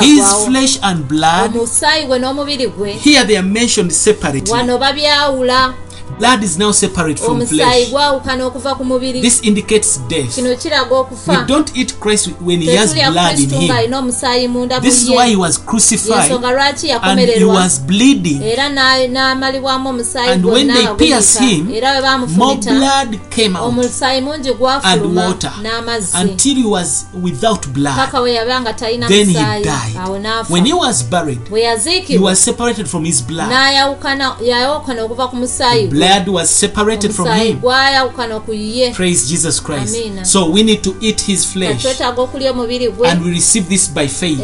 His 0.00 0.24
flesh 0.46 0.78
and 0.82 1.08
blood 1.08 1.50
here 3.00 3.24
they 3.24 3.36
are 3.36 3.42
mentioned 3.42 3.92
separately 3.92 4.50
blood 6.18 6.42
is 6.42 6.58
now 6.58 6.72
separate 6.72 7.18
from 7.18 7.40
flesh. 7.46 7.90
this 9.22 9.42
indicates 9.42 10.00
death. 10.08 10.36
We 11.40 11.46
don't 11.46 11.76
eat 11.76 11.94
christ 12.00 12.30
when 12.40 12.60
he 12.60 12.66
has 12.76 12.90
blood 13.12 13.38
in 13.38 13.50
him. 13.60 13.68
this 14.82 15.02
is 15.02 15.08
why 15.16 15.28
he 15.28 15.36
was 15.36 15.58
crucified. 15.58 16.30
And 17.02 17.20
he 17.38 17.44
was 17.44 17.78
bleeding. 17.80 18.40
And 20.32 20.44
when 20.44 20.66
they 20.66 20.86
pierced 21.06 21.38
him 21.50 21.68
more 22.28 22.54
blood 22.78 23.18
came 23.30 23.56
out 23.56 23.68
and 24.84 25.02
water. 25.26 25.52
until 26.14 26.54
he 26.54 26.64
was 26.64 27.06
without 27.22 27.66
blood. 27.68 27.94
Then 29.08 29.26
he 29.26 29.34
died. 29.64 29.96
when 30.52 30.64
he 30.64 30.72
was 30.72 31.02
buried 31.04 31.40
he 32.06 32.18
was 32.18 32.38
separated 32.44 32.86
from 32.88 33.04
his 33.04 33.22
blood 33.22 33.48
God 36.06 36.28
was 36.28 36.50
separated 36.50 37.12
from 37.12 37.28
him. 37.28 37.60
Praise 38.94 39.28
Jesus 39.28 39.60
Christ. 39.60 39.96
Amen. 39.96 40.24
So 40.24 40.50
we 40.50 40.62
need 40.62 40.82
to 40.84 40.96
eat 41.00 41.20
his 41.20 41.44
flesh. 41.44 41.84
And 42.00 43.24
we 43.24 43.30
receive 43.30 43.68
this 43.68 43.88
by 43.88 44.06
faith. 44.06 44.38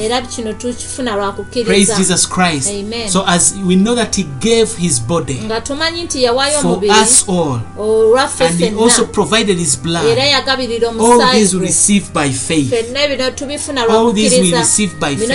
Praise 1.65 1.97
Jesus 1.97 2.27
Christ. 2.27 2.69
Amen. 2.69 3.09
So 3.09 3.25
as 3.27 3.55
we 3.59 3.77
know 3.77 3.95
that 3.95 4.17
he 4.17 4.25
gave 4.41 4.77
his 4.77 5.01
body 5.01 5.35
for 6.61 6.81
us 6.91 7.29
all. 7.29 7.61
And 8.41 8.59
he 8.59 8.75
also 8.75 9.07
provided 9.07 9.59
his 9.59 9.77
blood. 9.77 10.19
All 10.99 11.33
these 11.33 11.55
we 11.55 11.61
receive 11.61 12.13
by 12.13 12.29
faith. 12.31 12.73
All 13.89 14.13
these 14.13 14.41
we 14.41 14.53
receive 14.53 14.99
by 14.99 15.15
faith. 15.17 15.31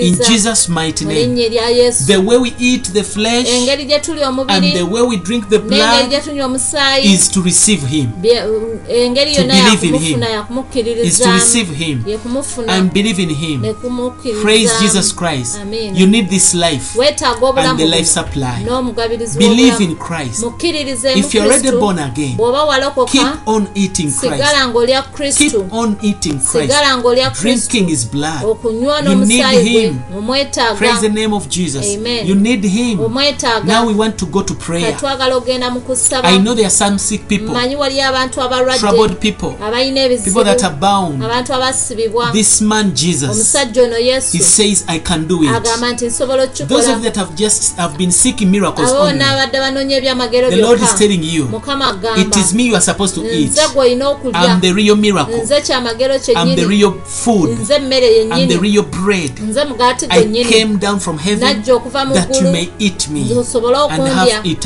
In 0.00 0.16
Jesus' 0.22 0.68
mighty 0.68 1.04
name. 1.04 1.34
The 1.34 2.20
way 2.24 2.38
we 2.38 2.54
eat 2.58 2.84
the 2.92 3.02
flesh 3.02 3.48
and 3.48 3.66
the 4.76 4.85
the 4.86 4.94
way 4.94 5.02
we 5.02 5.16
drink 5.16 5.48
the 5.48 5.58
blood 5.58 6.10
gye 6.10 6.20
tunywa 6.20 6.46
omusaayi 6.46 7.04
is 7.14 7.30
to 7.30 7.42
receive 7.42 7.86
him. 7.86 8.06
Engeri 8.88 9.30
eh, 9.30 9.36
To 9.36 9.42
yonna 9.42 9.76
believe 9.80 9.84
in 9.84 10.20
yakumufuna 10.22 10.26
him. 10.26 11.06
is 11.06 11.18
to 11.18 11.32
receive 11.32 11.68
yakumukkiririzaamu 11.68 11.74
him. 11.74 12.02
yekumufuna 12.06 12.72
and 12.72 12.92
believe 12.92 13.22
in 13.22 13.30
him. 13.30 13.62
Praise 14.42 14.70
jesus 14.80 15.12
christ. 15.14 15.58
Amen. 15.62 15.96
you 15.96 16.06
need 16.06 16.28
this 16.28 16.54
life 16.54 16.96
and 16.98 17.78
the 17.78 17.86
life 17.86 18.06
supply. 18.06 18.64
Believe 19.38 19.80
in 19.80 19.96
christ. 19.96 20.44
If 20.62 21.34
you're 21.34 21.44
already 21.44 21.70
born 21.70 21.98
again 21.98 22.36
keep 23.06 23.48
on 23.48 23.68
eating 23.74 24.12
christ. 24.12 25.38
keep 25.38 25.72
on 25.72 25.96
eating 26.02 26.38
christ. 26.40 26.72
Sigala 26.72 26.96
ng'olya 26.98 27.30
kristo. 27.30 27.42
Drinking 27.42 27.88
his 27.88 28.04
blood. 28.04 28.42
You 28.42 29.24
need 29.24 29.44
him. 29.54 30.02
Praise 30.76 31.00
the 31.00 31.08
name 31.12 31.32
of 31.34 31.48
jesus. 31.48 31.96
Amen. 31.96 32.26
you 32.26 32.34
need 32.34 32.64
him. 32.64 32.98
Now 33.66 33.86
we 33.86 33.94
want 33.94 34.18
to 34.18 34.26
go 34.26 34.42
to 34.42 34.54
prayer 34.54 34.75
katwagala 34.80 35.36
ogenda 35.36 35.70
mu 35.70 35.80
kusaba 35.80 36.28
i 36.28 36.38
know 36.38 36.54
there 36.54 36.66
are 36.66 36.74
some 36.74 36.98
sick 36.98 37.28
people 37.28 37.52
manyi 37.52 37.76
wali 37.76 38.00
abantu 38.00 38.40
troubled 38.78 39.16
people 39.16 39.54
people 40.24 40.44
that 40.44 40.64
are 40.64 40.74
bound. 40.74 41.22
this 42.32 42.60
man 42.60 42.92
jesus 42.94 43.30
omusajja 43.30 43.82
ono 43.82 43.98
yesu 43.98 44.36
he 44.36 44.42
says 44.42 44.84
i 44.86 44.98
can 44.98 45.28
do 45.28 45.44
it. 45.44 45.50
agamba 45.50 45.92
nti 45.92 46.06
nsobola 46.06 46.46
those 46.46 46.90
of 46.90 46.96
you 46.96 47.02
that 47.02 47.16
have 47.16 47.34
just 47.34 47.76
have 47.76 47.96
been 47.98 48.12
seeking 48.12 48.46
miracles 48.46 48.92
only 48.92 49.12
bonna 49.12 49.32
abadde 49.32 49.58
banoonya 49.58 49.96
ebyamagero 49.96 50.50
the 50.50 50.56
lord 50.56 50.82
is 50.82 50.94
telling 50.94 51.34
you 51.34 51.48
it 52.16 52.36
is 52.36 52.54
me 52.54 52.66
you 52.66 52.74
are 52.74 52.84
supposed 52.84 53.14
to 53.14 53.22
eat. 53.32 53.50
nze 53.50 53.68
gw'olina 53.74 54.08
okulya. 54.08 54.46
I'm 54.46 54.60
the 54.60 54.72
real 54.72 54.96
miracle. 54.96 55.34
I'm 55.34 56.56
the 56.56 56.66
real 56.68 56.92
food. 57.00 57.50
I'm 57.70 58.48
the 58.48 58.58
real 58.60 58.82
bread. 58.82 59.32
I 60.10 60.44
came 60.44 60.78
down 60.78 61.00
from 61.00 61.18
heaven 61.18 61.46
najja 61.46 61.74
okuva 61.74 62.04
mu 62.06 62.14
that 62.14 62.40
you 62.40 62.52
may 62.52 62.68
eat 62.78 63.08
me 63.08 63.22
and 63.30 64.08
have 64.08 64.46
eternal 64.46 64.65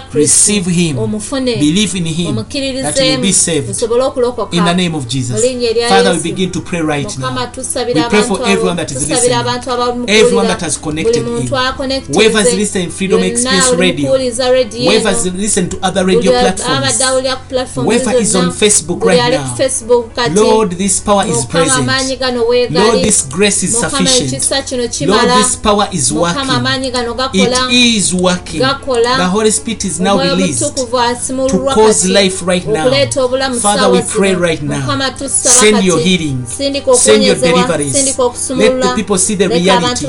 receive 0.13 0.65
him. 0.65 0.95
Believe 1.59 1.95
in 1.95 2.05
him. 2.05 2.35
That 2.35 2.99
you 2.99 3.11
will 3.15 3.21
be 3.21 3.31
saved. 3.31 3.81
In 4.51 4.65
the 4.65 4.73
name 4.75 4.95
of 4.95 5.07
Jesus. 5.07 5.41
Father 5.89 6.11
we 6.13 6.21
begin 6.23 6.51
to 6.51 6.61
pray 6.61 6.81
right 6.81 7.17
now. 7.17 7.29
We 7.87 7.93
pray 8.09 8.21
for 8.23 8.37
everyone 8.47 8.77
that 8.77 8.91
is 8.91 9.09
listening. 9.09 9.31
everyone 10.07 10.47
that 10.47 10.61
has 10.61 10.77
connected 10.77 11.15
in. 11.27 11.47
whoever 12.13 12.37
has 12.39 12.53
listened 12.53 12.91
Freedom 12.93 13.19
Experience 13.23 13.65
Radio. 13.79 14.11
whoever 14.91 15.09
has 15.09 15.25
listened 15.33 15.71
to 15.71 15.77
other 15.83 16.05
radio 16.05 16.31
platforms. 16.55 16.99
Whoever 17.75 18.11
is 18.21 18.35
on 18.35 18.51
Facebook 18.51 19.03
right 19.03 19.17
now. 19.31 19.55
Lord 20.35 20.71
this 20.71 20.99
power 20.99 21.25
is 21.27 21.45
present. 21.45 21.87
Lord 22.71 23.03
this 23.03 23.21
grace 23.29 23.63
is 23.63 23.77
sufficient. 23.79 24.31
Lord 25.07 25.21
this 25.37 25.55
power 25.55 25.87
is 25.91 26.11
working. 26.13 26.35
it 27.33 27.49
is 27.97 28.13
working. 28.13 28.59
The 29.17 29.27
Holy 29.27 29.51
Spirit 29.51 29.80
it 29.81 29.85
is 29.85 29.99
now 29.99 30.17
released 30.37 30.59
to 31.47 31.57
cause 31.73 32.05
life 32.09 32.41
right 32.45 32.67
now. 32.67 32.85
Father, 33.61 33.89
we 33.91 33.97
pray 34.19 34.33
right 34.35 34.61
now. 34.61 34.85
Send 35.59 35.83
your 35.85 35.99
healing. 35.99 36.37
Send 36.97 37.23
your 37.23 37.35
deliverance. 37.53 37.93
Let 38.55 38.81
the 38.81 38.87
people 38.95 39.17
see 39.17 39.35
the 39.35 39.47
reality 39.47 40.05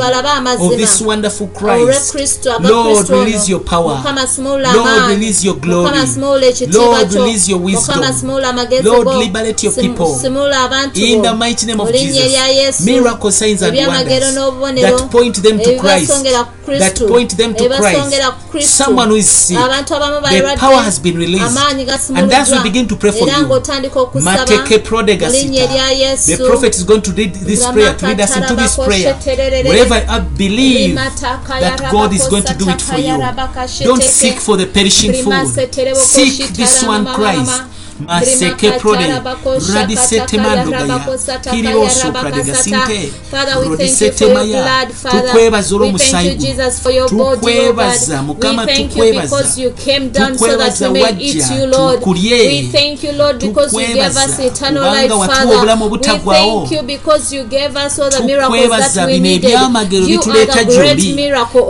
of 0.61 0.77
this 0.77 1.01
wonderful 1.01 1.47
Christ. 1.47 2.13
Lord, 2.71 2.97
release 3.25 3.49
your 3.49 3.61
power. 3.61 4.03
Lord, 4.75 4.89
release 5.09 5.45
your 5.45 5.55
glory. 5.57 5.91
Lord, 6.79 7.13
release 7.27 7.49
your 7.49 7.61
wisdom. 7.61 8.01
Lord, 8.85 9.07
liberate 9.19 9.63
your 9.63 9.73
people. 9.83 10.07
In 10.95 11.23
the 11.23 11.35
mighty 11.35 11.67
name 11.67 11.81
of 11.81 11.89
Jesus, 11.93 12.33
miracle 12.81 13.31
signs 13.33 13.63
and 13.63 13.77
wonders 13.89 14.35
that 14.83 15.11
point 15.11 15.43
them 15.43 15.59
to 15.59 15.71
Christ. 15.81 16.11
Ebibasongera 16.63 16.63
ku 16.63 16.71
kristo 16.71 16.79
That 16.79 16.99
point 17.09 17.37
them 17.37 17.55
to 17.55 17.69
Christ. 17.69 18.77
Someone 18.77 19.09
who 19.09 19.17
is 19.17 19.29
sick. 19.31 19.57
The 19.59 20.57
power 20.59 20.83
has 20.83 20.99
been 20.99 21.17
released. 21.19 21.59
And 22.15 22.33
as 22.33 22.51
we 22.53 22.63
begin 22.63 22.89
to 22.89 22.97
pray 22.97 23.11
for 23.11 23.29
you, 23.29 23.47
ng'otandika 23.47 24.01
okusaba 24.01 24.37
Mateke 24.37 24.79
Prodega 24.79 25.27
mu 25.27 25.33
linnya 25.33 25.63
erya 25.65 26.17
Sita. 26.17 26.33
yesu 26.33 26.37
The 26.37 26.47
prophet 26.47 26.75
is 26.75 26.85
going 26.85 27.03
to 27.03 27.13
read 27.13 27.35
this 27.35 27.67
prayer, 27.67 27.95
to 27.97 28.07
lead 28.07 28.21
us 28.21 28.37
into 28.37 28.55
this 28.55 28.77
prayer. 28.77 29.17
Wherever 29.65 29.95
I 30.09 30.21
believe 30.21 30.95
that 30.95 31.91
God 31.91 32.13
is 32.13 32.29
going 32.29 32.45
to 32.45 32.55
do 32.55 32.69
it 32.71 32.81
for 32.83 32.99
you. 32.99 33.19
Don't 33.85 34.03
seek 34.03 34.39
for 34.41 34.57
the 34.57 34.67
perishing 34.67 35.13
food. 35.13 35.97
Seek 35.97 36.49
this 36.55 36.83
one 36.85 37.07
Christ. 37.07 37.63
Maseke 38.07 38.71
prode, 38.79 39.05
radisete 39.75 40.37
mandogaya, 40.39 40.99
kiriroso 41.51 42.13
pradega 42.13 42.55
sinte, 42.55 43.13
rodisete 43.69 44.27
maya, 44.35 44.87
tukwebaza 45.11 45.75
olw'omusaayi 45.77 46.29
guno. 46.37 47.37
tukwebaza 47.37 48.23
mukama 48.23 48.67
tukwebaza 48.67 49.37
tukwebaza 50.29 50.91
wajja 50.91 51.49
tukulye 52.01 52.69
tukwebaza 53.39 54.27
kubanga 54.69 55.15
watuwa 55.15 55.55
obulamu 55.57 55.85
obutaggwawo 55.85 56.69
tukwebaza 58.49 59.07
bino 59.07 59.29
ebyamagero 59.29 60.07
bituleeta 60.07 60.65
gyoli 60.65 61.17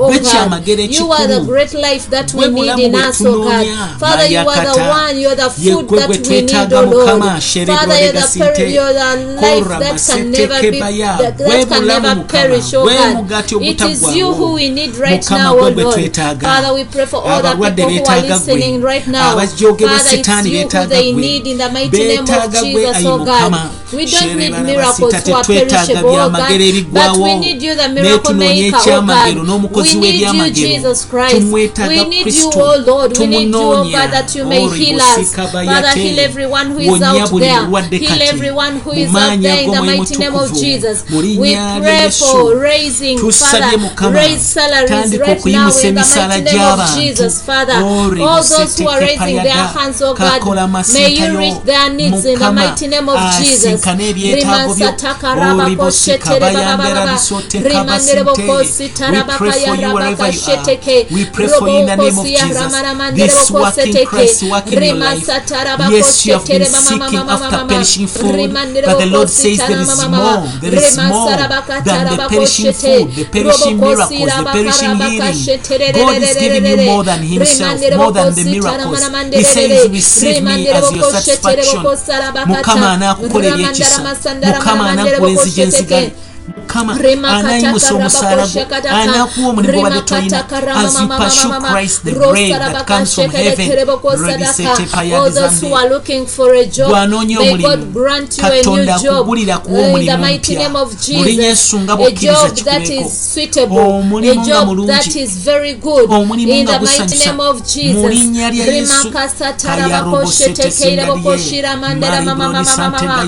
gwe 0.06 0.18
kyamagero 0.18 0.82
ekikulu 0.82 1.40
gwe 2.34 2.48
bulamu 2.48 2.90
bwe 2.90 3.02
tunoonya 3.18 3.88
mayakata. 4.16 4.84
ye 5.58 5.72
twetaaga 6.22 6.82
mukama 6.82 7.40
sheredwaregasinte 7.40 8.80
korra 9.40 9.80
masetekebaya 9.80 11.32
gwe 11.36 11.64
bulamu 11.64 12.14
mukama. 12.16 12.58
gwe 12.82 12.94
mugati 13.14 13.54
ogutaggwawo 13.54 14.58
mukama 15.10 15.52
gwe 15.54 15.70
gwe 15.72 15.84
twetaaga 15.92 16.52
abalwadde 17.36 17.86
beetaaga 17.86 18.38
gwe. 18.38 18.78
abajoogebwa 19.20 19.98
sitaani 20.00 20.50
beetaaga 20.50 21.02
gwe. 21.02 21.40
beetaaga 21.90 22.60
gwe 22.62 22.88
ayi 22.94 23.06
mukama 23.08 23.70
tetwetaaga 25.20 26.02
byamagero 26.02 26.64
ebiggwawo 26.64 27.26
naye 27.94 28.18
tunoonya 28.18 28.66
ekyamagero 28.66 29.42
n'omukozi 29.44 29.96
w'ebyamagero. 29.96 30.94
Tumwetaaga 31.30 32.04
kristo. 32.22 32.50
tumunoonya. 33.08 34.00
Oribosikabayate 34.62 36.28
wonya 36.86 37.26
buli 37.26 37.46
mulwadde 37.50 37.98
kati 38.00 38.34
mu 38.94 39.06
maanyi 39.12 39.46
ag'omwoyo 39.48 39.96
mutukuvu 39.96 40.54
mu 41.10 41.22
linnya 41.22 41.78
lya 41.80 42.02
yesu. 42.02 42.26
tusabye 43.20 43.76
mukama 43.76 44.20
tandika 44.88 45.32
okuyimusa 45.32 45.86
emisaala 45.88 46.40
gy'abantu 46.40 47.30
oribusetekepayaga 47.98 49.70
kakola 50.14 50.66
masitayo 50.68 51.40
mukama 52.10 52.62
ebyetaago 53.90 54.74
byo. 54.74 54.88
Oh, 54.88 54.94
bisotekabasinte 55.76 58.32
we 59.10 59.22
pray 59.38 59.52
for 59.52 59.76
you 59.76 59.92
wherever 59.94 60.28
you 60.30 60.40
are. 60.52 60.64
we 61.10 61.24
pray 61.26 61.48
for 61.48 61.68
you 61.68 61.78
in 61.80 61.86
the 61.86 61.96
name 61.96 62.18
of 62.18 62.26
jesus. 62.26 62.72
this 63.14 63.50
working 63.50 64.06
christ 64.06 64.42
working 64.42 64.82
your 64.82 64.94
life. 64.94 65.28
yes 65.90 66.26
you 66.26 66.34
have 66.34 66.46
been 66.46 66.64
seeking 66.64 67.18
after 67.18 67.66
perishing 67.66 68.06
food 68.06 68.52
but 68.84 68.98
the 68.98 69.06
lord 69.06 69.28
says 69.28 69.58
there 69.58 69.80
is 69.80 70.06
more 70.08 70.46
there 70.60 70.74
is 70.74 70.96
more 70.98 71.30
than 71.30 71.48
the 72.16 72.26
perishing 72.28 72.72
food 72.72 73.10
the 73.12 73.24
perishing 73.24 73.78
miracles 73.80 74.08
the 74.10 74.50
perishing 74.52 74.96
healing. 74.96 75.92
god 75.94 76.22
is 76.22 76.36
giving 76.38 76.66
you 76.66 76.76
more 76.86 77.04
than 77.04 77.22
himself 77.22 77.80
more 77.96 78.12
than 78.12 78.34
the 78.34 78.44
miracles. 78.44 79.10
he 79.34 79.42
says 79.44 79.88
receive 79.90 80.42
me 80.42 80.68
as 80.68 80.92
your 80.92 81.10
satisfaction. 81.10 81.82
mukama 82.46 82.92
anaakukola 82.92 83.56
ekisa 83.72 84.02
mukama 84.46 84.90
anakuwa 84.90 85.30
ensi 85.30 85.84
gye 85.84 86.12
mukama 86.74 86.94
anayimusa 87.38 87.88
rabakoshakataka. 88.34 88.90
anakuwa 88.96 89.48
omulimu 89.50 89.72
tolina 90.02 90.42
Rimakataka 90.42 90.86
as 90.86 91.00
you 91.00 91.08
pursue 91.08 91.48
christ 91.72 92.04
the 92.04 92.10
bread 92.12 92.24
that 92.72 92.86
comes 92.86 93.14
from 93.14 93.30
heaven 93.30 93.68
Gwanoonya 96.88 97.40
omulimu. 97.40 97.68
Katonda 98.40 98.98
akugulira 99.18 99.58
kuwa 99.58 99.80
omulimu 99.86 100.18
mighty 100.18 100.52
mpya. 100.52 100.62
name 100.68 100.78
of 100.78 100.88
Buli 101.08 101.36
Jesus. 101.36 101.44
Yesu 101.44 101.80
nga 101.80 101.92
A 101.92 101.96
bw'okkiriza 101.96 102.32
job 102.32 102.54
that 102.64 102.82
kikubeeko. 102.82 103.06
is 103.06 103.34
suitable, 103.34 103.78
a 103.78 103.82
Omulimu 103.82 104.34
nga 104.40 104.46
job 104.46 104.66
mulungi. 104.68 104.92
Omulimu 106.08 106.52
in 106.52 106.62
nga 106.68 106.78
gusanyusa. 106.78 107.26
name 107.26 107.40
of 107.42 107.56
Mu 107.56 107.62
Jesus. 107.64 108.10
linnya 108.10 108.50
lya 108.50 108.66
Yesu. 108.66 108.92
Rimakasatarabakoshitekeirebokoshira 108.94 111.76
mandera 111.76 112.20
mamamamamama. 112.22 113.24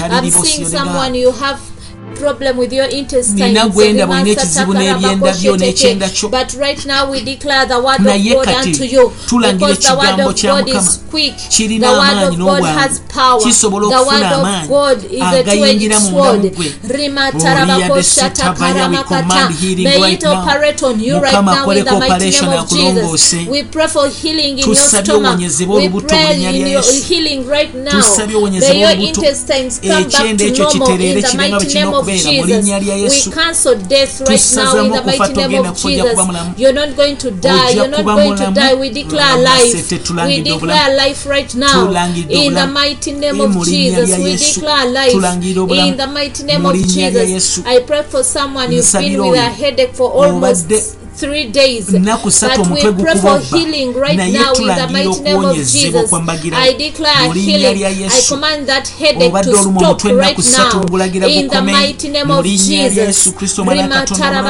I'm 0.00 0.30
seeing 0.30 0.66
someone 0.68 1.14
you 1.14 1.32
have 1.32 1.60
problem 2.20 2.58
with 2.58 2.72
your 2.72 2.88
intestines. 2.90 3.40
Bwenda 3.40 3.68
bwina 3.68 4.30
ekizibu 4.30 4.74
n'ebyenda 4.74 5.32
byo 5.32 5.56
the 5.56 5.64
word 5.74 6.10
of 6.10 6.46
God 6.46 6.86
now 6.86 7.12
you. 7.12 7.24
Because 7.24 7.68
the 7.68 7.80
word 7.80 8.00
naye 8.00 8.34
kati 8.34 8.72
tulangira 9.28 9.70
ekigambo 9.70 10.32
kya 10.32 10.56
mukama. 10.56 10.96
kirina 11.48 11.88
amaanyi 11.90 12.36
n'obwangu. 12.36 13.42
kisobola 13.42 13.86
okufuna 13.86 14.30
amaanyi. 14.34 15.22
Agayingira 15.22 16.00
mu 16.00 16.10
mulamu 16.10 16.50
gwe. 16.50 16.72
Mukama 21.14 21.60
akoleko 21.60 21.96
operation 21.96 22.52
akulongoose 22.52 23.46
healing 27.08 27.46
right 27.46 27.74
now. 27.74 28.00
May 28.60 28.80
your 28.80 28.90
intestines 28.90 29.80
come 29.80 30.08
back 30.08 30.36
to 30.38 30.52
normal 30.52 31.00
in 31.00 31.20
the 31.20 31.34
mighty 31.36 31.74
name 31.74 31.94
of 31.94 32.06
okubeera 32.10 32.32
mu 32.32 32.44
linnya 32.46 32.78
lya 32.80 32.96
Yesu. 32.96 33.30
the 33.88 34.98
okufa 34.98 35.28
togenda 35.28 35.72
kujja 35.72 36.04
kuba 36.04 36.24
mulamu. 36.24 36.54
Ojja 37.68 37.84
kuba 37.96 38.16
mulamu. 38.16 38.56
tetulangidde 39.82 40.52
obulamu. 42.38 42.72
Mu 43.32 43.64
linnya 43.64 44.00
lya 44.02 44.18
Yesu. 44.18 44.60
Tulangidde 45.10 45.60
obulamu. 45.60 45.96
Mu 46.58 46.72
linnya 46.72 47.10
lya 47.10 47.22
Yesu. 47.22 47.62
Nsabira 48.78 49.22
oyo. 49.22 49.42
Obadde 50.36 50.82
three 51.20 51.44
days 51.44 51.88
nnaku 51.88 52.30
ssatu 52.30 52.64
but 52.64 52.70
we 52.72 52.80
omutwe 52.88 53.04
pray 53.04 53.16
for 53.20 53.40
healing 53.40 53.92
right 53.94 54.16
Naye 54.16 54.32
now 54.32 54.40
in 54.40 54.46
the 54.48 54.54
tulangira 54.56 54.88
mighty 54.88 55.20
name 55.22 55.36
of 55.36 55.44
okuwonyezebwa 55.44 56.02
Jesus. 56.02 56.52
I 56.52 56.72
declare 56.74 57.26
Mu 57.28 57.32
linnya 57.34 57.58
healing. 57.58 57.78
lya 57.78 57.88
I 57.88 58.02
Yesu. 58.02 58.28
command 58.34 58.66
that 58.66 58.88
headache 58.98 59.28
Obadde 59.28 59.50
to 59.50 59.56
stop 59.56 59.66
omutwe 59.66 60.12
right 60.12 60.22
ennaku 60.22 60.42
ssatu 60.42 60.76
now 60.76 61.28
in 61.28 61.48
the 61.48 61.56
gukome. 61.56 61.72
mighty 61.72 62.08
name 62.08 62.24
Mu 62.24 62.38
of 62.38 62.46
linnya 62.46 62.88
lya 62.88 63.04
Yesu 63.04 63.06
Jesus 63.06 63.34
Kristo 63.34 63.62
Omwana 63.62 63.82
wa 63.82 63.88
Katonda 63.88 64.40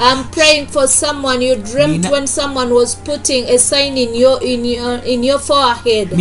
I'm 0.00 0.24
praying 0.30 0.66
for 0.66 0.88
someone. 0.88 1.40
You 1.42 1.56
dreamed 1.56 2.04
when 2.10 2.26
someone 2.26 2.74
was 2.74 2.94
putting 2.96 3.44
a 3.48 3.58
sign 3.58 3.96
in 3.96 4.14
your 4.14 4.42
in 4.42 4.64
your 4.64 4.96
in 5.04 5.22
your 5.24 5.38
forehead. 5.38 6.12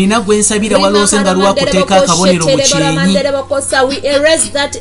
We 3.87 3.97
erase 4.07 4.49
that 4.53 4.77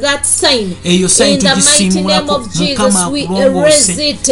that 0.00 0.24
sign. 0.24 0.76
In 1.34 1.38
the 1.40 1.48
mighty 1.56 2.02
name 2.02 2.30
of 2.30 2.52
Jesus, 2.52 2.94
we 3.12 3.20
erase 3.42 3.88
it. 3.98 4.28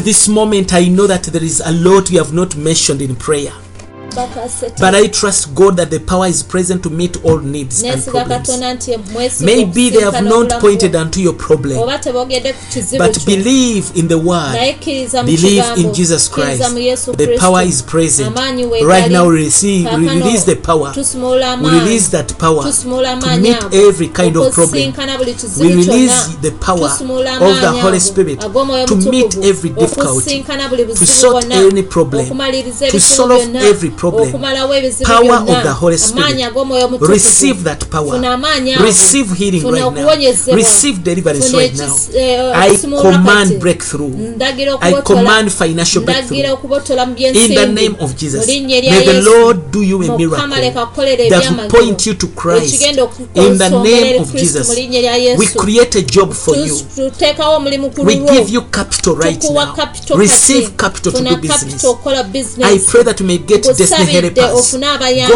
this 0.00 0.28
moment, 0.28 0.72
I 0.72 0.86
know 0.88 1.06
that 1.06 1.24
there 1.24 1.42
is 1.42 1.60
a 1.64 1.72
lot 1.72 2.10
we 2.10 2.16
have 2.16 2.32
not 2.32 2.56
mentioned 2.56 3.02
in 3.02 3.16
prayer. 3.16 3.52
But 4.80 4.94
I 4.94 5.08
trust 5.08 5.54
God 5.54 5.76
that 5.76 5.90
the 5.90 5.98
power 6.00 6.26
is 6.26 6.42
present 6.42 6.82
to 6.82 6.90
meet 6.90 7.16
all 7.24 7.40
needs 7.40 7.82
and 7.84 8.02
problems. 8.04 8.46
katonda 8.46 8.74
nti 8.74 8.96
mwesiga 9.12 9.46
Maybe 9.56 9.90
they 9.90 10.00
have 10.04 10.20
not 10.20 10.60
pointed 10.60 10.96
unto 10.96 11.20
your 11.20 11.34
problem, 11.36 11.78
oba 11.78 11.98
tebogedde 11.98 12.52
ku 12.52 12.58
kizibu 12.72 13.04
but 13.04 13.24
believe 13.26 13.84
in 13.94 14.08
the 14.08 14.14
word. 14.14 14.52
naye 14.52 14.72
kkiriza 14.72 15.22
mu 15.22 15.26
Believe 15.28 15.64
in 15.76 15.92
Jesus 15.92 16.30
Christ. 16.30 16.62
The 17.16 17.36
power 17.40 17.62
is 17.68 17.82
present. 17.82 18.36
Right 18.86 19.10
now, 19.10 19.28
receive, 19.28 19.84
we 19.98 20.08
release 20.08 20.44
the 20.44 20.56
power. 20.56 20.92
We 21.62 21.70
release 21.80 22.08
that 22.10 22.38
power 22.38 22.62
to 22.72 23.40
meet 23.40 23.64
every 23.74 24.08
kind 24.08 24.36
of 24.36 24.54
problem. 24.54 24.92
We 25.60 25.74
release 25.74 26.26
the 26.40 26.50
power 26.60 26.88
of 26.88 27.60
the 27.60 27.80
Holy 27.82 28.00
Spirit 28.00 28.40
to 28.40 28.96
meet 29.10 29.36
every 29.44 29.70
difficulty, 29.70 30.42
to 30.42 31.06
sort 31.06 31.44
any 31.50 31.82
problem, 31.82 32.26
to 32.90 33.00
solve 33.00 33.54
every 33.56 33.90
problem. 33.90 34.05
problem. 34.12 34.42
Power 35.04 35.36
of 35.52 35.62
the 35.62 35.72
holy 35.72 35.96
spirit. 35.98 37.00
Receive 37.00 37.64
that 37.64 37.88
power. 37.90 38.18
Receive 38.82 39.32
healing 39.32 39.62
right 39.64 39.92
now. 39.92 40.54
Receive 40.54 41.02
deliverance 41.02 41.52
right 41.52 41.74
now. 41.76 41.94
i 42.54 42.76
command 43.02 43.60
breakthrough. 43.60 44.36
I 44.80 45.00
command 45.04 45.52
financial 45.52 46.02
breakthrough. 46.04 46.38
In 46.38 47.54
the 47.54 47.66
name 47.72 47.96
of 48.00 48.16
jesus. 48.16 48.46
May 48.46 49.04
the 49.06 49.22
lord 49.24 49.70
do 49.70 49.82
you 49.82 50.02
a 50.02 50.18
miracle 50.18 50.48
that 50.48 51.56
will 51.56 51.68
point 51.70 52.06
you 52.06 52.14
to 52.14 52.26
christ. 52.28 52.82
in 52.82 53.58
the 53.58 53.70
name 53.82 54.20
of 54.20 54.32
jesus. 54.32 54.68
we 55.38 55.46
create 55.46 55.94
a 55.96 56.02
job 56.02 56.32
for 56.32 56.54
you. 56.56 56.76
we 58.04 58.14
give 58.26 58.48
you 58.50 58.62
capital 58.62 59.16
right 59.16 59.42
now. 59.50 59.74
receive 60.16 60.76
capital 60.76 61.12
to 61.12 61.22
do 61.24 61.36
business. 61.36 61.84
i 62.62 62.78
pray 62.90 63.02
that 63.02 63.16
you 63.20 63.26
may 63.26 63.38
get 63.38 63.62
destiny 63.64 63.95
basabidde 63.98 64.40
ofune 64.52 64.86
abayambi. 64.86 65.32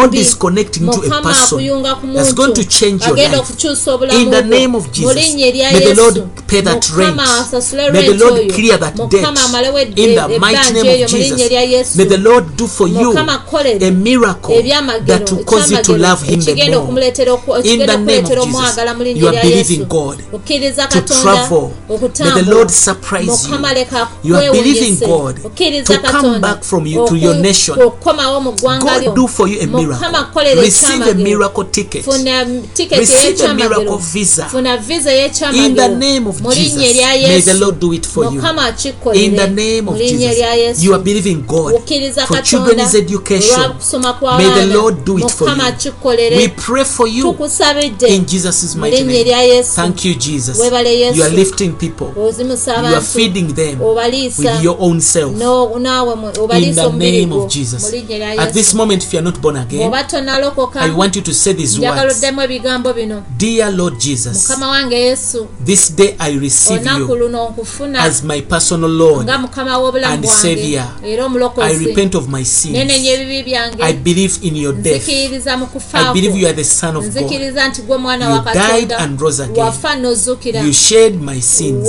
Mukama 0.81 1.31
akuyunga 1.55 1.95
ku 1.95 2.07
muntuagenda 2.07 3.39
okukyusa 3.41 3.95
obulamu 3.95 4.19
linnya 4.19 4.39
In 5.11 5.51
the 6.31 6.43
name 6.43 6.73
of 6.77 6.85
Jesus, 6.93 7.73
ebbanja 10.37 10.93
eyo 10.93 11.09
mu 11.09 11.17
linnya 11.17 11.45
erya 11.45 11.63
yesumukama 11.63 13.39
kole 13.39 13.79
The 22.35 22.43
Lord 22.43 22.71
surprise 22.71 23.27
you. 23.49 23.59
You 24.23 24.37
are 24.37 24.51
believing 24.53 24.97
God 25.01 25.37
to 25.85 25.99
come 26.11 26.41
back 26.41 26.63
from 26.65 26.87
you 26.87 27.07
to 27.09 27.17
your 27.17 27.35
nation. 27.35 27.77
mu 28.41 28.53
ggwanga 28.53 28.99
lyo 29.01 29.13
mukama 29.95 30.19
akukolera 30.19 30.63
ekyamagero. 33.33 33.97
visa. 33.99 34.47
Y'ekyamagero 35.23 35.95
mu 36.43 36.51
linnya 36.53 36.89
erya 36.91 37.15
yesu. 37.15 37.51
You. 38.31 38.41
are 40.95 41.03
believing 41.03 41.37
God 41.47 41.73
for 42.27 42.37
children's 42.43 42.95
education. 42.95 43.57
May 44.39 44.51
the 44.55 44.67
Lord 44.75 45.05
do 45.05 45.19
it 45.19 45.31
for 45.31 45.49
you. 45.49 45.55
We 46.37 46.49
pray 46.49 46.85
for 46.85 47.07
you 47.09 47.25
in 48.09 48.27
Jesus' 48.27 48.75
mighty 48.77 48.97
name. 49.05 49.25
Thank 49.77 50.05
you, 50.05 50.15
Jesus. 50.15 50.57
You 51.17 51.23
are 51.25 51.31
lifting 51.37 51.73
people, 51.77 52.13
you 52.17 52.95
are 52.97 53.01
feeding 53.01 53.55
them 53.55 53.79
with 54.39 54.63
your 54.63 54.77
own 54.81 55.01
self. 55.01 55.33
In 55.33 56.75
the 56.75 56.91
name 56.93 57.33
of 57.33 57.49
Jesus. 57.51 57.83
At 58.39 58.53
this 58.53 58.75
moment, 58.75 59.03
if 59.05 59.13
you 59.13 59.19
are 59.19 59.25
not 59.25 59.41
born 59.41 59.57
again, 59.57 59.81
bw'oba 59.91 60.05
tonalokoka 60.05 60.81
I 60.81 60.91
want 60.91 61.17
you 61.17 61.23
to 61.23 61.35
say 61.35 61.53
these 61.53 61.79
njagala 61.79 62.03
words. 62.03 62.17
oddemu 62.17 62.43
ebigambo 62.43 62.93
bino 62.93 63.23
Dear 63.37 63.73
Lord 63.73 63.99
Jesus, 63.99 64.43
mukama 64.49 64.69
wange 64.69 64.97
yesu 65.01 65.47
this 65.65 65.91
day 65.97 66.15
I 66.19 66.39
receive 66.39 66.87
you 66.99 67.17
luno 67.17 67.49
nkufuna 67.49 68.03
as 68.03 68.23
my 68.25 68.41
personal 68.43 68.91
Lord. 68.91 69.25
nga 69.25 69.39
mukama 69.39 69.79
w'obulamu 69.79 70.15
and 70.15 70.27
Saviour. 70.27 70.85
era 71.05 71.23
I 71.23 71.27
omulokozi 71.27 71.87
repent 71.87 72.15
of 72.15 72.29
my 72.29 72.45
sins. 72.45 72.75
nenenya 72.75 73.13
ebibi 73.13 73.39
I 73.39 73.43
byange 73.43 73.93
believe 74.03 74.39
in 74.43 74.57
your 74.57 74.75
death. 74.75 75.03
nzikiririza 75.03 75.57
mu 75.57 75.67
I 75.95 76.13
believe 76.13 76.37
you 76.39 76.47
are 76.47 76.57
the 76.57 76.65
Son 76.65 76.97
of 76.97 77.05
God. 77.05 77.11
nzikiriza 77.17 77.69
nti 77.69 77.83
gwe 77.83 77.97
mwana 77.99 78.25
You 78.25 78.33
wa 78.33 78.55
died 78.55 78.63
katonda 78.89 78.99
and 78.99 79.21
rose 79.21 79.43
again. 79.43 79.65
wafa 79.65 79.97
n'ozuukira 79.97 80.61
You 80.61 80.73
shed 80.73 81.21
my 81.23 81.41
sins. 81.41 81.89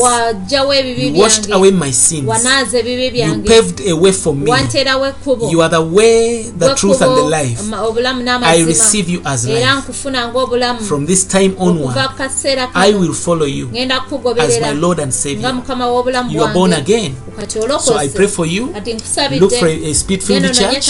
ebibi 0.80 1.08
You 1.08 1.22
washed 1.22 1.46
byange 1.48 1.54
away 1.54 1.72
my 1.72 1.92
sins. 1.92 2.28
wanaaza 2.28 2.80
ebibi 2.80 3.06
You 3.06 3.12
byange 3.12 3.48
paved 3.50 3.82
a 3.90 3.94
way 3.96 4.12
for 4.12 4.36
me. 4.36 4.52
wanteerawo 4.52 5.08
ekkubo 5.08 5.50
You 5.52 5.62
are 5.62 5.70
the 5.70 5.82
way, 5.96 6.31
the 6.58 6.66
truth, 6.76 7.02
and 7.02 7.16
the 7.16 7.22
life. 7.30 7.60
I 8.48 8.58
receive 8.68 9.10
you 9.10 9.22
as 9.26 9.46
life. 9.54 9.64
From 10.88 11.06
this 11.06 11.24
time 11.28 11.56
onward, 11.60 11.96
I 12.76 12.94
will 12.94 13.14
follow 13.14 13.46
you 13.46 13.70
as 14.42 14.60
my 14.62 14.72
Lord 14.74 15.00
and 15.00 15.12
Savior. 15.14 15.42
You 16.32 16.44
are 16.44 16.54
born 16.54 16.72
again. 16.82 17.16
So 17.80 17.96
I 17.98 18.08
pray 18.18 18.28
for 18.28 18.46
you. 18.46 18.74
Look 19.40 19.52
for 19.60 19.68
a, 19.68 19.90
a 19.90 19.94
spirit 19.94 20.24
filled 20.24 20.44
church. 20.72 20.88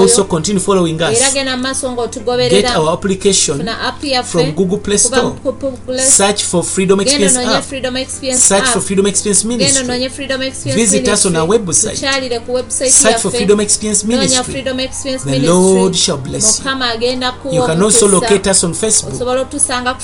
Also, 0.00 0.24
continue 0.24 0.60
following 0.60 1.00
us. 1.02 1.18
Get 2.50 2.64
our 2.76 2.92
application 2.92 3.56
from 4.24 4.40
Google 4.52 4.78
Play 4.78 4.98
Store. 4.98 5.32
Search 6.10 6.42
for 6.44 6.62
Freedom 6.64 7.00
Experience 7.00 7.36
app. 7.56 7.64
Search 8.40 8.68
for 8.72 8.80
Freedom 8.80 9.06
Experience 9.06 9.44
Ministry. 9.44 9.98
Visit 10.76 11.08
us 11.12 11.26
on 11.26 11.36
our 11.36 11.46
website. 11.58 11.96
Search 12.90 13.12
for 13.22 13.30
Freedom 13.38 13.60
Experience 13.60 14.04
Ministry. 14.04 14.39
The 14.44 15.38
Lord 15.38 15.94
shall 15.96 16.18
bless 16.18 16.60
you. 16.60 16.70
You 17.52 17.66
can 17.66 17.82
also 17.82 18.08
locate 18.08 18.46
us 18.50 18.64
on 18.64 18.72
Facebook 18.74 19.18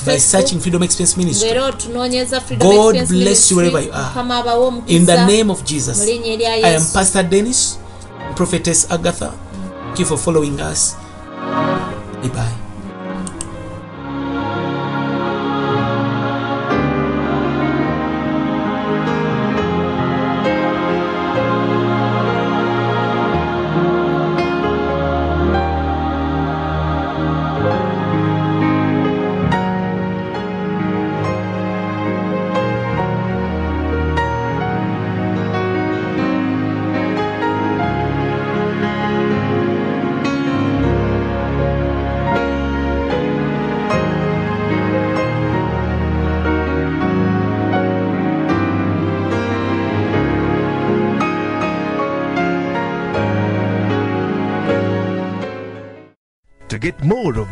by 0.07 0.19
searching 0.19 0.61
Freedom 0.61 0.83
Experience 0.83 1.17
Ministry. 1.17 1.51
God 2.59 3.09
bless 3.09 3.51
you 3.51 3.57
wherever 3.57 3.81
you 3.81 3.93
are. 3.93 4.05
mukama 4.09 4.37
abawe 4.37 4.67
omukisa 4.67 4.97
In 4.97 5.07
the 5.07 5.27
name 5.27 5.51
of 5.51 5.65
Jesus, 5.65 5.99
mu 5.99 6.05
linnya 6.05 6.33
erya 6.33 6.51
I 6.55 6.75
am 6.77 6.83
Pastor 6.93 7.23
Dennis, 7.23 7.79
Prophetess 8.35 8.91
Agatha. 8.91 9.33
Thank 9.87 9.99
you 10.01 10.07
for 10.07 10.19
following 10.19 10.61
us. 10.61 10.97
Bye 12.23 12.29
bye. 12.29 12.66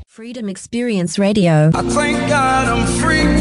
Freedom 0.08 0.50
Experience 0.50 1.18
Radio. 1.18 1.72
I 1.74 1.84
thank 1.84 2.20
God 2.28 2.68
I'm 2.68 2.86
free. 3.00 3.41